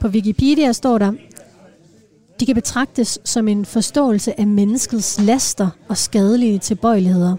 På 0.00 0.08
Wikipedia 0.08 0.72
står 0.72 0.98
der, 0.98 1.12
de 2.40 2.46
kan 2.46 2.54
betragtes 2.54 3.18
som 3.24 3.48
en 3.48 3.64
forståelse 3.64 4.40
af 4.40 4.46
menneskets 4.46 5.20
laster 5.20 5.68
og 5.88 5.96
skadelige 5.96 6.58
tilbøjeligheder. 6.58 7.36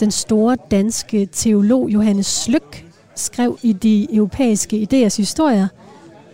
Den 0.00 0.10
store 0.10 0.56
danske 0.70 1.28
teolog 1.32 1.88
Johannes 1.88 2.26
Slyk 2.26 2.89
skrev 3.20 3.58
i 3.62 3.72
de 3.72 4.14
europæiske 4.14 4.88
idéers 4.92 5.16
historier 5.16 5.68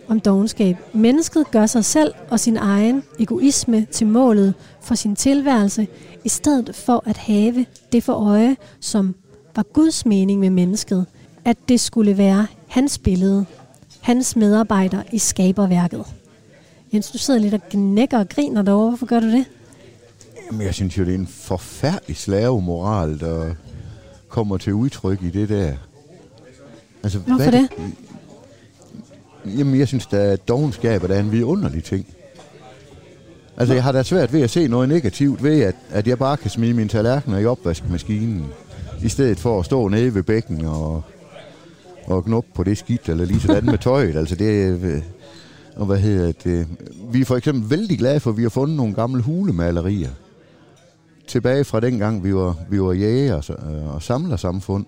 om 0.07 0.19
dogenskab. 0.19 0.77
Mennesket 0.93 1.51
gør 1.51 1.65
sig 1.65 1.85
selv 1.85 2.13
og 2.29 2.39
sin 2.39 2.57
egen 2.57 3.03
egoisme 3.19 3.87
til 3.91 4.07
målet 4.07 4.53
for 4.81 4.95
sin 4.95 5.15
tilværelse, 5.15 5.87
i 6.25 6.29
stedet 6.29 6.75
for 6.75 7.03
at 7.05 7.17
have 7.17 7.65
det 7.91 8.03
for 8.03 8.13
øje, 8.13 8.55
som 8.79 9.15
var 9.55 9.63
Guds 9.63 10.05
mening 10.05 10.39
med 10.39 10.49
mennesket, 10.49 11.05
at 11.45 11.57
det 11.69 11.79
skulle 11.79 12.17
være 12.17 12.47
hans 12.67 12.97
billede, 12.97 13.45
hans 14.01 14.35
medarbejder 14.35 15.03
i 15.11 15.17
skaberværket. 15.17 16.03
Jens, 16.93 17.11
du 17.11 17.17
sidder 17.17 17.39
lidt 17.39 17.53
og 17.53 17.61
gnækker 17.69 18.19
og 18.19 18.29
griner 18.29 18.61
derovre. 18.61 18.89
Hvorfor 18.89 19.05
gør 19.05 19.19
du 19.19 19.27
det? 19.31 19.45
Jamen, 20.51 20.65
jeg 20.65 20.73
synes 20.73 20.97
jo, 20.97 21.05
det 21.05 21.15
er 21.15 21.17
en 21.17 21.27
forfærdelig 21.27 22.17
slavemoral, 22.17 23.19
der 23.19 23.53
kommer 24.27 24.57
til 24.57 24.73
udtryk 24.73 25.23
i 25.23 25.29
det 25.29 25.49
der. 25.49 25.73
Altså, 27.03 27.19
Hvorfor 27.19 27.49
hvad 27.49 27.61
det? 27.61 27.69
Jamen, 29.57 29.79
jeg 29.79 29.87
synes, 29.87 30.07
at 30.11 30.47
dogenskab 30.47 31.03
er 31.03 31.19
en 31.19 31.31
vidunderlig 31.31 31.83
ting. 31.83 32.05
Altså, 33.57 33.73
jeg 33.73 33.83
har 33.83 33.91
da 33.91 34.03
svært 34.03 34.33
ved 34.33 34.41
at 34.41 34.49
se 34.49 34.67
noget 34.67 34.89
negativt 34.89 35.43
ved, 35.43 35.61
at, 35.61 35.75
at 35.89 36.07
jeg 36.07 36.19
bare 36.19 36.37
kan 36.37 36.49
smide 36.49 36.73
mine 36.73 36.89
tallerkener 36.89 37.37
i 37.37 37.45
opvaskemaskinen, 37.45 38.45
i 39.03 39.09
stedet 39.09 39.39
for 39.39 39.59
at 39.59 39.65
stå 39.65 39.87
nede 39.87 40.15
ved 40.15 40.23
bækken 40.23 40.65
og, 40.65 41.03
og 42.05 42.25
knuppe 42.25 42.49
på 42.53 42.63
det 42.63 42.77
skidt, 42.77 43.09
eller 43.09 43.25
lige 43.25 43.39
sådan 43.39 43.65
med 43.65 43.77
tøjet. 43.77 44.15
Altså, 44.15 44.35
det, 44.35 45.03
og 45.75 45.85
hvad 45.85 45.97
hedder 45.97 46.31
det? 46.43 46.67
Vi 47.11 47.21
er 47.21 47.25
for 47.25 47.37
eksempel 47.37 47.69
vældig 47.69 47.97
glade 47.97 48.19
for, 48.19 48.29
at 48.29 48.37
vi 48.37 48.41
har 48.41 48.49
fundet 48.49 48.77
nogle 48.77 48.93
gamle 48.93 49.21
hulemalerier. 49.21 50.11
Tilbage 51.27 51.63
fra 51.63 51.79
dengang, 51.79 52.23
vi 52.23 52.35
var, 52.35 52.55
vi 52.69 52.81
var 52.81 52.93
jæger 52.93 53.35
og, 53.35 53.93
og 53.93 54.03
samlersamfund 54.03 54.85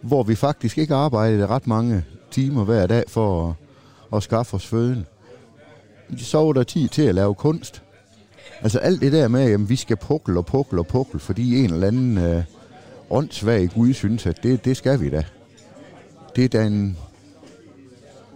hvor 0.00 0.22
vi 0.22 0.34
faktisk 0.34 0.78
ikke 0.78 0.94
arbejdede 0.94 1.46
ret 1.46 1.66
mange 1.66 2.04
timer 2.30 2.64
hver 2.64 2.86
dag 2.86 3.04
for 3.08 3.48
at, 3.48 3.54
at 4.16 4.22
skaffe 4.22 4.54
os 4.54 4.66
føden. 4.66 5.06
Så 6.16 6.38
var 6.38 6.52
der 6.52 6.62
tid 6.62 6.88
til 6.88 7.02
at 7.02 7.14
lave 7.14 7.34
kunst. 7.34 7.82
Altså 8.62 8.78
alt 8.78 9.00
det 9.00 9.12
der 9.12 9.28
med, 9.28 9.52
at 9.52 9.68
vi 9.68 9.76
skal 9.76 9.96
pukle 9.96 10.38
og 10.38 10.46
pukle 10.46 10.80
og 10.80 10.86
pukle, 10.86 11.20
fordi 11.20 11.64
en 11.64 11.72
eller 11.72 11.86
anden 11.86 12.18
øh, 12.18 12.42
åndssvag 13.10 13.68
Gud 13.74 13.92
synes, 13.92 14.26
at 14.26 14.42
det, 14.42 14.64
det 14.64 14.76
skal 14.76 15.00
vi 15.00 15.10
da. 15.10 15.24
Det 16.36 16.44
er 16.44 16.48
da 16.48 16.66
en, 16.66 16.96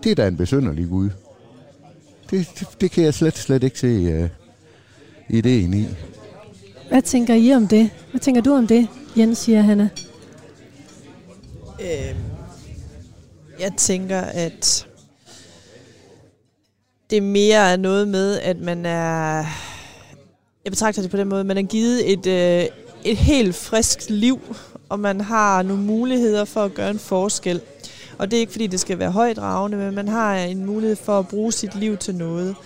det 0.02 0.10
er 0.10 0.14
da 0.14 0.28
en 0.28 0.36
besynderlig 0.36 0.88
Gud. 0.88 1.10
Det, 2.30 2.48
det, 2.58 2.68
det 2.80 2.90
kan 2.90 3.04
jeg 3.04 3.14
slet, 3.14 3.38
slet 3.38 3.62
ikke 3.62 3.80
se 3.80 3.86
øh, 3.86 4.28
ideen 5.28 5.74
i. 5.74 5.86
Hvad 6.88 7.02
tænker 7.02 7.34
I 7.34 7.54
om 7.54 7.68
det? 7.68 7.90
Hvad 8.10 8.20
tænker 8.20 8.42
du 8.42 8.52
om 8.52 8.66
det, 8.66 8.88
Jens, 9.16 9.38
siger 9.38 9.62
Hanna? 9.62 9.88
Øh, 11.80 12.14
jeg 13.60 13.72
tænker, 13.76 14.20
at 14.20 14.86
det 17.10 17.22
mere 17.22 17.72
er 17.72 17.76
noget 17.76 18.08
med, 18.08 18.40
at 18.40 18.60
man 18.60 18.86
er... 18.86 19.44
Jeg 20.64 20.72
betragter 20.72 21.02
det 21.02 21.10
på 21.10 21.16
den 21.16 21.28
måde, 21.28 21.44
man 21.44 21.58
er 21.58 21.62
givet 21.62 22.12
et, 22.12 22.26
øh, 22.26 22.66
et 23.04 23.16
helt 23.16 23.54
frisk 23.54 23.98
liv, 24.08 24.56
og 24.88 25.00
man 25.00 25.20
har 25.20 25.62
nogle 25.62 25.82
muligheder 25.82 26.44
for 26.44 26.64
at 26.64 26.74
gøre 26.74 26.90
en 26.90 26.98
forskel. 26.98 27.60
Og 28.18 28.30
det 28.30 28.36
er 28.36 28.40
ikke 28.40 28.52
fordi, 28.52 28.66
det 28.66 28.80
skal 28.80 28.98
være 28.98 29.10
højt 29.10 29.38
ravne, 29.38 29.76
men 29.76 29.94
man 29.94 30.08
har 30.08 30.36
en 30.36 30.66
mulighed 30.66 30.96
for 30.96 31.18
at 31.18 31.28
bruge 31.28 31.52
sit 31.52 31.74
liv 31.74 31.96
til 31.96 32.14
noget. 32.14 32.56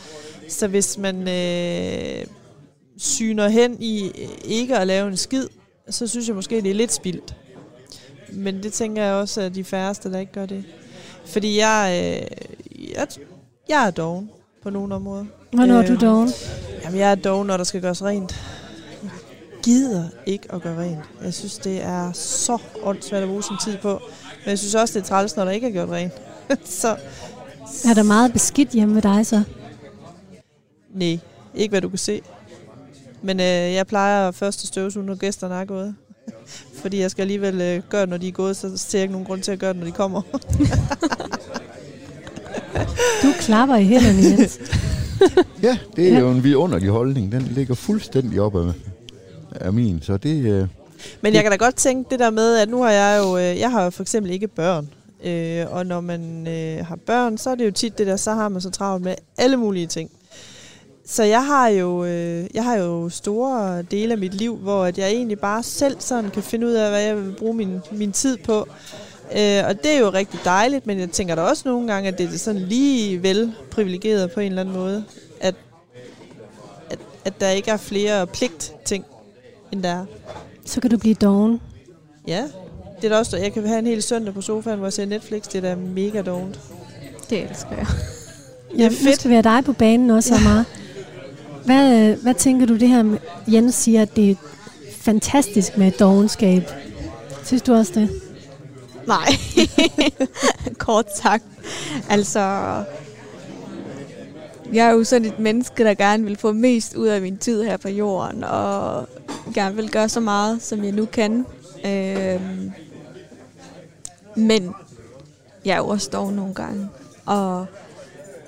Så 0.48 0.68
hvis 0.68 0.98
man 0.98 1.28
øh, 1.28 2.26
syner 2.98 3.48
hen 3.48 3.82
i 3.82 4.10
ikke 4.44 4.78
at 4.78 4.86
lave 4.86 5.08
en 5.08 5.16
skid, 5.16 5.46
så 5.90 6.06
synes 6.06 6.28
jeg 6.28 6.36
måske, 6.36 6.62
det 6.62 6.70
er 6.70 6.74
lidt 6.74 6.92
spildt. 6.92 7.34
Men 8.32 8.62
det 8.62 8.72
tænker 8.72 9.02
jeg 9.02 9.14
også, 9.14 9.40
at 9.40 9.54
de 9.54 9.64
færreste, 9.64 10.12
der 10.12 10.18
ikke 10.18 10.32
gør 10.32 10.46
det. 10.46 10.64
Fordi 11.26 11.58
jeg, 11.58 11.90
øh, 11.92 12.26
jeg, 12.94 13.06
jeg 13.68 13.86
er 13.86 13.90
doven 13.90 14.30
på 14.62 14.70
nogle 14.70 14.94
områder. 14.94 15.24
Hvornår 15.52 15.74
er 15.74 15.86
du 15.86 15.92
øh, 15.92 16.00
doven? 16.00 16.30
Jamen, 16.84 16.98
jeg 16.98 17.10
er 17.10 17.14
doven, 17.14 17.46
når 17.46 17.56
der 17.56 17.64
skal 17.64 17.80
gøres 17.80 18.02
rent. 18.02 18.44
Jeg 19.02 19.10
gider 19.62 20.08
ikke 20.26 20.52
at 20.52 20.62
gøre 20.62 20.78
rent. 20.78 20.98
Jeg 21.24 21.34
synes, 21.34 21.58
det 21.58 21.82
er 21.82 22.12
så 22.12 22.58
åndssvært 22.82 23.22
at 23.22 23.28
bruge 23.28 23.42
sin 23.42 23.56
tid 23.64 23.78
på. 23.78 24.00
Men 24.44 24.50
jeg 24.50 24.58
synes 24.58 24.74
også, 24.74 24.98
det 24.98 25.04
er 25.04 25.08
træls, 25.08 25.36
når 25.36 25.44
der 25.44 25.52
ikke 25.52 25.66
er 25.66 25.72
gjort 25.72 25.88
rent. 25.88 26.12
så, 26.80 26.96
er 27.88 27.94
der 27.94 28.02
meget 28.02 28.32
beskidt 28.32 28.70
hjemme 28.70 28.94
ved 28.94 29.02
dig 29.02 29.26
så? 29.26 29.42
Nej, 30.94 31.18
ikke 31.54 31.72
hvad 31.72 31.80
du 31.80 31.88
kan 31.88 31.98
se. 31.98 32.22
Men 33.22 33.40
øh, 33.40 33.46
jeg 33.46 33.86
plejer 33.86 34.28
at 34.28 34.54
støvsuge, 34.54 35.06
når 35.06 35.14
gæsterne 35.14 35.54
er 35.54 35.64
gået. 35.64 35.94
Fordi 36.84 37.00
jeg 37.00 37.10
skal 37.10 37.22
alligevel 37.22 37.60
øh, 37.60 37.82
gøre 37.88 38.00
det, 38.00 38.08
når 38.08 38.16
de 38.16 38.28
er 38.28 38.32
gået, 38.32 38.56
så 38.56 38.76
ser 38.76 38.98
jeg 38.98 39.02
ikke 39.02 39.12
nogen 39.12 39.26
grund 39.26 39.42
til 39.42 39.52
at 39.52 39.58
gøre 39.58 39.72
det, 39.72 39.78
når 39.78 39.86
de 39.86 39.92
kommer. 39.92 40.22
du 43.22 43.28
klapper 43.40 43.76
i 43.76 43.84
hænderne, 43.84 44.22
Jens. 44.22 44.58
ja, 45.62 45.78
det 45.96 46.08
er 46.08 46.12
ja. 46.12 46.18
jo 46.18 46.30
en 46.30 46.44
vidunderlig 46.44 46.88
holdning. 46.88 47.32
Den 47.32 47.42
ligger 47.42 47.74
fuldstændig 47.74 48.40
op 48.40 48.56
af, 48.56 48.72
af 49.50 49.72
min, 49.72 50.02
så 50.02 50.16
det... 50.16 50.44
Øh, 50.44 50.68
Men 51.20 51.34
jeg 51.34 51.42
kan 51.42 51.50
da 51.50 51.56
godt 51.56 51.76
tænke 51.76 52.10
det 52.10 52.18
der 52.18 52.30
med, 52.30 52.56
at 52.56 52.68
nu 52.68 52.82
har 52.82 52.90
jeg 52.90 53.20
jo... 53.24 53.38
Øh, 53.38 53.58
jeg 53.58 53.70
har 53.70 53.84
jo 53.84 53.90
for 53.90 54.02
eksempel 54.02 54.32
ikke 54.32 54.48
børn. 54.48 54.88
Øh, 55.24 55.66
og 55.70 55.86
når 55.86 56.00
man 56.00 56.48
øh, 56.48 56.86
har 56.86 56.96
børn, 56.96 57.38
så 57.38 57.50
er 57.50 57.54
det 57.54 57.66
jo 57.66 57.70
tit 57.70 57.98
det 57.98 58.06
der, 58.06 58.16
så 58.16 58.32
har 58.32 58.48
man 58.48 58.60
så 58.60 58.70
travlt 58.70 59.04
med 59.04 59.14
alle 59.38 59.56
mulige 59.56 59.86
ting. 59.86 60.10
Så 61.06 61.22
jeg 61.22 61.46
har 61.46 61.68
jo 61.68 62.04
øh, 62.04 62.46
jeg 62.54 62.64
har 62.64 62.76
jo 62.76 63.08
store 63.08 63.82
dele 63.82 64.12
af 64.12 64.18
mit 64.18 64.34
liv, 64.34 64.56
hvor 64.56 64.84
at 64.84 64.98
jeg 64.98 65.10
egentlig 65.10 65.38
bare 65.38 65.62
selv 65.62 65.96
sådan 65.98 66.30
kan 66.30 66.42
finde 66.42 66.66
ud 66.66 66.72
af, 66.72 66.90
hvad 66.90 67.02
jeg 67.02 67.16
vil 67.16 67.32
bruge 67.32 67.54
min, 67.54 67.80
min 67.92 68.12
tid 68.12 68.36
på. 68.36 68.68
Øh, 69.36 69.62
og 69.68 69.82
det 69.82 69.90
er 69.90 69.98
jo 69.98 70.10
rigtig 70.10 70.40
dejligt, 70.44 70.86
men 70.86 70.98
jeg 70.98 71.10
tænker 71.10 71.34
da 71.34 71.42
også 71.42 71.62
nogle 71.66 71.92
gange, 71.92 72.08
at 72.08 72.18
det 72.18 72.34
er 72.34 72.38
sådan 72.38 72.60
lige 72.60 73.22
vel 73.22 73.52
privilegeret 73.70 74.32
på 74.32 74.40
en 74.40 74.46
eller 74.46 74.62
anden 74.62 74.74
måde, 74.74 75.04
at, 75.40 75.54
at, 76.90 76.98
at 77.24 77.40
der 77.40 77.48
ikke 77.48 77.70
er 77.70 77.76
flere 77.76 78.26
pligt-ting, 78.26 79.04
end 79.72 79.82
der 79.82 79.88
er. 79.88 80.04
Så 80.64 80.80
kan 80.80 80.90
du 80.90 80.98
blive 80.98 81.14
doven. 81.14 81.60
Ja, 82.26 82.44
det 82.96 83.04
er 83.04 83.08
da 83.08 83.18
også, 83.18 83.36
jeg 83.36 83.52
kan 83.52 83.66
have 83.66 83.78
en 83.78 83.86
hel 83.86 84.02
søndag 84.02 84.34
på 84.34 84.40
sofaen, 84.40 84.78
hvor 84.78 84.86
jeg 84.86 84.92
ser 84.92 85.04
Netflix, 85.04 85.42
det 85.42 85.54
er 85.54 85.60
da 85.60 85.74
mega 85.74 86.22
dovent. 86.22 86.60
Det 87.30 87.50
elsker 87.50 87.76
jeg. 87.76 87.86
Ja, 88.78 88.88
fedt. 88.88 89.14
skal 89.14 89.30
være 89.30 89.42
dig 89.42 89.64
på 89.64 89.72
banen 89.72 90.10
også, 90.10 90.34
ja. 90.34 90.40
meget. 90.42 90.66
Hvad, 91.64 92.10
øh, 92.10 92.22
hvad 92.22 92.34
tænker 92.34 92.66
du 92.66 92.76
det 92.76 92.88
her, 92.88 93.18
Jens 93.46 93.74
siger, 93.74 94.02
at 94.02 94.16
det 94.16 94.30
er 94.30 94.34
fantastisk 94.90 95.78
med 95.78 95.90
dogenskab? 95.90 96.62
Synes 97.44 97.62
du 97.62 97.74
også 97.74 97.92
det? 97.94 98.10
Nej, 99.06 99.26
kort 100.78 101.16
sagt. 101.16 101.44
Altså, 102.08 102.40
jeg 104.72 104.86
er 104.86 104.90
jo 104.90 105.04
sådan 105.04 105.28
et 105.28 105.38
menneske, 105.38 105.84
der 105.84 105.94
gerne 105.94 106.24
vil 106.24 106.36
få 106.36 106.52
mest 106.52 106.94
ud 106.94 107.06
af 107.06 107.22
min 107.22 107.38
tid 107.38 107.62
her 107.62 107.76
på 107.76 107.88
jorden, 107.88 108.44
og 108.44 109.08
gerne 109.54 109.76
vil 109.76 109.90
gøre 109.90 110.08
så 110.08 110.20
meget, 110.20 110.62
som 110.62 110.84
jeg 110.84 110.92
nu 110.92 111.04
kan. 111.04 111.46
Øhm, 111.86 112.72
men 114.36 114.74
jeg 115.64 115.72
er 115.72 115.78
jo 115.78 115.88
også 115.88 116.10
dog 116.12 116.32
nogle 116.32 116.54
gange. 116.54 116.88
Og 117.26 117.66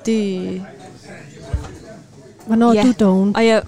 det... 0.07 0.63
Hvornår 2.47 2.73
ja. 2.73 2.81
er 2.81 2.85
du 2.85 2.93
doven? 3.01 3.37
Og 3.37 3.47
jeg, 3.47 3.63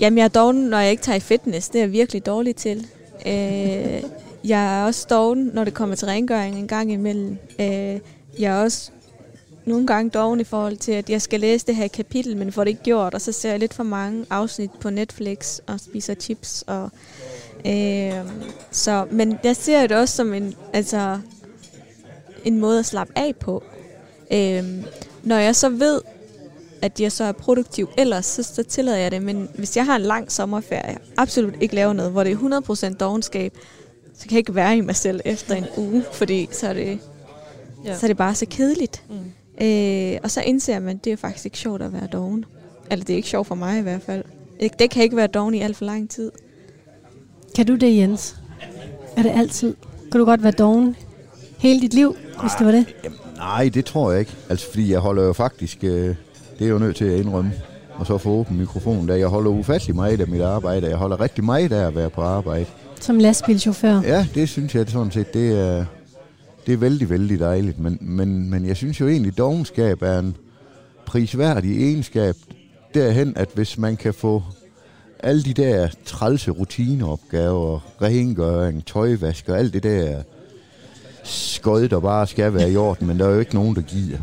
jamen, 0.00 0.18
jeg 0.18 0.24
er 0.24 0.28
doven, 0.28 0.56
når 0.56 0.78
jeg 0.78 0.90
ikke 0.90 1.02
tager 1.02 1.16
i 1.16 1.20
fitness. 1.20 1.68
Det 1.68 1.78
er 1.78 1.82
jeg 1.82 1.92
virkelig 1.92 2.26
dårlig 2.26 2.56
til. 2.56 2.86
Øh, 3.26 4.02
jeg 4.44 4.80
er 4.80 4.84
også 4.84 5.06
doven, 5.10 5.50
når 5.54 5.64
det 5.64 5.74
kommer 5.74 5.96
til 5.96 6.06
rengøring 6.06 6.58
en 6.58 6.68
gang 6.68 6.92
imellem. 6.92 7.38
Øh, 7.60 7.66
jeg 8.38 8.58
er 8.58 8.62
også 8.62 8.90
nogle 9.64 9.86
gange 9.86 10.10
doven 10.10 10.40
i 10.40 10.44
forhold 10.44 10.76
til, 10.76 10.92
at 10.92 11.10
jeg 11.10 11.22
skal 11.22 11.40
læse 11.40 11.66
det 11.66 11.76
her 11.76 11.88
kapitel, 11.88 12.36
men 12.36 12.52
får 12.52 12.64
det 12.64 12.68
ikke 12.68 12.82
gjort, 12.82 13.14
og 13.14 13.20
så 13.20 13.32
ser 13.32 13.50
jeg 13.50 13.58
lidt 13.58 13.74
for 13.74 13.82
mange 13.82 14.26
afsnit 14.30 14.70
på 14.80 14.90
Netflix 14.90 15.58
og 15.66 15.80
spiser 15.80 16.14
chips. 16.14 16.64
Og, 16.66 16.90
øh, 17.66 18.12
så, 18.70 19.06
men 19.10 19.38
jeg 19.44 19.56
ser 19.56 19.86
det 19.86 19.96
også 19.96 20.16
som 20.16 20.34
en, 20.34 20.54
altså, 20.72 21.18
en 22.44 22.60
måde 22.60 22.78
at 22.78 22.86
slappe 22.86 23.12
af 23.16 23.36
på. 23.36 23.62
Øh, 24.32 24.64
når 25.22 25.36
jeg 25.36 25.56
så 25.56 25.68
ved, 25.68 26.00
at 26.82 27.00
jeg 27.00 27.12
så 27.12 27.24
er 27.24 27.32
produktiv 27.32 27.88
ellers, 27.98 28.26
så, 28.26 28.42
så 28.42 28.62
tillader 28.62 28.98
jeg 28.98 29.10
det. 29.10 29.22
Men 29.22 29.48
hvis 29.54 29.76
jeg 29.76 29.86
har 29.86 29.96
en 29.96 30.02
lang 30.02 30.32
sommerferie, 30.32 30.98
absolut 31.16 31.54
ikke 31.60 31.74
laver 31.74 31.92
noget, 31.92 32.12
hvor 32.12 32.24
det 32.24 32.32
er 32.32 32.92
100% 32.92 32.96
dogenskab, 32.96 33.58
så 34.14 34.22
kan 34.22 34.30
jeg 34.30 34.38
ikke 34.38 34.54
være 34.54 34.76
i 34.76 34.80
mig 34.80 34.96
selv 34.96 35.20
efter 35.24 35.54
en 35.54 35.66
uge, 35.76 36.04
fordi 36.12 36.48
så 36.52 36.68
er 36.68 36.72
det, 36.72 36.98
ja. 37.84 37.98
så 37.98 38.06
er 38.06 38.08
det 38.08 38.16
bare 38.16 38.34
så 38.34 38.46
kedeligt. 38.50 39.02
Mm. 39.08 39.66
Øh, 39.66 40.18
og 40.22 40.30
så 40.30 40.40
indser 40.40 40.80
man, 40.80 40.96
at 40.96 41.04
det 41.04 41.12
er 41.12 41.16
faktisk 41.16 41.44
ikke 41.44 41.58
sjovt 41.58 41.82
at 41.82 41.92
være 41.92 42.06
doven. 42.06 42.44
Eller 42.90 43.04
det 43.04 43.12
er 43.12 43.16
ikke 43.16 43.28
sjovt 43.28 43.46
for 43.46 43.54
mig 43.54 43.78
i 43.78 43.82
hvert 43.82 44.02
fald. 44.02 44.24
Det 44.78 44.90
kan 44.90 45.02
ikke 45.02 45.16
være 45.16 45.26
doven 45.26 45.54
i 45.54 45.60
alt 45.60 45.76
for 45.76 45.84
lang 45.84 46.10
tid. 46.10 46.32
Kan 47.56 47.66
du 47.66 47.76
det, 47.76 47.96
Jens? 47.96 48.36
Er 49.16 49.22
det 49.22 49.32
altid? 49.34 49.74
Kan 50.12 50.18
du 50.18 50.24
godt 50.24 50.42
være 50.42 50.52
doven 50.52 50.96
hele 51.58 51.80
dit 51.80 51.94
liv, 51.94 52.16
nej, 52.34 52.42
hvis 52.42 52.52
det 52.58 52.66
var 52.66 52.72
det? 52.72 52.86
Jamen, 53.04 53.18
nej, 53.36 53.70
det 53.74 53.84
tror 53.84 54.10
jeg 54.10 54.20
ikke. 54.20 54.32
Altså, 54.48 54.70
fordi 54.70 54.92
jeg 54.92 55.00
holder 55.00 55.22
jo 55.22 55.32
faktisk... 55.32 55.78
Øh, 55.82 56.14
det 56.60 56.66
er 56.66 56.70
jo 56.70 56.78
nødt 56.78 56.96
til 56.96 57.04
at 57.04 57.20
indrømme. 57.20 57.52
Og 57.94 58.06
så 58.06 58.18
få 58.18 58.30
åben 58.30 58.58
mikrofonen, 58.58 59.06
da 59.06 59.18
jeg 59.18 59.26
holder 59.26 59.50
ufattelig 59.50 59.96
meget 59.96 60.20
af 60.20 60.28
mit 60.28 60.40
arbejde. 60.40 60.88
Jeg 60.88 60.96
holder 60.96 61.20
rigtig 61.20 61.44
meget 61.44 61.72
af 61.72 61.86
at 61.86 61.96
være 61.96 62.10
på 62.10 62.20
arbejde. 62.20 62.66
Som 63.00 63.18
lastbilchauffør? 63.18 64.00
Ja, 64.00 64.26
det 64.34 64.48
synes 64.48 64.74
jeg 64.74 64.88
sådan 64.88 65.12
set, 65.12 65.34
det 65.34 65.58
er, 65.58 65.84
det 66.66 66.72
er 66.72 66.76
vældig, 66.76 67.10
vældig 67.10 67.38
dejligt. 67.38 67.78
Men, 67.78 67.98
men, 68.00 68.50
men 68.50 68.66
jeg 68.66 68.76
synes 68.76 69.00
jo 69.00 69.08
egentlig, 69.08 69.32
at 69.32 69.38
dogenskab 69.38 70.02
er 70.02 70.18
en 70.18 70.36
prisværdig 71.06 71.88
egenskab 71.88 72.34
derhen, 72.94 73.32
at 73.36 73.48
hvis 73.54 73.78
man 73.78 73.96
kan 73.96 74.14
få 74.14 74.42
alle 75.18 75.42
de 75.42 75.54
der 75.54 75.88
trælse 76.04 76.50
rutineopgaver, 76.50 77.80
rengøring, 78.02 78.86
tøjvask 78.86 79.48
og 79.48 79.58
alt 79.58 79.72
det 79.72 79.82
der 79.82 80.22
skød, 81.24 81.88
der 81.88 82.00
bare 82.00 82.26
skal 82.26 82.54
være 82.54 82.70
i 82.70 82.76
orden, 82.76 83.06
men 83.06 83.18
der 83.18 83.26
er 83.26 83.30
jo 83.30 83.40
ikke 83.40 83.54
nogen, 83.54 83.76
der 83.76 83.82
giver. 83.82 84.18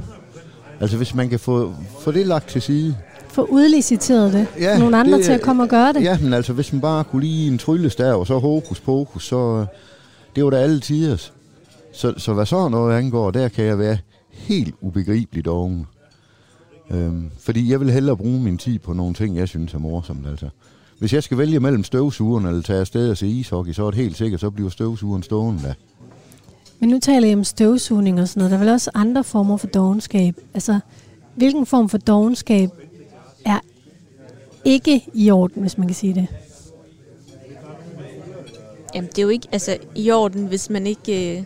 Altså 0.82 0.98
hvis 0.98 1.16
man 1.16 1.30
kan 1.30 1.40
få, 1.40 1.74
få 2.00 2.12
det 2.12 2.28
lagt 2.28 2.50
til 2.50 2.62
side. 2.62 2.96
Få 3.28 3.44
udliciteret 3.44 4.34
det. 4.34 4.48
Ja, 4.60 4.80
Nogle 4.80 4.98
andre 4.98 5.18
det, 5.18 5.26
til 5.26 5.32
at 5.32 5.42
komme 5.42 5.64
og 5.64 5.70
gøre 5.70 5.94
det. 5.94 6.02
Ja, 6.04 6.18
men 6.22 6.34
altså 6.34 6.54
hvis 6.54 6.74
man 6.74 6.82
bare 6.82 7.04
kunne 7.04 7.22
lige 7.22 7.52
en 7.52 7.58
tryllestav, 7.58 8.20
og 8.20 8.28
så 8.28 8.40
hokus 8.40 8.80
pokus, 8.80 9.28
så 9.28 9.66
det 10.36 10.44
var 10.44 10.50
da 10.50 10.58
alle 10.58 10.80
tiders. 10.80 11.34
Så, 11.94 12.14
så 12.18 12.34
hvad 12.34 12.46
så 12.46 12.70
noget 12.70 12.98
angår, 12.98 13.32
der 13.32 13.48
kan 13.48 13.66
jeg 13.66 13.80
være 13.80 13.98
helt 14.32 14.76
ubegribeligt 14.82 15.48
oven. 15.48 15.88
Øhm, 16.92 17.30
fordi 17.40 17.72
jeg 17.72 17.80
vil 17.80 17.92
hellere 17.92 18.18
bruge 18.18 18.40
min 18.40 18.58
tid 18.58 18.80
på 18.80 18.94
nogle 18.94 19.14
ting, 19.14 19.38
jeg 19.38 19.48
synes 19.48 19.74
er 19.74 19.78
morsomt. 19.78 20.28
Altså. 20.28 20.50
Hvis 21.00 21.14
jeg 21.14 21.24
skal 21.24 21.38
vælge 21.38 21.60
mellem 21.60 21.84
støvsugeren 21.84 22.46
eller 22.46 22.62
tage 22.62 22.80
afsted 22.80 23.10
og 23.10 23.18
se 23.18 23.28
ishockey, 23.28 23.74
så 23.74 23.86
er 23.86 23.92
det 23.92 24.00
helt 24.00 24.18
sikkert, 24.18 24.40
så 24.40 24.50
bliver 24.50 24.70
støvsugeren 24.70 25.24
stående 25.24 25.64
der. 25.64 25.74
Men 26.80 26.90
nu 26.90 27.00
taler 27.00 27.28
jeg 27.28 27.38
om 27.38 27.44
støvsugning 27.44 28.22
og 28.22 28.28
sådan 28.28 28.40
noget. 28.40 28.52
Der 28.52 28.58
er 28.58 28.62
vel 28.62 28.70
også 28.70 28.92
andre 28.94 29.24
former 29.24 29.58
for 29.58 29.68
dogenskab. 29.68 30.36
Altså, 30.54 30.80
hvilken 31.36 31.66
form 31.66 31.90
for 31.90 31.98
dogenskab 31.98 32.70
er 33.46 33.60
ikke 34.66 35.06
i 35.14 35.32
orden, 35.32 35.62
hvis 35.62 35.78
man 35.78 35.88
kan 35.88 35.96
sige 35.96 36.14
det? 36.14 36.28
Jamen, 38.96 39.10
det 39.10 39.18
er 39.18 39.24
jo 39.24 39.30
ikke 39.30 39.48
altså, 39.52 39.78
i 39.96 40.12
orden, 40.12 40.46
hvis 40.46 40.70
man 40.70 40.88
ikke... 40.88 41.38
Øh, 41.38 41.44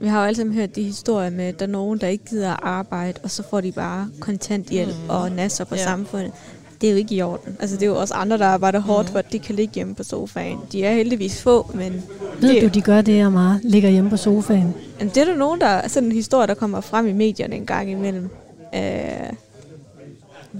vi 0.00 0.06
har 0.06 0.20
jo 0.20 0.26
alle 0.26 0.36
sammen 0.36 0.54
hørt 0.54 0.76
de 0.76 0.82
historier 0.82 1.30
med, 1.30 1.44
at 1.44 1.60
der 1.60 1.66
er 1.66 1.70
nogen, 1.70 2.00
der 2.00 2.06
ikke 2.06 2.24
gider 2.24 2.50
at 2.50 2.60
arbejde, 2.62 3.20
og 3.22 3.30
så 3.30 3.42
får 3.50 3.60
de 3.60 3.72
bare 3.72 4.08
kontanthjælp 4.20 4.94
mm. 5.04 5.10
og 5.10 5.32
nasser 5.32 5.64
på 5.64 5.74
ja. 5.74 5.82
samfundet 5.82 6.32
det 6.84 6.90
er 6.90 6.92
jo 6.92 6.98
ikke 6.98 7.14
i 7.14 7.22
orden. 7.22 7.56
Altså, 7.60 7.76
det 7.76 7.82
er 7.82 7.86
jo 7.86 7.96
også 7.96 8.14
andre, 8.14 8.38
der 8.38 8.46
arbejder 8.46 8.80
hårdt, 8.80 9.08
for 9.08 9.18
at 9.18 9.32
de 9.32 9.38
kan 9.38 9.54
ligge 9.54 9.74
hjemme 9.74 9.94
på 9.94 10.02
sofaen. 10.02 10.58
De 10.72 10.84
er 10.84 10.92
heldigvis 10.92 11.42
få, 11.42 11.70
men... 11.74 12.02
Ved 12.40 12.54
det, 12.54 12.62
du, 12.62 12.68
de 12.68 12.80
gør 12.80 13.00
det, 13.00 13.20
Amara? 13.20 13.58
Ligger 13.62 13.88
hjemme 13.88 14.10
på 14.10 14.16
sofaen? 14.16 14.74
Jamen, 15.00 15.14
det 15.14 15.20
er 15.20 15.24
der 15.24 15.36
nogen, 15.36 15.60
der... 15.60 15.88
Sådan 15.88 16.08
en 16.08 16.14
historie, 16.14 16.46
der 16.46 16.54
kommer 16.54 16.80
frem 16.80 17.06
i 17.06 17.12
medierne 17.12 17.56
en 17.56 17.66
gang 17.66 17.90
imellem. 17.90 18.28
Øh, 18.74 18.80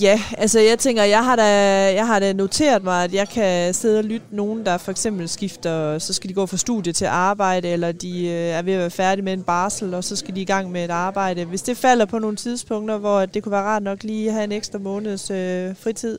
Ja, 0.00 0.20
altså 0.38 0.60
jeg 0.60 0.78
tænker, 0.78 1.02
jeg 1.02 1.24
har, 1.24 1.36
da, 1.36 1.44
jeg 1.94 2.06
har 2.06 2.18
da 2.18 2.32
noteret 2.32 2.84
mig, 2.84 3.04
at 3.04 3.14
jeg 3.14 3.28
kan 3.28 3.74
sidde 3.74 3.98
og 3.98 4.04
lytte 4.04 4.26
nogen, 4.30 4.66
der 4.66 4.78
for 4.78 4.90
eksempel 4.90 5.28
skifter, 5.28 5.98
så 5.98 6.12
skal 6.12 6.28
de 6.28 6.34
gå 6.34 6.46
fra 6.46 6.56
studie 6.56 6.92
til 6.92 7.04
arbejde, 7.04 7.68
eller 7.68 7.92
de 7.92 8.26
øh, 8.26 8.32
er 8.32 8.62
ved 8.62 8.72
at 8.72 8.78
være 8.78 8.90
færdige 8.90 9.24
med 9.24 9.32
en 9.32 9.42
barsel, 9.42 9.94
og 9.94 10.04
så 10.04 10.16
skal 10.16 10.34
de 10.34 10.40
i 10.40 10.44
gang 10.44 10.72
med 10.72 10.84
et 10.84 10.90
arbejde. 10.90 11.44
Hvis 11.44 11.62
det 11.62 11.76
falder 11.76 12.04
på 12.04 12.18
nogle 12.18 12.36
tidspunkter, 12.36 12.98
hvor 12.98 13.26
det 13.26 13.42
kunne 13.42 13.52
være 13.52 13.62
rart 13.62 13.82
nok 13.82 14.02
lige 14.02 14.28
at 14.28 14.34
have 14.34 14.44
en 14.44 14.52
ekstra 14.52 14.78
måneds 14.78 15.30
øh, 15.30 15.76
fritid, 15.76 16.18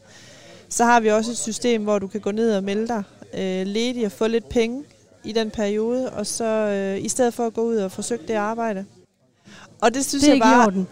så 0.69 0.85
har 0.85 0.99
vi 0.99 1.07
også 1.07 1.31
et 1.31 1.37
system, 1.37 1.83
hvor 1.83 1.99
du 1.99 2.07
kan 2.07 2.21
gå 2.21 2.31
ned 2.31 2.55
og 2.55 2.63
melde 2.63 2.87
dig 2.87 3.03
øh, 3.33 3.67
ledig 3.67 4.05
og 4.05 4.11
få 4.11 4.27
lidt 4.27 4.49
penge 4.49 4.83
i 5.23 5.31
den 5.31 5.51
periode, 5.51 6.09
og 6.09 6.27
så 6.27 6.45
øh, 6.45 7.05
i 7.05 7.09
stedet 7.09 7.33
for 7.33 7.45
at 7.45 7.53
gå 7.53 7.61
ud 7.61 7.75
og 7.75 7.91
forsøge 7.91 8.21
det 8.27 8.33
arbejde. 8.33 8.85
Og 9.81 9.93
det 9.93 10.05
synes 10.05 10.23
det 10.23 10.29
er 10.29 10.33
jeg 10.33 10.41
bare... 10.41 10.67
Ikke 10.67 10.79
i 10.79 10.81
orden. 10.81 10.87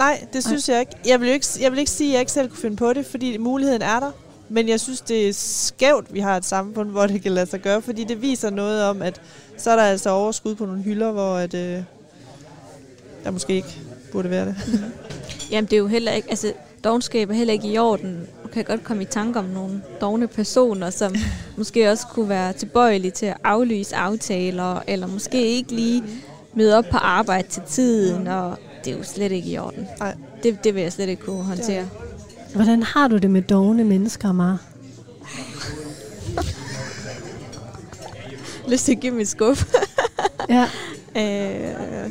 Nej, 0.00 0.26
det 0.32 0.44
synes 0.44 0.68
Nej. 0.68 0.74
jeg 0.74 0.80
ikke. 0.80 0.92
Jeg 1.06 1.20
vil, 1.20 1.28
jo 1.28 1.34
ikke. 1.34 1.46
jeg 1.60 1.72
vil 1.72 1.78
ikke 1.78 1.90
sige, 1.90 2.08
at 2.08 2.12
jeg 2.12 2.20
ikke 2.20 2.32
selv 2.32 2.48
kunne 2.48 2.58
finde 2.58 2.76
på 2.76 2.92
det, 2.92 3.06
fordi 3.06 3.36
muligheden 3.36 3.82
er 3.82 4.00
der. 4.00 4.10
Men 4.48 4.68
jeg 4.68 4.80
synes, 4.80 5.00
det 5.00 5.28
er 5.28 5.32
skævt, 5.32 6.14
vi 6.14 6.20
har 6.20 6.36
et 6.36 6.44
samfund, 6.44 6.90
hvor 6.90 7.06
det 7.06 7.22
kan 7.22 7.32
lade 7.32 7.46
sig 7.46 7.60
gøre, 7.60 7.82
fordi 7.82 8.04
det 8.04 8.22
viser 8.22 8.50
noget 8.50 8.84
om, 8.84 9.02
at 9.02 9.20
så 9.56 9.70
er 9.70 9.76
der 9.76 9.82
altså 9.82 10.10
overskud 10.10 10.54
på 10.54 10.66
nogle 10.66 10.82
hylder, 10.82 11.12
hvor 11.12 11.34
at, 11.34 11.54
øh, 11.54 11.82
der 13.24 13.30
måske 13.30 13.52
ikke 13.54 13.80
burde 14.12 14.30
være 14.30 14.46
det. 14.46 14.56
Jamen, 15.50 15.64
det 15.64 15.72
er 15.72 15.78
jo 15.78 15.86
heller 15.86 16.12
ikke, 16.12 16.30
altså, 16.30 16.52
dogenskab 16.84 17.30
er 17.30 17.34
heller 17.34 17.52
ikke 17.52 17.68
i 17.68 17.78
orden. 17.78 18.26
Du 18.42 18.48
kan 18.48 18.64
godt 18.64 18.84
komme 18.84 19.02
i 19.02 19.06
tanke 19.06 19.38
om 19.38 19.44
nogle 19.44 19.82
dogne 20.00 20.28
personer, 20.28 20.90
som 20.90 21.14
måske 21.56 21.90
også 21.90 22.06
kunne 22.06 22.28
være 22.28 22.52
tilbøjelige 22.52 23.10
til 23.10 23.26
at 23.26 23.36
aflyse 23.44 23.96
aftaler, 23.96 24.82
eller 24.86 25.06
måske 25.06 25.46
ikke 25.46 25.72
lige 25.72 26.04
møde 26.54 26.78
op 26.78 26.84
på 26.90 26.96
arbejde 26.96 27.48
til 27.48 27.62
tiden, 27.68 28.26
og 28.26 28.58
det 28.84 28.92
er 28.92 28.96
jo 28.96 29.02
slet 29.04 29.32
ikke 29.32 29.50
i 29.50 29.58
orden. 29.58 29.88
Nej. 29.98 30.14
Det, 30.42 30.64
det 30.64 30.74
vil 30.74 30.82
jeg 30.82 30.92
slet 30.92 31.08
ikke 31.08 31.22
kunne 31.22 31.42
håndtere. 31.42 31.88
Hvordan 32.54 32.82
har 32.82 33.08
du 33.08 33.16
det 33.16 33.30
med 33.30 33.42
dogne 33.42 33.84
mennesker, 33.84 34.32
Mar? 34.32 34.58
Lyst 38.70 38.84
til 38.84 38.92
at 38.92 39.00
give 39.00 39.14
mig 39.14 39.28
skub. 39.28 39.56
ja. 40.48 40.66
Øh, 41.16 42.10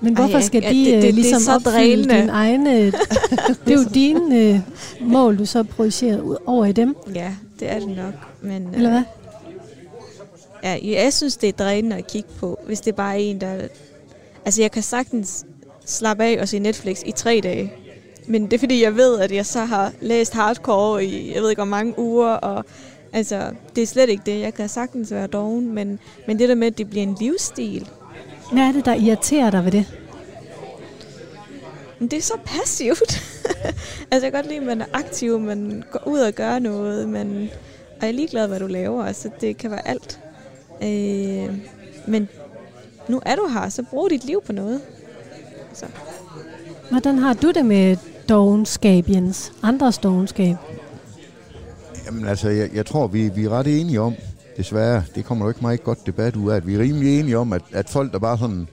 men 0.00 0.14
hvorfor 0.14 0.34
Ej, 0.34 0.42
skal 0.42 0.62
de 0.62 0.82
ja, 0.82 0.94
det, 0.94 1.02
det, 1.02 1.14
ligesom 1.14 1.40
det 1.40 1.48
er 1.48 1.58
så 1.60 1.68
opfylde 1.68 2.14
din 2.14 2.28
egne... 2.28 2.86
det 3.66 3.72
er 3.72 3.72
jo 3.72 3.84
dine 3.94 4.38
øh, 4.38 4.60
mål, 5.00 5.38
du 5.38 5.46
så 5.46 5.62
projicerer 5.62 6.20
ud 6.20 6.36
over 6.46 6.66
i 6.66 6.72
dem. 6.72 6.96
Ja, 7.14 7.34
det 7.60 7.70
er 7.70 7.78
det 7.78 7.88
nok. 7.88 8.14
Men, 8.40 8.68
Eller 8.74 8.90
hvad? 8.90 9.02
Øh, 10.64 10.88
ja, 10.90 11.02
jeg 11.02 11.12
synes, 11.12 11.36
det 11.36 11.48
er 11.48 11.52
drænende 11.52 11.96
at 11.96 12.06
kigge 12.06 12.28
på, 12.38 12.58
hvis 12.66 12.80
det 12.80 12.94
bare 12.94 13.14
er 13.14 13.18
en, 13.18 13.40
der... 13.40 13.68
Altså, 14.44 14.62
jeg 14.62 14.70
kan 14.70 14.82
sagtens 14.82 15.44
slappe 15.86 16.24
af 16.24 16.38
og 16.40 16.48
se 16.48 16.58
Netflix 16.58 17.02
i 17.06 17.12
tre 17.12 17.40
dage. 17.42 17.72
Men 18.26 18.44
det 18.44 18.52
er 18.52 18.58
fordi, 18.58 18.82
jeg 18.82 18.96
ved, 18.96 19.18
at 19.18 19.32
jeg 19.32 19.46
så 19.46 19.64
har 19.64 19.92
læst 20.00 20.34
hardcore 20.34 21.04
i, 21.04 21.34
jeg 21.34 21.42
ved 21.42 21.50
ikke, 21.50 21.58
hvor 21.58 21.70
mange 21.70 21.98
uger, 21.98 22.28
og 22.28 22.64
altså, 23.12 23.50
det 23.76 23.82
er 23.82 23.86
slet 23.86 24.08
ikke 24.08 24.22
det. 24.26 24.40
Jeg 24.40 24.54
kan 24.54 24.68
sagtens 24.68 25.10
være 25.10 25.26
doven, 25.26 25.74
men, 25.74 25.98
men 26.26 26.38
det 26.38 26.48
der 26.48 26.54
med, 26.54 26.66
at 26.66 26.78
det 26.78 26.90
bliver 26.90 27.02
en 27.02 27.16
livsstil. 27.20 27.88
Hvad 28.52 28.62
er 28.62 28.72
det, 28.72 28.84
der 28.84 28.94
irriterer 28.94 29.50
dig 29.50 29.64
ved 29.64 29.72
det? 29.72 29.86
Det 32.00 32.12
er 32.12 32.22
så 32.22 32.38
passivt. 32.44 33.22
altså, 34.10 34.26
jeg 34.26 34.32
kan 34.32 34.32
godt 34.32 34.46
lide, 34.46 34.60
at 34.60 34.66
man 34.66 34.80
er 34.80 34.86
aktiv, 34.92 35.40
man 35.40 35.84
går 35.90 36.02
ud 36.06 36.18
og 36.18 36.32
gør 36.32 36.58
noget, 36.58 37.08
men 37.08 37.50
og 38.02 38.06
jeg 38.06 38.12
er 38.12 38.16
ligeglad, 38.16 38.48
hvad 38.48 38.60
du 38.60 38.66
laver. 38.66 39.04
Altså, 39.04 39.30
det 39.40 39.56
kan 39.56 39.70
være 39.70 39.88
alt. 39.88 40.20
Øh, 40.82 41.58
men 42.06 42.28
nu 43.08 43.20
er 43.26 43.36
du 43.36 43.48
her, 43.48 43.68
så 43.68 43.82
brug 43.82 44.10
dit 44.10 44.24
liv 44.24 44.42
på 44.46 44.52
noget. 44.52 44.80
Så. 45.74 45.86
Hvordan 46.90 47.18
har 47.18 47.32
du 47.32 47.50
det 47.50 47.66
med 47.66 47.96
dogenskab, 48.28 49.08
Jens? 49.08 49.52
Andres 49.62 49.98
dogenskab? 49.98 50.56
Jamen 52.06 52.26
altså, 52.26 52.48
jeg, 52.48 52.70
jeg 52.74 52.86
tror, 52.86 53.06
vi, 53.06 53.28
vi 53.28 53.44
er 53.44 53.48
ret 53.48 53.80
enige 53.80 54.00
om, 54.00 54.14
desværre, 54.56 55.02
det 55.14 55.24
kommer 55.24 55.44
jo 55.44 55.48
ikke 55.48 55.60
meget 55.60 55.84
godt 55.84 56.06
debat 56.06 56.36
ud 56.36 56.50
af, 56.50 56.56
at 56.56 56.66
vi 56.66 56.74
er 56.74 56.78
rimelig 56.78 57.20
enige 57.20 57.38
om, 57.38 57.52
at, 57.52 57.62
at 57.72 57.88
folk, 57.88 58.12
der 58.12 58.18
bare 58.18 58.38
sådan 58.38 58.68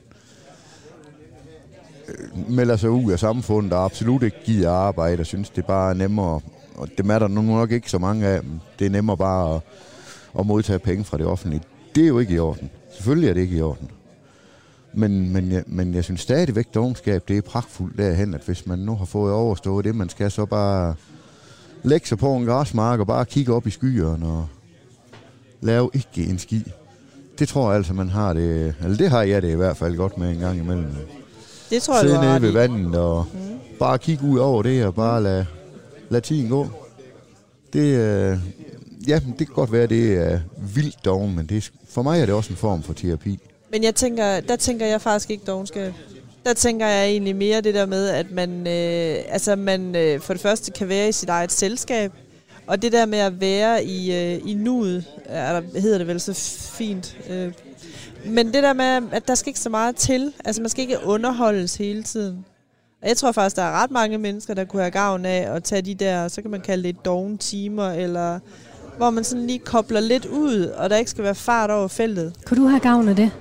øh, 2.07 2.51
melder 2.51 2.75
sig 2.75 2.89
ud 2.89 3.11
af 3.11 3.19
samfundet, 3.19 3.73
og 3.73 3.85
absolut 3.85 4.23
ikke 4.23 4.37
gider 4.45 4.71
arbejde, 4.71 5.21
og 5.21 5.25
synes, 5.25 5.49
det 5.49 5.65
bare 5.65 5.89
er 5.89 5.93
nemmere, 5.93 6.39
og 6.75 6.89
det 6.97 7.11
er 7.11 7.19
der 7.19 7.27
nu 7.27 7.41
nok 7.41 7.71
ikke 7.71 7.89
så 7.89 7.97
mange 7.97 8.27
af 8.27 8.41
dem, 8.41 8.51
det 8.79 8.85
er 8.85 8.89
nemmere 8.89 9.17
bare 9.17 9.55
at, 9.55 9.61
at 10.39 10.45
modtage 10.45 10.79
penge 10.79 11.03
fra 11.03 11.17
det 11.17 11.25
offentlige. 11.25 11.61
Det 11.95 12.03
er 12.03 12.07
jo 12.07 12.19
ikke 12.19 12.33
i 12.33 12.39
orden. 12.39 12.69
Selvfølgelig 12.93 13.29
er 13.29 13.33
det 13.33 13.41
ikke 13.41 13.57
i 13.57 13.61
orden. 13.61 13.89
Men, 14.93 15.33
men, 15.33 15.51
jeg, 15.51 15.63
men 15.67 15.93
jeg 15.93 16.03
synes 16.03 16.21
stadigvæk, 16.21 16.73
dogenskab, 16.73 17.27
det 17.27 17.37
er 17.37 17.41
pragtfuldt 17.41 17.97
derhen, 17.97 18.33
at 18.33 18.41
hvis 18.45 18.65
man 18.65 18.79
nu 18.79 18.95
har 18.95 19.05
fået 19.05 19.33
overstået 19.33 19.85
det, 19.85 19.95
man 19.95 20.09
skal 20.09 20.31
så 20.31 20.45
bare 20.45 20.95
lægge 21.83 22.07
sig 22.07 22.17
på 22.17 22.35
en 22.35 22.45
græsmark 22.45 22.99
og 22.99 23.07
bare 23.07 23.25
kigge 23.25 23.53
op 23.53 23.67
i 23.67 23.69
skyerne 23.69 24.27
og 24.27 24.47
lave 25.61 25.89
ikke 25.93 26.29
en 26.29 26.39
ski. 26.39 26.71
Det 27.39 27.47
tror 27.47 27.69
jeg 27.69 27.77
altså, 27.77 27.93
man 27.93 28.09
har 28.09 28.33
det, 28.33 28.75
eller 28.83 28.97
det 28.97 29.09
har 29.09 29.23
jeg 29.23 29.41
det 29.41 29.51
i 29.51 29.55
hvert 29.55 29.77
fald 29.77 29.97
godt 29.97 30.17
med 30.17 30.29
en 30.29 30.39
gang 30.39 30.59
imellem. 30.59 30.87
Det 31.69 31.81
tror 31.81 31.93
jeg, 31.95 32.01
Sidde 32.01 32.21
nede 32.21 32.41
ved 32.41 32.51
vandet 32.51 32.95
og 32.95 33.25
mm. 33.33 33.39
bare 33.79 33.97
kigge 33.97 34.27
ud 34.27 34.39
over 34.39 34.63
det 34.63 34.85
og 34.85 34.95
bare 34.95 35.23
lade, 35.23 35.45
lade 36.09 36.25
tiden 36.25 36.49
gå. 36.49 36.67
Det, 37.73 37.79
øh, 37.79 38.37
ja, 39.07 39.19
det 39.39 39.47
kan 39.47 39.55
godt 39.55 39.71
være, 39.71 39.87
det 39.87 40.13
er 40.13 40.39
vildt 40.75 41.05
doven, 41.05 41.35
men 41.35 41.45
det 41.45 41.71
for 41.89 42.01
mig 42.01 42.21
er 42.21 42.25
det 42.25 42.35
også 42.35 42.53
en 42.53 42.57
form 42.57 42.83
for 42.83 42.93
terapi. 42.93 43.39
Men 43.71 43.83
jeg 43.83 43.95
tænker, 43.95 44.39
der 44.39 44.55
tænker 44.55 44.85
jeg 44.85 45.01
faktisk 45.01 45.29
ikke 45.29 45.43
dogenskab. 45.47 45.93
Der 46.45 46.53
tænker 46.53 46.87
jeg 46.87 47.07
egentlig 47.07 47.35
mere 47.35 47.61
det 47.61 47.73
der 47.73 47.85
med, 47.85 48.09
at 48.09 48.31
man, 48.31 48.67
øh, 48.67 49.15
altså 49.29 49.55
man 49.55 49.95
øh, 49.95 50.21
for 50.21 50.33
det 50.33 50.41
første 50.41 50.71
kan 50.71 50.89
være 50.89 51.09
i 51.09 51.11
sit 51.11 51.29
eget 51.29 51.51
selskab, 51.51 52.11
og 52.67 52.81
det 52.81 52.91
der 52.91 53.05
med 53.05 53.19
at 53.19 53.41
være 53.41 53.83
i, 53.85 54.15
øh, 54.15 54.41
i 54.45 54.53
nuet, 54.53 55.05
eller 55.25 55.79
hedder 55.79 55.97
det 55.97 56.07
vel 56.07 56.19
så 56.19 56.33
fint. 56.77 57.17
Øh. 57.29 57.53
Men 58.25 58.53
det 58.53 58.63
der 58.63 58.73
med, 58.73 59.01
at 59.11 59.27
der 59.27 59.35
skal 59.35 59.49
ikke 59.49 59.59
så 59.59 59.69
meget 59.69 59.95
til. 59.95 60.33
Altså 60.45 60.61
man 60.61 60.69
skal 60.69 60.81
ikke 60.81 60.97
underholdes 61.03 61.75
hele 61.75 62.03
tiden. 62.03 62.45
Og 63.01 63.07
jeg 63.07 63.17
tror 63.17 63.31
faktisk, 63.31 63.55
der 63.55 63.61
er 63.61 63.83
ret 63.83 63.91
mange 63.91 64.17
mennesker, 64.17 64.53
der 64.53 64.65
kunne 64.65 64.81
have 64.81 64.91
gavn 64.91 65.25
af 65.25 65.55
at 65.55 65.63
tage 65.63 65.81
de 65.81 65.95
der, 65.95 66.27
så 66.27 66.41
kan 66.41 66.51
man 66.51 66.61
kalde 66.61 66.83
det 66.83 67.05
dogen 67.05 67.37
timer, 67.37 67.89
eller 67.89 68.39
hvor 68.97 69.09
man 69.09 69.23
sådan 69.23 69.47
lige 69.47 69.59
kobler 69.59 69.99
lidt 69.99 70.25
ud, 70.25 70.65
og 70.65 70.89
der 70.89 70.97
ikke 70.97 71.11
skal 71.11 71.23
være 71.23 71.35
fart 71.35 71.71
over 71.71 71.87
feltet. 71.87 72.33
Kunne 72.45 72.63
du 72.63 72.67
have 72.67 72.79
gavn 72.79 73.09
af 73.09 73.15
det? 73.15 73.31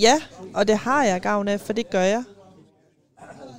Ja, 0.00 0.14
og 0.54 0.68
det 0.68 0.76
har 0.76 1.04
jeg 1.04 1.20
gavn 1.20 1.48
af, 1.48 1.60
for 1.60 1.72
det 1.72 1.90
gør 1.90 2.00
jeg. 2.00 2.22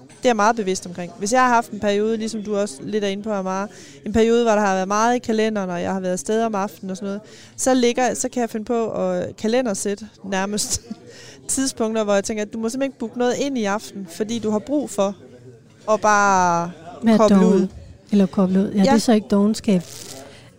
Det 0.10 0.26
er 0.26 0.30
jeg 0.30 0.36
meget 0.36 0.56
bevidst 0.56 0.86
omkring. 0.88 1.12
Hvis 1.20 1.34
jeg 1.34 1.42
har 1.42 1.48
haft 1.48 1.72
en 1.72 1.80
periode, 1.80 2.18
ligesom 2.18 2.44
du 2.44 2.56
også 2.58 2.76
lidt 2.84 3.04
er 3.04 3.08
inde 3.08 3.24
på, 3.24 3.32
Amara, 3.32 3.68
en 4.06 4.14
periode, 4.14 4.44
hvor 4.44 4.52
der 4.52 4.60
har 4.60 4.74
været 4.74 4.88
meget 4.88 5.16
i 5.16 5.20
kalenderen, 5.20 5.70
og 5.70 5.82
jeg 5.82 5.94
har 5.94 6.00
været 6.00 6.12
afsted 6.14 6.44
om 6.44 6.56
aftenen 6.56 6.90
og 6.92 6.98
sådan 6.98 7.08
noget, 7.08 7.22
så, 7.58 7.74
ligger, 7.74 8.14
så 8.14 8.30
kan 8.30 8.42
jeg 8.42 8.50
finde 8.50 8.66
på 8.66 8.92
at 8.92 9.36
kalendersætte 9.36 10.06
nærmest 10.26 10.82
tidspunkter, 11.48 12.04
hvor 12.04 12.14
jeg 12.14 12.24
tænker, 12.24 12.44
at 12.44 12.54
du 12.54 12.58
må 12.60 12.70
simpelthen 12.70 12.92
ikke 12.92 13.00
booke 13.00 13.18
noget 13.20 13.34
ind 13.40 13.58
i 13.58 13.64
aften, 13.66 14.08
fordi 14.12 14.40
du 14.40 14.50
har 14.52 14.60
brug 14.60 14.90
for 14.90 15.16
at 15.92 16.02
bare 16.02 16.72
Være 17.04 17.18
koble 17.18 17.36
doven. 17.36 17.54
ud. 17.62 17.68
Eller 18.12 18.26
koble 18.26 18.60
ud. 18.60 18.66
Ja, 18.66 18.72
ja, 18.72 18.78
Ja. 18.78 18.84
det 18.84 18.90
er 18.90 18.98
så 18.98 19.12
ikke 19.14 19.28
dogenskab. 19.28 19.82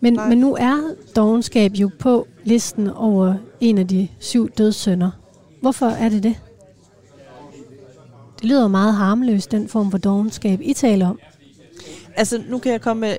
Men, 0.01 0.13
Nej. 0.13 0.29
men 0.29 0.39
nu 0.39 0.55
er 0.61 0.77
dogenskab 1.17 1.73
jo 1.73 1.91
på 1.99 2.27
listen 2.45 2.89
over 2.91 3.35
en 3.61 3.79
af 3.79 3.89
de 3.89 4.09
syv 4.19 4.51
dødssynder. 4.51 5.11
Hvorfor 5.63 5.87
er 5.87 6.09
det 6.09 6.23
det? 6.23 6.37
Det 8.37 8.45
lyder 8.45 8.69
meget 8.69 8.95
harmløst, 8.95 9.51
den 9.51 9.69
form 9.69 9.91
for 9.91 9.99
dogenskab, 9.99 10.61
I 10.63 10.73
taler 10.73 11.09
om. 11.09 11.19
Altså, 12.17 12.43
nu 12.49 12.59
kan 12.59 12.73
jeg 12.73 12.81
komme 12.81 13.01
med 13.01 13.17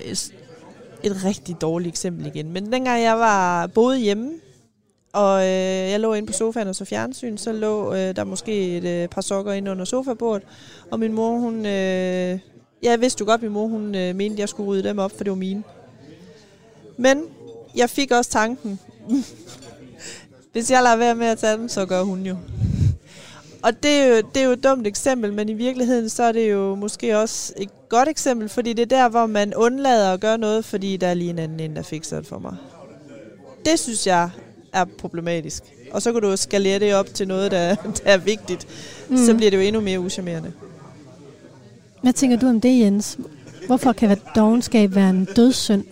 et, 1.03 1.25
rigtig 1.25 1.61
dårligt 1.61 1.93
eksempel 1.93 2.25
igen. 2.25 2.51
Men 2.51 2.71
dengang 2.71 3.01
jeg 3.01 3.17
var 3.17 3.67
boede 3.67 3.99
hjemme, 3.99 4.31
og 5.13 5.41
øh, 5.41 5.91
jeg 5.91 5.99
lå 5.99 6.13
inde 6.13 6.27
på 6.27 6.33
sofaen 6.33 6.67
og 6.67 6.75
så 6.75 6.85
fjernsyn, 6.85 7.37
så 7.37 7.51
lå 7.51 7.93
øh, 7.93 8.15
der 8.15 8.23
måske 8.23 8.77
et 8.77 8.83
øh, 8.83 9.07
par 9.07 9.21
sokker 9.21 9.53
inde 9.53 9.71
under 9.71 9.85
sofabordet, 9.85 10.47
og 10.91 10.99
min 10.99 11.13
mor, 11.13 11.37
hun... 11.37 11.65
Øh, 11.65 12.39
jeg 12.83 13.01
vidste 13.01 13.21
jo 13.21 13.25
godt, 13.25 13.41
min 13.41 13.51
mor, 13.51 13.67
hun 13.67 13.95
øh, 13.95 14.15
mente, 14.15 14.33
at 14.33 14.39
jeg 14.39 14.49
skulle 14.49 14.69
rydde 14.69 14.89
dem 14.89 14.99
op, 14.99 15.11
for 15.17 15.23
det 15.23 15.31
var 15.31 15.37
mine. 15.37 15.63
Men 16.97 17.23
jeg 17.75 17.89
fik 17.89 18.11
også 18.11 18.31
tanken, 18.31 18.79
hvis 20.53 20.71
jeg 20.71 20.83
lader 20.83 20.95
være 20.95 21.15
med 21.15 21.27
at 21.27 21.37
tage 21.37 21.57
dem, 21.57 21.69
så 21.69 21.85
gør 21.85 22.03
hun 22.03 22.25
jo. 22.25 22.35
Og 23.61 23.83
det 23.83 23.91
er, 23.91 24.07
jo, 24.07 24.15
det 24.15 24.41
er 24.41 24.45
jo 24.45 24.51
et 24.51 24.63
dumt 24.63 24.87
eksempel, 24.87 25.33
men 25.33 25.49
i 25.49 25.53
virkeligheden 25.53 26.09
så 26.09 26.23
er 26.23 26.31
det 26.31 26.51
jo 26.51 26.75
måske 26.75 27.17
også 27.19 27.53
et 27.57 27.69
godt 27.89 28.09
eksempel, 28.09 28.49
fordi 28.49 28.73
det 28.73 28.81
er 28.81 28.97
der, 28.97 29.09
hvor 29.09 29.25
man 29.25 29.53
undlader 29.55 30.13
at 30.13 30.19
gøre 30.19 30.37
noget, 30.37 30.65
fordi 30.65 30.97
der 30.97 31.07
er 31.07 31.13
lige 31.13 31.29
en 31.29 31.39
anden 31.39 31.59
end, 31.59 31.75
der 31.75 31.81
fikser 31.81 32.17
det 32.17 32.27
for 32.27 32.39
mig. 32.39 32.55
Det 33.65 33.79
synes 33.79 34.07
jeg 34.07 34.29
er 34.73 34.85
problematisk. 34.85 35.63
Og 35.91 36.01
så 36.01 36.11
kan 36.13 36.21
du 36.21 36.37
skalere 36.37 36.79
det 36.79 36.95
op 36.95 37.13
til 37.13 37.27
noget, 37.27 37.51
der, 37.51 37.75
der 38.03 38.05
er 38.05 38.17
vigtigt. 38.17 38.67
Mm. 39.09 39.17
Så 39.17 39.35
bliver 39.35 39.51
det 39.51 39.57
jo 39.57 39.61
endnu 39.61 39.81
mere 39.81 39.99
uschammerende. 39.99 40.51
Hvad 42.01 42.13
tænker 42.13 42.37
du 42.37 42.47
om 42.47 42.61
det, 42.61 42.79
Jens? 42.79 43.17
Hvorfor 43.67 43.93
kan 43.93 44.17
dogenskab 44.35 44.95
være 44.95 45.09
en 45.09 45.27
dødssynd? 45.35 45.83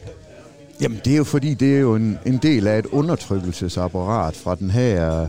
Jamen, 0.81 1.01
det 1.05 1.13
er 1.13 1.17
jo 1.17 1.23
fordi, 1.23 1.53
det 1.53 1.75
er 1.75 1.79
jo 1.79 1.95
en, 1.95 2.19
en 2.25 2.37
del 2.37 2.67
af 2.67 2.79
et 2.79 2.85
undertrykkelsesapparat 2.85 4.35
fra 4.35 4.55
den 4.55 4.71
her 4.71 5.27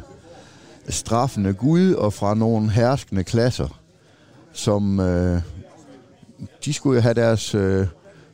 straffende 0.89 1.53
Gud 1.53 1.93
og 1.93 2.13
fra 2.13 2.35
nogle 2.35 2.71
herskende 2.71 3.25
klasser, 3.25 3.81
som 4.53 5.01
øh, 5.01 5.41
de 6.65 6.73
skulle 6.73 6.97
jo 6.97 7.03
have 7.03 7.15
deres 7.15 7.55
øh, 7.55 7.87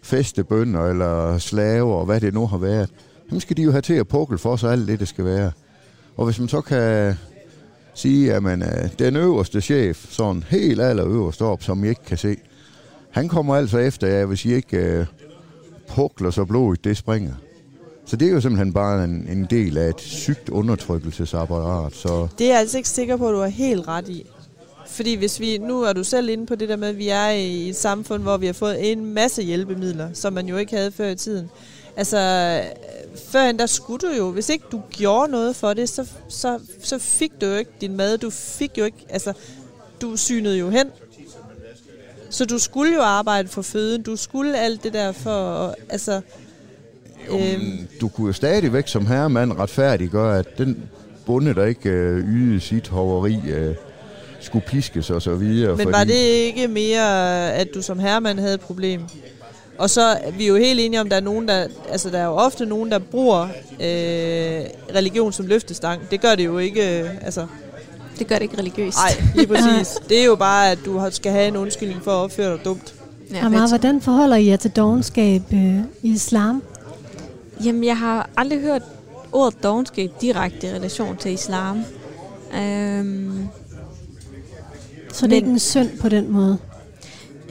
festebønder 0.02 0.86
eller 0.86 1.38
slaver 1.38 1.94
og 1.94 2.06
hvad 2.06 2.20
det 2.20 2.34
nu 2.34 2.46
har 2.46 2.58
været. 2.58 2.90
Dem 3.30 3.40
skal 3.40 3.56
de 3.56 3.62
jo 3.62 3.70
have 3.70 3.82
til 3.82 3.94
at 3.94 4.08
pukle 4.08 4.38
for 4.38 4.56
sig 4.56 4.72
alt 4.72 4.88
det, 4.88 5.00
det 5.00 5.08
skal 5.08 5.24
være. 5.24 5.52
Og 6.16 6.24
hvis 6.24 6.38
man 6.38 6.48
så 6.48 6.60
kan 6.60 7.14
sige, 7.94 8.34
at 8.34 8.42
man 8.42 8.62
øh, 8.62 8.88
den 8.98 9.16
øverste 9.16 9.60
chef, 9.60 10.12
sådan 10.12 10.44
helt 10.48 10.80
allerøverst 10.80 11.42
op, 11.42 11.62
som 11.62 11.84
I 11.84 11.88
ikke 11.88 12.04
kan 12.04 12.18
se, 12.18 12.36
han 13.10 13.28
kommer 13.28 13.56
altså 13.56 13.78
efter 13.78 14.06
jer, 14.06 14.24
hvis 14.24 14.44
I 14.44 14.54
ikke 14.54 14.76
øh, 14.76 15.06
pukler, 15.88 16.30
så 16.30 16.44
blodet 16.44 16.84
det 16.84 16.96
springer. 16.96 17.34
Så 18.06 18.16
det 18.16 18.28
er 18.28 18.32
jo 18.32 18.40
simpelthen 18.40 18.72
bare 18.72 19.04
en, 19.04 19.26
en 19.30 19.46
del 19.50 19.78
af 19.78 19.88
et 19.88 20.00
sygt 20.00 20.48
undertrykkelsesapparat. 20.48 21.94
Så 21.94 22.28
Det 22.38 22.46
er 22.46 22.50
jeg 22.50 22.58
altså 22.58 22.76
ikke 22.76 22.88
sikker 22.88 23.16
på, 23.16 23.28
at 23.28 23.32
du 23.32 23.38
er 23.40 23.46
helt 23.46 23.88
ret 23.88 24.08
i. 24.08 24.26
Fordi 24.86 25.14
hvis 25.14 25.40
vi, 25.40 25.58
nu 25.58 25.82
er 25.82 25.92
du 25.92 26.04
selv 26.04 26.28
inde 26.28 26.46
på 26.46 26.54
det 26.54 26.68
der 26.68 26.76
med, 26.76 26.88
at 26.88 26.98
vi 26.98 27.08
er 27.08 27.28
i 27.28 27.68
et 27.68 27.76
samfund, 27.76 28.22
hvor 28.22 28.36
vi 28.36 28.46
har 28.46 28.52
fået 28.52 28.92
en 28.92 29.14
masse 29.14 29.42
hjælpemidler, 29.42 30.08
som 30.14 30.32
man 30.32 30.48
jo 30.48 30.56
ikke 30.56 30.76
havde 30.76 30.92
før 30.92 31.08
i 31.08 31.16
tiden. 31.16 31.50
Altså, 31.96 32.16
førhen 33.30 33.58
der 33.58 33.66
skulle 33.66 34.08
du 34.08 34.14
jo, 34.16 34.30
hvis 34.30 34.48
ikke 34.48 34.64
du 34.72 34.82
gjorde 34.90 35.30
noget 35.30 35.56
for 35.56 35.74
det, 35.74 35.88
så, 35.88 36.06
så, 36.28 36.58
så 36.82 36.98
fik 36.98 37.32
du 37.40 37.46
jo 37.46 37.56
ikke 37.56 37.70
din 37.80 37.96
mad. 37.96 38.18
Du 38.18 38.30
fik 38.30 38.78
jo 38.78 38.84
ikke, 38.84 39.06
altså, 39.08 39.32
du 40.00 40.16
synede 40.16 40.58
jo 40.58 40.70
hen. 40.70 40.86
Så 42.30 42.44
du 42.44 42.58
skulle 42.58 42.94
jo 42.94 43.02
arbejde 43.02 43.48
for 43.48 43.62
føden. 43.62 44.02
Du 44.02 44.16
skulle 44.16 44.58
alt 44.58 44.82
det 44.82 44.92
der 44.92 45.12
for, 45.12 45.74
altså... 45.88 46.20
øhm. 47.30 47.88
du 48.00 48.08
kunne 48.08 48.26
jo 48.26 48.32
stadigvæk 48.32 48.88
som 48.88 49.06
herremand 49.06 49.52
retfærdiggøre, 49.52 50.38
at 50.38 50.58
den 50.58 50.82
bonde, 51.26 51.54
der 51.54 51.64
ikke 51.64 51.88
øh, 51.90 52.28
ydede 52.28 52.60
sit 52.60 52.88
hoveri, 52.88 53.40
øh, 53.48 53.74
skulle 54.40 54.64
piskes 54.66 55.10
og 55.10 55.22
så 55.22 55.34
videre. 55.34 55.76
Men 55.76 55.92
var 55.92 56.04
det 56.04 56.14
ikke 56.14 56.68
mere, 56.68 57.52
at 57.54 57.68
du 57.74 57.82
som 57.82 57.98
herremand 57.98 58.38
havde 58.38 58.54
et 58.54 58.60
problem? 58.60 59.02
Og 59.78 59.90
så 59.90 60.02
er 60.02 60.30
vi 60.30 60.46
jo 60.46 60.56
helt 60.56 60.80
enige 60.80 61.00
om, 61.00 61.06
at 61.06 61.10
der 61.10 61.16
er 61.16 61.20
nogen, 61.20 61.48
der, 61.48 61.66
altså 61.88 62.10
der 62.10 62.18
er 62.18 62.24
jo 62.24 62.32
ofte 62.32 62.66
nogen, 62.66 62.90
der 62.90 62.98
bruger 62.98 63.42
øh, 63.80 64.64
religion 64.94 65.32
som 65.32 65.46
løftestang. 65.46 66.10
Det 66.10 66.20
gør 66.20 66.34
det 66.34 66.44
jo 66.44 66.58
ikke, 66.58 67.00
øh, 67.00 67.10
altså... 67.22 67.46
Det 68.18 68.26
gør 68.26 68.34
det 68.34 68.42
ikke 68.42 68.58
religiøst. 68.58 68.96
Nej, 68.96 69.24
lige 69.34 69.46
præcis. 69.54 69.96
det 70.08 70.20
er 70.20 70.24
jo 70.24 70.36
bare, 70.36 70.70
at 70.70 70.78
du 70.84 71.02
skal 71.10 71.32
have 71.32 71.48
en 71.48 71.56
undskyldning 71.56 72.02
for 72.02 72.10
at 72.10 72.16
opføre 72.16 72.52
dig 72.56 72.64
dumt. 72.64 72.94
Ja, 73.32 73.44
Amar, 73.46 73.68
hvordan 73.68 74.00
forholder 74.00 74.36
I 74.36 74.46
jer 74.48 74.56
til 74.56 74.70
dogenskab 74.70 75.42
øh, 75.52 75.78
i 76.02 76.12
islam? 76.12 76.62
Jamen, 77.64 77.84
jeg 77.84 77.98
har 77.98 78.30
aldrig 78.36 78.60
hørt 78.60 78.82
ordet 79.32 79.62
dogenskab 79.62 80.10
direkte 80.20 80.66
i 80.66 80.70
relation 80.70 81.16
til 81.16 81.32
islam. 81.32 81.82
Øhm, 82.54 83.46
Så 85.12 85.26
det 85.26 85.32
er 85.32 85.36
ikke 85.36 85.48
en 85.48 85.58
synd 85.58 85.98
på 86.00 86.08
den 86.08 86.32
måde. 86.32 86.58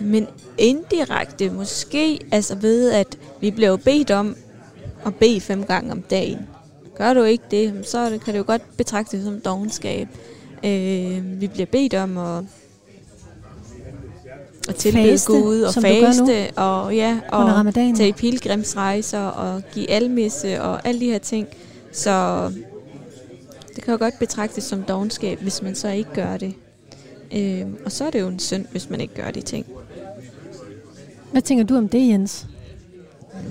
men 0.01 0.27
indirekte 0.57 1.49
måske, 1.49 2.19
altså 2.31 2.55
ved, 2.55 2.91
at 2.91 3.17
vi 3.41 3.51
bliver 3.51 3.77
bedt 3.77 4.11
om 4.11 4.35
at 5.05 5.15
bede 5.15 5.41
fem 5.41 5.63
gange 5.63 5.91
om 5.91 6.01
dagen. 6.01 6.39
Gør 6.97 7.13
du 7.13 7.23
ikke 7.23 7.43
det, 7.51 7.87
så 7.87 8.19
kan 8.25 8.33
det 8.33 8.39
jo 8.39 8.43
godt 8.47 8.77
betragtes 8.77 9.23
som 9.23 9.41
dogenskab. 9.41 10.07
Øh, 10.63 11.41
vi 11.41 11.47
bliver 11.47 11.65
bedt 11.65 11.93
om 11.93 12.17
at, 12.17 12.43
at 14.69 14.75
tilbede 14.75 15.11
Faste, 15.11 15.31
Gud 15.31 15.61
og 15.61 15.73
faste 15.73 16.51
og 16.55 16.95
ja 16.95 17.19
og 17.29 17.73
tage 17.73 18.13
pilgrimsrejser 18.13 19.19
og 19.19 19.61
give 19.73 19.91
almisse 19.91 20.61
og 20.61 20.87
alle 20.87 20.99
de 20.99 21.05
her 21.05 21.17
ting. 21.17 21.47
Så 21.91 22.47
det 23.75 23.83
kan 23.83 23.91
jo 23.91 23.97
godt 23.99 24.19
betragtes 24.19 24.63
som 24.63 24.83
dogenskab, 24.83 25.41
hvis 25.41 25.61
man 25.61 25.75
så 25.75 25.89
ikke 25.89 26.13
gør 26.13 26.37
det. 26.37 26.53
Øh, 27.33 27.65
og 27.85 27.91
så 27.91 28.05
er 28.05 28.09
det 28.09 28.21
jo 28.21 28.27
en 28.27 28.39
synd, 28.39 28.65
hvis 28.71 28.89
man 28.89 29.01
ikke 29.01 29.13
gør 29.13 29.31
de 29.31 29.41
ting. 29.41 29.65
Hvad 31.31 31.41
tænker 31.41 31.63
du 31.63 31.77
om 31.77 31.89
det, 31.89 32.07
Jens? 32.07 32.47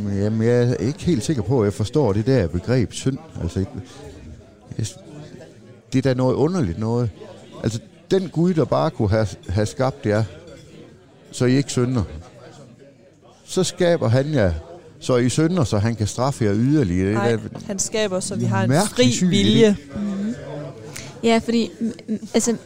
Jamen, 0.04 0.42
jeg 0.42 0.70
er 0.70 0.74
ikke 0.74 1.04
helt 1.04 1.22
sikker 1.22 1.42
på, 1.42 1.60
at 1.60 1.64
jeg 1.64 1.72
forstår 1.72 2.12
det 2.12 2.26
der 2.26 2.46
begreb 2.46 2.92
synd. 2.92 3.18
Altså, 3.42 3.64
jeg, 4.78 4.86
det 5.92 5.98
er 5.98 6.02
da 6.02 6.14
noget 6.14 6.34
underligt 6.34 6.78
noget. 6.78 7.10
Altså, 7.62 7.80
den 8.10 8.28
Gud, 8.28 8.54
der 8.54 8.64
bare 8.64 8.90
kunne 8.90 9.10
have, 9.10 9.26
have 9.48 9.66
skabt 9.66 10.06
jer, 10.06 10.24
så 11.30 11.44
I 11.44 11.56
ikke 11.56 11.70
synder, 11.70 12.02
så 13.44 13.64
skaber 13.64 14.08
han 14.08 14.34
jer, 14.34 14.52
så 15.00 15.16
I 15.16 15.28
synder, 15.28 15.64
så 15.64 15.78
han 15.78 15.96
kan 15.96 16.06
straffe 16.06 16.44
jer 16.44 16.54
yderligere. 16.54 17.08
Det 17.08 17.32
er 17.32 17.36
Nej, 17.36 17.38
han 17.66 17.78
skaber, 17.78 18.20
så 18.20 18.34
vi 18.34 18.44
har 18.44 18.64
en 18.64 18.70
fri 18.70 19.12
syg 19.12 19.30
vilje. 19.30 19.76
Ja, 21.22 21.40
fordi 21.44 21.70
altså, 22.34 22.56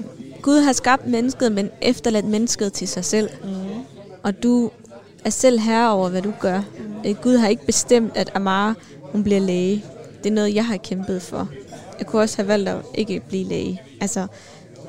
Gud 0.43 0.61
har 0.61 0.73
skabt 0.73 1.07
mennesket, 1.07 1.53
men 1.53 1.71
efterladt 1.83 2.27
mennesket 2.27 2.73
til 2.73 2.89
sig 2.89 3.05
selv. 3.05 3.29
Mm. 3.45 3.51
Og 4.23 4.43
du 4.43 4.71
er 5.25 5.31
selv 5.31 5.61
herre 5.61 5.93
over, 5.93 6.09
hvad 6.09 6.23
du 6.23 6.33
gør. 6.41 6.61
Mm. 7.05 7.15
Gud 7.15 7.37
har 7.37 7.49
ikke 7.49 7.67
bestemt, 7.67 8.17
at 8.17 8.31
Amara 8.35 8.75
hun 9.03 9.23
bliver 9.23 9.41
læge. 9.41 9.85
Det 10.23 10.31
er 10.31 10.35
noget, 10.35 10.55
jeg 10.55 10.67
har 10.67 10.77
kæmpet 10.77 11.23
for. 11.23 11.49
Jeg 12.01 12.07
kunne 12.07 12.23
også 12.23 12.37
have 12.37 12.49
valgt 12.49 12.69
at 12.69 12.77
ikke 12.95 13.23
blive 13.29 13.45
læge. 13.45 13.83
Altså, 14.01 14.27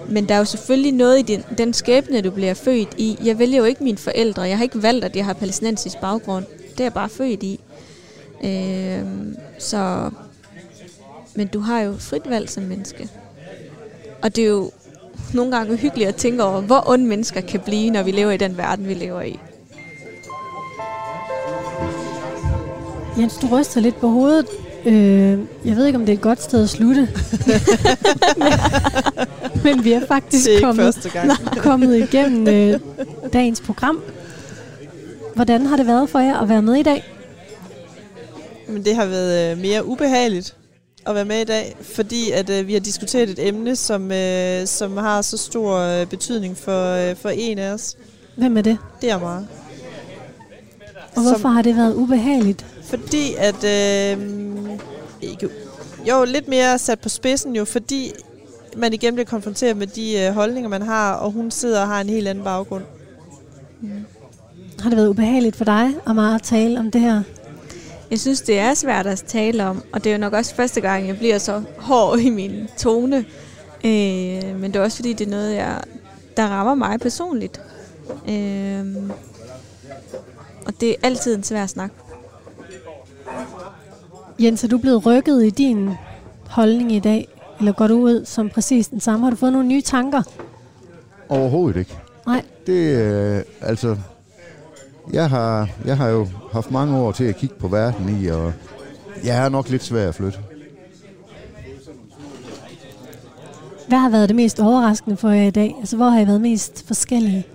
men 0.09 0.29
der 0.29 0.35
er 0.35 0.39
jo 0.39 0.45
selvfølgelig 0.45 0.91
noget 0.91 1.19
i 1.19 1.21
den, 1.21 1.43
den 1.57 1.73
skæbne, 1.73 2.21
du 2.21 2.31
bliver 2.31 2.53
født 2.53 2.93
i. 2.97 3.17
Jeg 3.23 3.39
vælger 3.39 3.57
jo 3.57 3.63
ikke 3.63 3.83
mine 3.83 3.97
forældre. 3.97 4.41
Jeg 4.41 4.57
har 4.57 4.63
ikke 4.63 4.83
valgt, 4.83 5.05
at 5.05 5.15
jeg 5.15 5.25
har 5.25 5.33
palæstinensisk 5.33 5.97
baggrund. 6.01 6.45
Det 6.71 6.79
er 6.79 6.83
jeg 6.83 6.93
bare 6.93 7.09
født 7.09 7.43
i. 7.43 7.59
Øh, 8.43 9.05
så, 9.59 10.09
men 11.35 11.47
du 11.47 11.59
har 11.59 11.81
jo 11.81 11.93
frit 11.99 12.29
valg 12.29 12.49
som 12.49 12.63
menneske. 12.63 13.09
Og 14.21 14.35
det 14.35 14.43
er 14.43 14.47
jo 14.47 14.71
nogle 15.33 15.57
gange 15.57 15.73
uhyggeligt 15.73 16.09
at 16.09 16.15
tænke 16.15 16.43
over, 16.43 16.61
hvor 16.61 16.89
onde 16.89 17.05
mennesker 17.05 17.41
kan 17.41 17.59
blive, 17.59 17.89
når 17.89 18.03
vi 18.03 18.11
lever 18.11 18.31
i 18.31 18.37
den 18.37 18.57
verden, 18.57 18.87
vi 18.87 18.93
lever 18.93 19.21
i. 19.21 19.39
Jens, 23.17 23.37
du 23.37 23.47
ryster 23.47 23.81
lidt 23.81 23.99
på 23.99 24.07
hovedet. 24.07 24.47
Øh, 24.85 25.39
jeg 25.65 25.75
ved 25.75 25.85
ikke, 25.85 25.99
om 25.99 26.05
det 26.05 26.13
er 26.13 26.17
et 26.17 26.21
godt 26.21 26.41
sted 26.41 26.63
at 26.63 26.69
slutte. 26.69 27.09
men, 28.37 28.47
men 29.75 29.83
vi 29.83 29.91
er 29.93 30.05
faktisk 30.07 30.45
det 30.45 30.55
er 30.57 30.61
kommet, 30.61 31.09
gang. 31.13 31.31
kommet 31.57 31.97
igennem 31.97 32.47
øh, 32.47 32.79
dagens 33.33 33.61
program. 33.61 34.01
Hvordan 35.35 35.65
har 35.65 35.77
det 35.77 35.87
været 35.87 36.09
for 36.09 36.19
jer 36.19 36.39
at 36.39 36.49
være 36.49 36.61
med 36.61 36.75
i 36.75 36.83
dag? 36.83 37.03
Men 38.67 38.85
det 38.85 38.95
har 38.95 39.05
været 39.05 39.51
øh, 39.51 39.57
mere 39.57 39.85
ubehageligt 39.85 40.55
at 41.07 41.15
være 41.15 41.25
med 41.25 41.41
i 41.41 41.45
dag, 41.45 41.75
fordi 41.81 42.31
at 42.31 42.49
øh, 42.49 42.67
vi 42.67 42.73
har 42.73 42.79
diskuteret 42.79 43.29
et 43.29 43.47
emne, 43.47 43.75
som, 43.75 44.11
øh, 44.11 44.67
som 44.67 44.97
har 44.97 45.21
så 45.21 45.37
stor 45.37 45.77
øh, 45.77 46.07
betydning 46.07 46.57
for, 46.57 47.09
øh, 47.09 47.15
for 47.15 47.29
en 47.29 47.59
af 47.59 47.71
os. 47.73 47.95
Hvem 48.37 48.57
er 48.57 48.61
det? 48.61 48.77
Det 49.01 49.11
er 49.11 49.19
meget. 49.19 49.47
Og 51.15 51.21
hvorfor 51.21 51.39
som, 51.39 51.55
har 51.55 51.61
det 51.61 51.75
været 51.77 51.95
ubehageligt? 51.95 52.65
Fordi 52.83 53.33
at... 53.37 53.63
Øh, 53.63 54.17
ikke, 55.21 55.49
jo, 56.09 56.23
lidt 56.23 56.47
mere 56.47 56.77
sat 56.77 56.99
på 56.99 57.09
spidsen 57.09 57.55
jo, 57.55 57.65
fordi 57.65 58.11
man 58.77 58.93
igen 58.93 59.13
bliver 59.13 59.25
konfronteret 59.25 59.77
med 59.77 59.87
de 59.87 60.19
øh, 60.19 60.33
holdninger, 60.33 60.69
man 60.69 60.81
har, 60.81 61.13
og 61.13 61.31
hun 61.31 61.51
sidder 61.51 61.81
og 61.81 61.87
har 61.87 62.01
en 62.01 62.09
helt 62.09 62.27
anden 62.27 62.43
baggrund. 62.43 62.83
Mm. 63.81 63.89
Har 64.79 64.89
det 64.89 64.97
været 64.97 65.07
ubehageligt 65.07 65.55
for 65.55 65.65
dig, 65.65 65.89
Amara, 66.05 66.35
at 66.35 66.41
tale 66.41 66.79
om 66.79 66.91
det 66.91 67.01
her? 67.01 67.23
Jeg 68.11 68.19
synes, 68.19 68.41
det 68.41 68.59
er 68.59 68.73
svært 68.73 69.07
at 69.07 69.23
tale 69.27 69.65
om, 69.65 69.83
og 69.93 70.03
det 70.03 70.09
er 70.09 70.13
jo 70.13 70.19
nok 70.19 70.33
også 70.33 70.55
første 70.55 70.81
gang, 70.81 71.07
jeg 71.07 71.17
bliver 71.17 71.37
så 71.37 71.63
hård 71.77 72.19
i 72.19 72.29
min 72.29 72.67
tone. 72.77 73.17
Øh, 73.85 74.59
men 74.59 74.63
det 74.63 74.75
er 74.75 74.81
også 74.81 74.95
fordi, 74.95 75.13
det 75.13 75.27
er 75.27 75.31
noget, 75.31 75.55
jeg, 75.55 75.81
der 76.37 76.47
rammer 76.47 76.75
mig 76.75 76.99
personligt. 76.99 77.61
Øh, 78.29 78.85
og 80.65 80.73
det 80.79 80.89
er 80.89 80.95
altid 81.03 81.35
en 81.35 81.43
svær 81.43 81.65
snak. 81.65 81.91
Jens, 84.39 84.63
er 84.63 84.67
du 84.67 84.77
blevet 84.77 85.05
rykket 85.05 85.45
i 85.45 85.49
din 85.49 85.89
holdning 86.47 86.91
i 86.91 86.99
dag? 86.99 87.27
Eller 87.59 87.71
går 87.71 87.87
du 87.87 87.93
ud 87.93 88.25
som 88.25 88.49
præcis 88.49 88.87
den 88.87 88.99
samme? 88.99 89.25
Har 89.25 89.29
du 89.29 89.35
fået 89.35 89.53
nogle 89.53 89.67
nye 89.67 89.81
tanker? 89.81 90.21
Overhovedet 91.29 91.79
ikke. 91.79 91.97
Nej. 92.27 92.45
Det, 92.67 92.95
øh, 92.97 93.43
altså, 93.61 93.97
jeg 95.13 95.29
har, 95.29 95.69
jeg 95.85 95.97
har 95.97 96.07
jo 96.07 96.27
haft 96.51 96.71
mange 96.71 96.97
år 96.97 97.11
til 97.11 97.23
at 97.23 97.35
kigge 97.35 97.55
på 97.55 97.67
verden 97.67 98.21
i, 98.21 98.27
og 98.27 98.53
jeg 99.23 99.45
er 99.45 99.49
nok 99.49 99.69
lidt 99.69 99.83
svær 99.83 100.07
at 100.07 100.15
flytte. 100.15 100.39
Hvad 103.87 103.99
har 103.99 104.09
været 104.09 104.29
det 104.29 104.35
mest 104.35 104.59
overraskende 104.59 105.17
for 105.17 105.29
jer 105.29 105.47
i 105.47 105.51
dag? 105.51 105.75
Altså, 105.79 105.95
hvor 105.95 106.09
har 106.09 106.19
I 106.19 106.27
været 106.27 106.41
mest 106.41 106.87
forskellige? 106.87 107.45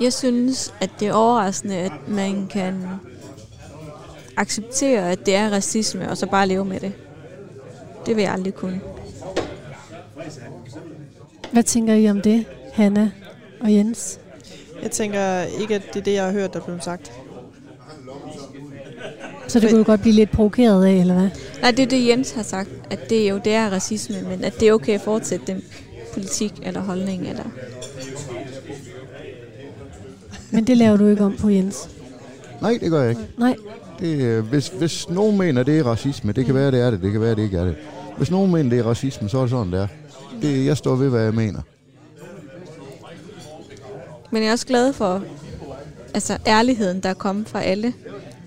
Jeg 0.00 0.12
synes, 0.12 0.74
at 0.80 0.90
det 1.00 1.08
er 1.08 1.12
overraskende, 1.12 1.76
at 1.76 1.92
man 2.08 2.46
kan 2.46 2.84
acceptere, 4.36 5.10
at 5.10 5.26
det 5.26 5.34
er 5.34 5.50
racisme, 5.50 6.10
og 6.10 6.16
så 6.16 6.26
bare 6.26 6.46
leve 6.48 6.64
med 6.64 6.80
det. 6.80 6.92
Det 8.06 8.16
vil 8.16 8.22
jeg 8.22 8.32
aldrig 8.32 8.54
kunne. 8.54 8.80
Hvad 11.52 11.62
tænker 11.62 11.94
I 11.94 12.10
om 12.10 12.20
det, 12.20 12.44
Hanna 12.72 13.10
og 13.60 13.74
Jens? 13.74 14.20
Jeg 14.82 14.90
tænker 14.90 15.42
ikke, 15.42 15.74
at 15.74 15.82
det 15.94 16.00
er 16.00 16.04
det, 16.04 16.12
jeg 16.12 16.24
har 16.24 16.32
hørt, 16.32 16.52
der 16.52 16.60
blev 16.60 16.80
sagt. 16.80 17.12
Så 19.48 19.60
det 19.60 19.70
kunne 19.70 19.78
du 19.78 19.84
godt 19.84 20.00
blive 20.00 20.14
lidt 20.14 20.30
provokeret 20.30 20.84
af, 20.84 20.92
eller 20.92 21.14
hvad? 21.14 21.28
Nej, 21.60 21.70
det 21.70 21.82
er 21.82 21.86
det, 21.86 22.08
Jens 22.08 22.30
har 22.30 22.42
sagt, 22.42 22.70
at 22.90 23.10
det 23.10 23.30
jo 23.30 23.40
det 23.44 23.54
er 23.54 23.70
racisme, 23.70 24.22
men 24.22 24.44
at 24.44 24.60
det 24.60 24.68
er 24.68 24.72
okay 24.72 24.94
at 24.94 25.00
fortsætte 25.00 25.46
den 25.46 25.62
politik 26.12 26.52
eller 26.62 26.80
holdning. 26.80 27.28
Eller 27.28 27.44
men 30.52 30.64
det 30.64 30.76
laver 30.76 30.96
du 30.96 31.06
ikke 31.06 31.24
om 31.24 31.36
på, 31.36 31.48
Jens? 31.48 31.88
Nej, 32.60 32.78
det 32.80 32.90
gør 32.90 33.00
jeg 33.00 33.10
ikke. 33.10 33.22
Nej. 33.38 33.56
Det, 34.00 34.20
øh, 34.20 34.44
hvis, 34.44 34.68
hvis 34.68 35.08
nogen 35.08 35.38
mener, 35.38 35.62
det 35.62 35.78
er 35.78 35.84
racisme, 35.84 36.32
det 36.32 36.46
kan 36.46 36.54
være, 36.54 36.70
det 36.70 36.80
er 36.80 36.90
det, 36.90 37.02
det 37.02 37.12
kan 37.12 37.20
være, 37.20 37.34
det 37.34 37.42
ikke 37.42 37.58
er 37.58 37.64
det. 37.64 37.76
Hvis 38.16 38.30
nogen 38.30 38.52
mener, 38.52 38.70
det 38.70 38.78
er 38.78 38.82
racisme, 38.82 39.28
så 39.28 39.38
er 39.38 39.42
det 39.42 39.50
sådan, 39.50 39.72
det 39.72 39.80
er. 39.80 39.86
Det, 40.42 40.66
jeg 40.66 40.76
står 40.76 40.94
ved, 40.94 41.08
hvad 41.08 41.22
jeg 41.22 41.34
mener. 41.34 41.60
Men 44.30 44.42
jeg 44.42 44.48
er 44.48 44.52
også 44.52 44.66
glad 44.66 44.92
for 44.92 45.22
altså, 46.14 46.38
ærligheden, 46.46 47.00
der 47.00 47.08
er 47.08 47.14
kommet 47.14 47.48
fra 47.48 47.62
alle. 47.62 47.92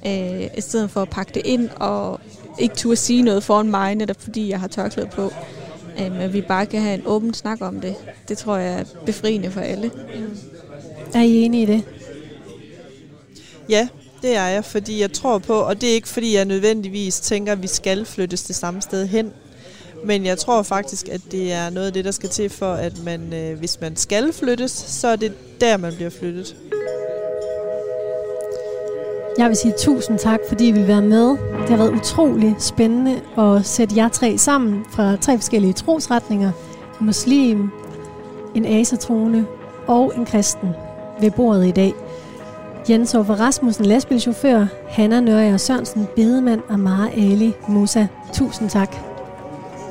Øh, 0.05 0.43
I 0.57 0.61
stedet 0.61 0.91
for 0.91 1.01
at 1.01 1.09
pakke 1.09 1.31
det 1.33 1.41
ind 1.45 1.69
og 1.75 2.19
ikke 2.59 2.75
turde 2.75 2.95
sige 2.95 3.21
noget 3.21 3.43
foran 3.43 3.69
mig, 3.69 3.95
netop 3.95 4.21
fordi 4.21 4.49
jeg 4.49 4.59
har 4.59 4.67
tørklæde 4.67 5.07
på. 5.07 5.31
Øh, 5.99 6.11
men 6.11 6.33
vi 6.33 6.41
bare 6.41 6.65
kan 6.65 6.81
have 6.81 6.95
en 6.95 7.03
åben 7.05 7.33
snak 7.33 7.61
om 7.61 7.81
det. 7.81 7.95
Det 8.27 8.37
tror 8.37 8.57
jeg 8.57 8.79
er 8.79 8.83
befriende 9.05 9.51
for 9.51 9.61
alle. 9.61 9.91
Mm. 10.15 10.37
Er 11.13 11.21
I 11.21 11.35
enige 11.35 11.63
i 11.63 11.65
det? 11.65 11.83
Ja, 13.69 13.87
det 14.21 14.35
er 14.35 14.47
jeg, 14.47 14.65
fordi 14.65 15.01
jeg 15.01 15.13
tror 15.13 15.37
på, 15.37 15.53
og 15.53 15.81
det 15.81 15.89
er 15.89 15.93
ikke 15.93 16.07
fordi 16.07 16.35
jeg 16.35 16.45
nødvendigvis 16.45 17.19
tænker, 17.19 17.51
at 17.51 17.61
vi 17.61 17.67
skal 17.67 18.05
flyttes 18.05 18.43
det 18.43 18.55
samme 18.55 18.81
sted 18.81 19.07
hen. 19.07 19.33
Men 20.05 20.25
jeg 20.25 20.37
tror 20.37 20.61
faktisk, 20.61 21.09
at 21.09 21.21
det 21.31 21.53
er 21.53 21.69
noget 21.69 21.87
af 21.87 21.93
det, 21.93 22.05
der 22.05 22.11
skal 22.11 22.29
til 22.29 22.49
for, 22.49 22.73
at 22.73 23.03
man, 23.03 23.33
øh, 23.33 23.59
hvis 23.59 23.81
man 23.81 23.95
skal 23.95 24.33
flyttes, 24.33 24.71
så 24.71 25.07
er 25.07 25.15
det 25.15 25.33
der, 25.61 25.77
man 25.77 25.95
bliver 25.95 26.09
flyttet. 26.09 26.55
Jeg 29.37 29.47
vil 29.47 29.55
sige 29.57 29.73
tusind 29.77 30.19
tak, 30.19 30.39
fordi 30.47 30.67
I 30.67 30.71
vil 30.71 30.87
være 30.87 31.01
med. 31.01 31.29
Det 31.61 31.69
har 31.69 31.77
været 31.77 31.93
utrolig 31.93 32.55
spændende 32.59 33.21
at 33.37 33.65
sætte 33.65 33.95
jer 33.97 34.09
tre 34.09 34.37
sammen 34.37 34.85
fra 34.91 35.15
tre 35.15 35.37
forskellige 35.37 35.73
trosretninger. 35.73 36.51
En 36.99 37.05
muslim, 37.05 37.69
en 38.55 38.65
asatrone 38.65 39.45
og 39.87 40.13
en 40.17 40.25
kristen 40.25 40.69
ved 41.21 41.31
bordet 41.31 41.67
i 41.67 41.71
dag. 41.71 41.93
Jens 42.89 43.15
Ove 43.15 43.33
Rasmussen, 43.33 43.85
lastbilchauffør, 43.85 44.65
Hanna 44.89 45.19
Nørre 45.19 45.59
Sørensen, 45.59 46.07
bedemand 46.15 46.61
og 46.69 46.79
Mara 46.79 47.09
Ali 47.09 47.53
Musa. 47.67 48.07
Tusind 48.33 48.69
tak. 48.69 48.95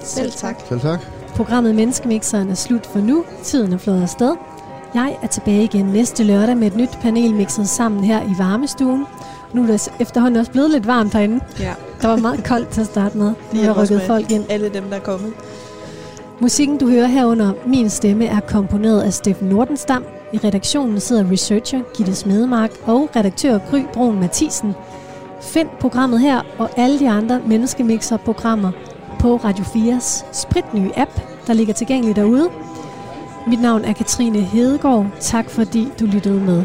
Selv 0.02 0.32
tak. 0.32 0.56
Selv 0.68 0.80
tak. 0.80 1.00
Programmet 1.36 1.74
Menneskemixeren 1.74 2.50
er 2.50 2.54
slut 2.54 2.86
for 2.86 2.98
nu. 2.98 3.24
Tiden 3.42 3.72
er 3.72 3.78
flået 3.78 4.02
afsted. 4.02 4.36
Jeg 4.94 5.16
er 5.22 5.26
tilbage 5.26 5.64
igen 5.64 5.84
næste 5.84 6.24
lørdag 6.24 6.56
med 6.56 6.66
et 6.66 6.76
nyt 6.76 6.98
panel 7.02 7.34
mixet 7.34 7.68
sammen 7.68 8.04
her 8.04 8.22
i 8.22 8.34
varmestuen. 8.38 9.06
Nu 9.52 9.62
er 9.62 9.66
det 9.66 9.88
efterhånden 10.00 10.40
også 10.40 10.52
blevet 10.52 10.70
lidt 10.70 10.86
varmt 10.86 11.12
herinde. 11.12 11.40
Ja. 11.60 11.74
Der 12.02 12.08
var 12.08 12.16
meget 12.16 12.44
koldt 12.44 12.68
til 12.68 12.80
at 12.80 12.86
starte 12.86 13.18
med. 13.18 13.32
Nu 13.52 13.60
har 13.62 13.82
rykket 13.82 14.02
folk 14.02 14.30
ind. 14.30 14.44
Alle 14.48 14.68
dem, 14.68 14.84
der 14.84 14.96
er 14.96 15.00
kommet. 15.00 15.32
Musikken, 16.40 16.78
du 16.78 16.88
hører 16.88 17.06
herunder 17.06 17.52
Min 17.66 17.90
Stemme, 17.90 18.26
er 18.26 18.40
komponeret 18.40 19.02
af 19.02 19.12
Steffen 19.12 19.48
Nordenstam. 19.48 20.04
I 20.34 20.38
redaktionen 20.38 21.00
sidder 21.00 21.30
researcher 21.30 21.80
Gitte 21.96 22.14
Smedemark 22.14 22.70
og 22.86 23.10
redaktør 23.16 23.58
Gry 23.70 23.80
Brun 23.92 24.20
Mathisen. 24.20 24.74
Find 25.42 25.68
programmet 25.80 26.20
her 26.20 26.42
og 26.58 26.70
alle 26.76 26.98
de 26.98 27.08
andre 27.08 27.40
Menneskemixer-programmer 27.46 28.70
på 29.20 29.36
Radio 29.36 29.64
4's 29.64 30.24
spritnye 30.32 30.98
app, 30.98 31.10
der 31.46 31.52
ligger 31.52 31.74
tilgængelig 31.74 32.16
derude. 32.16 32.48
Mit 33.46 33.60
navn 33.62 33.84
er 33.84 33.92
Katrine 33.92 34.40
Hedegaard. 34.40 35.06
Tak 35.20 35.50
fordi 35.50 35.88
du 36.00 36.06
lyttede 36.06 36.40
med. 36.40 36.64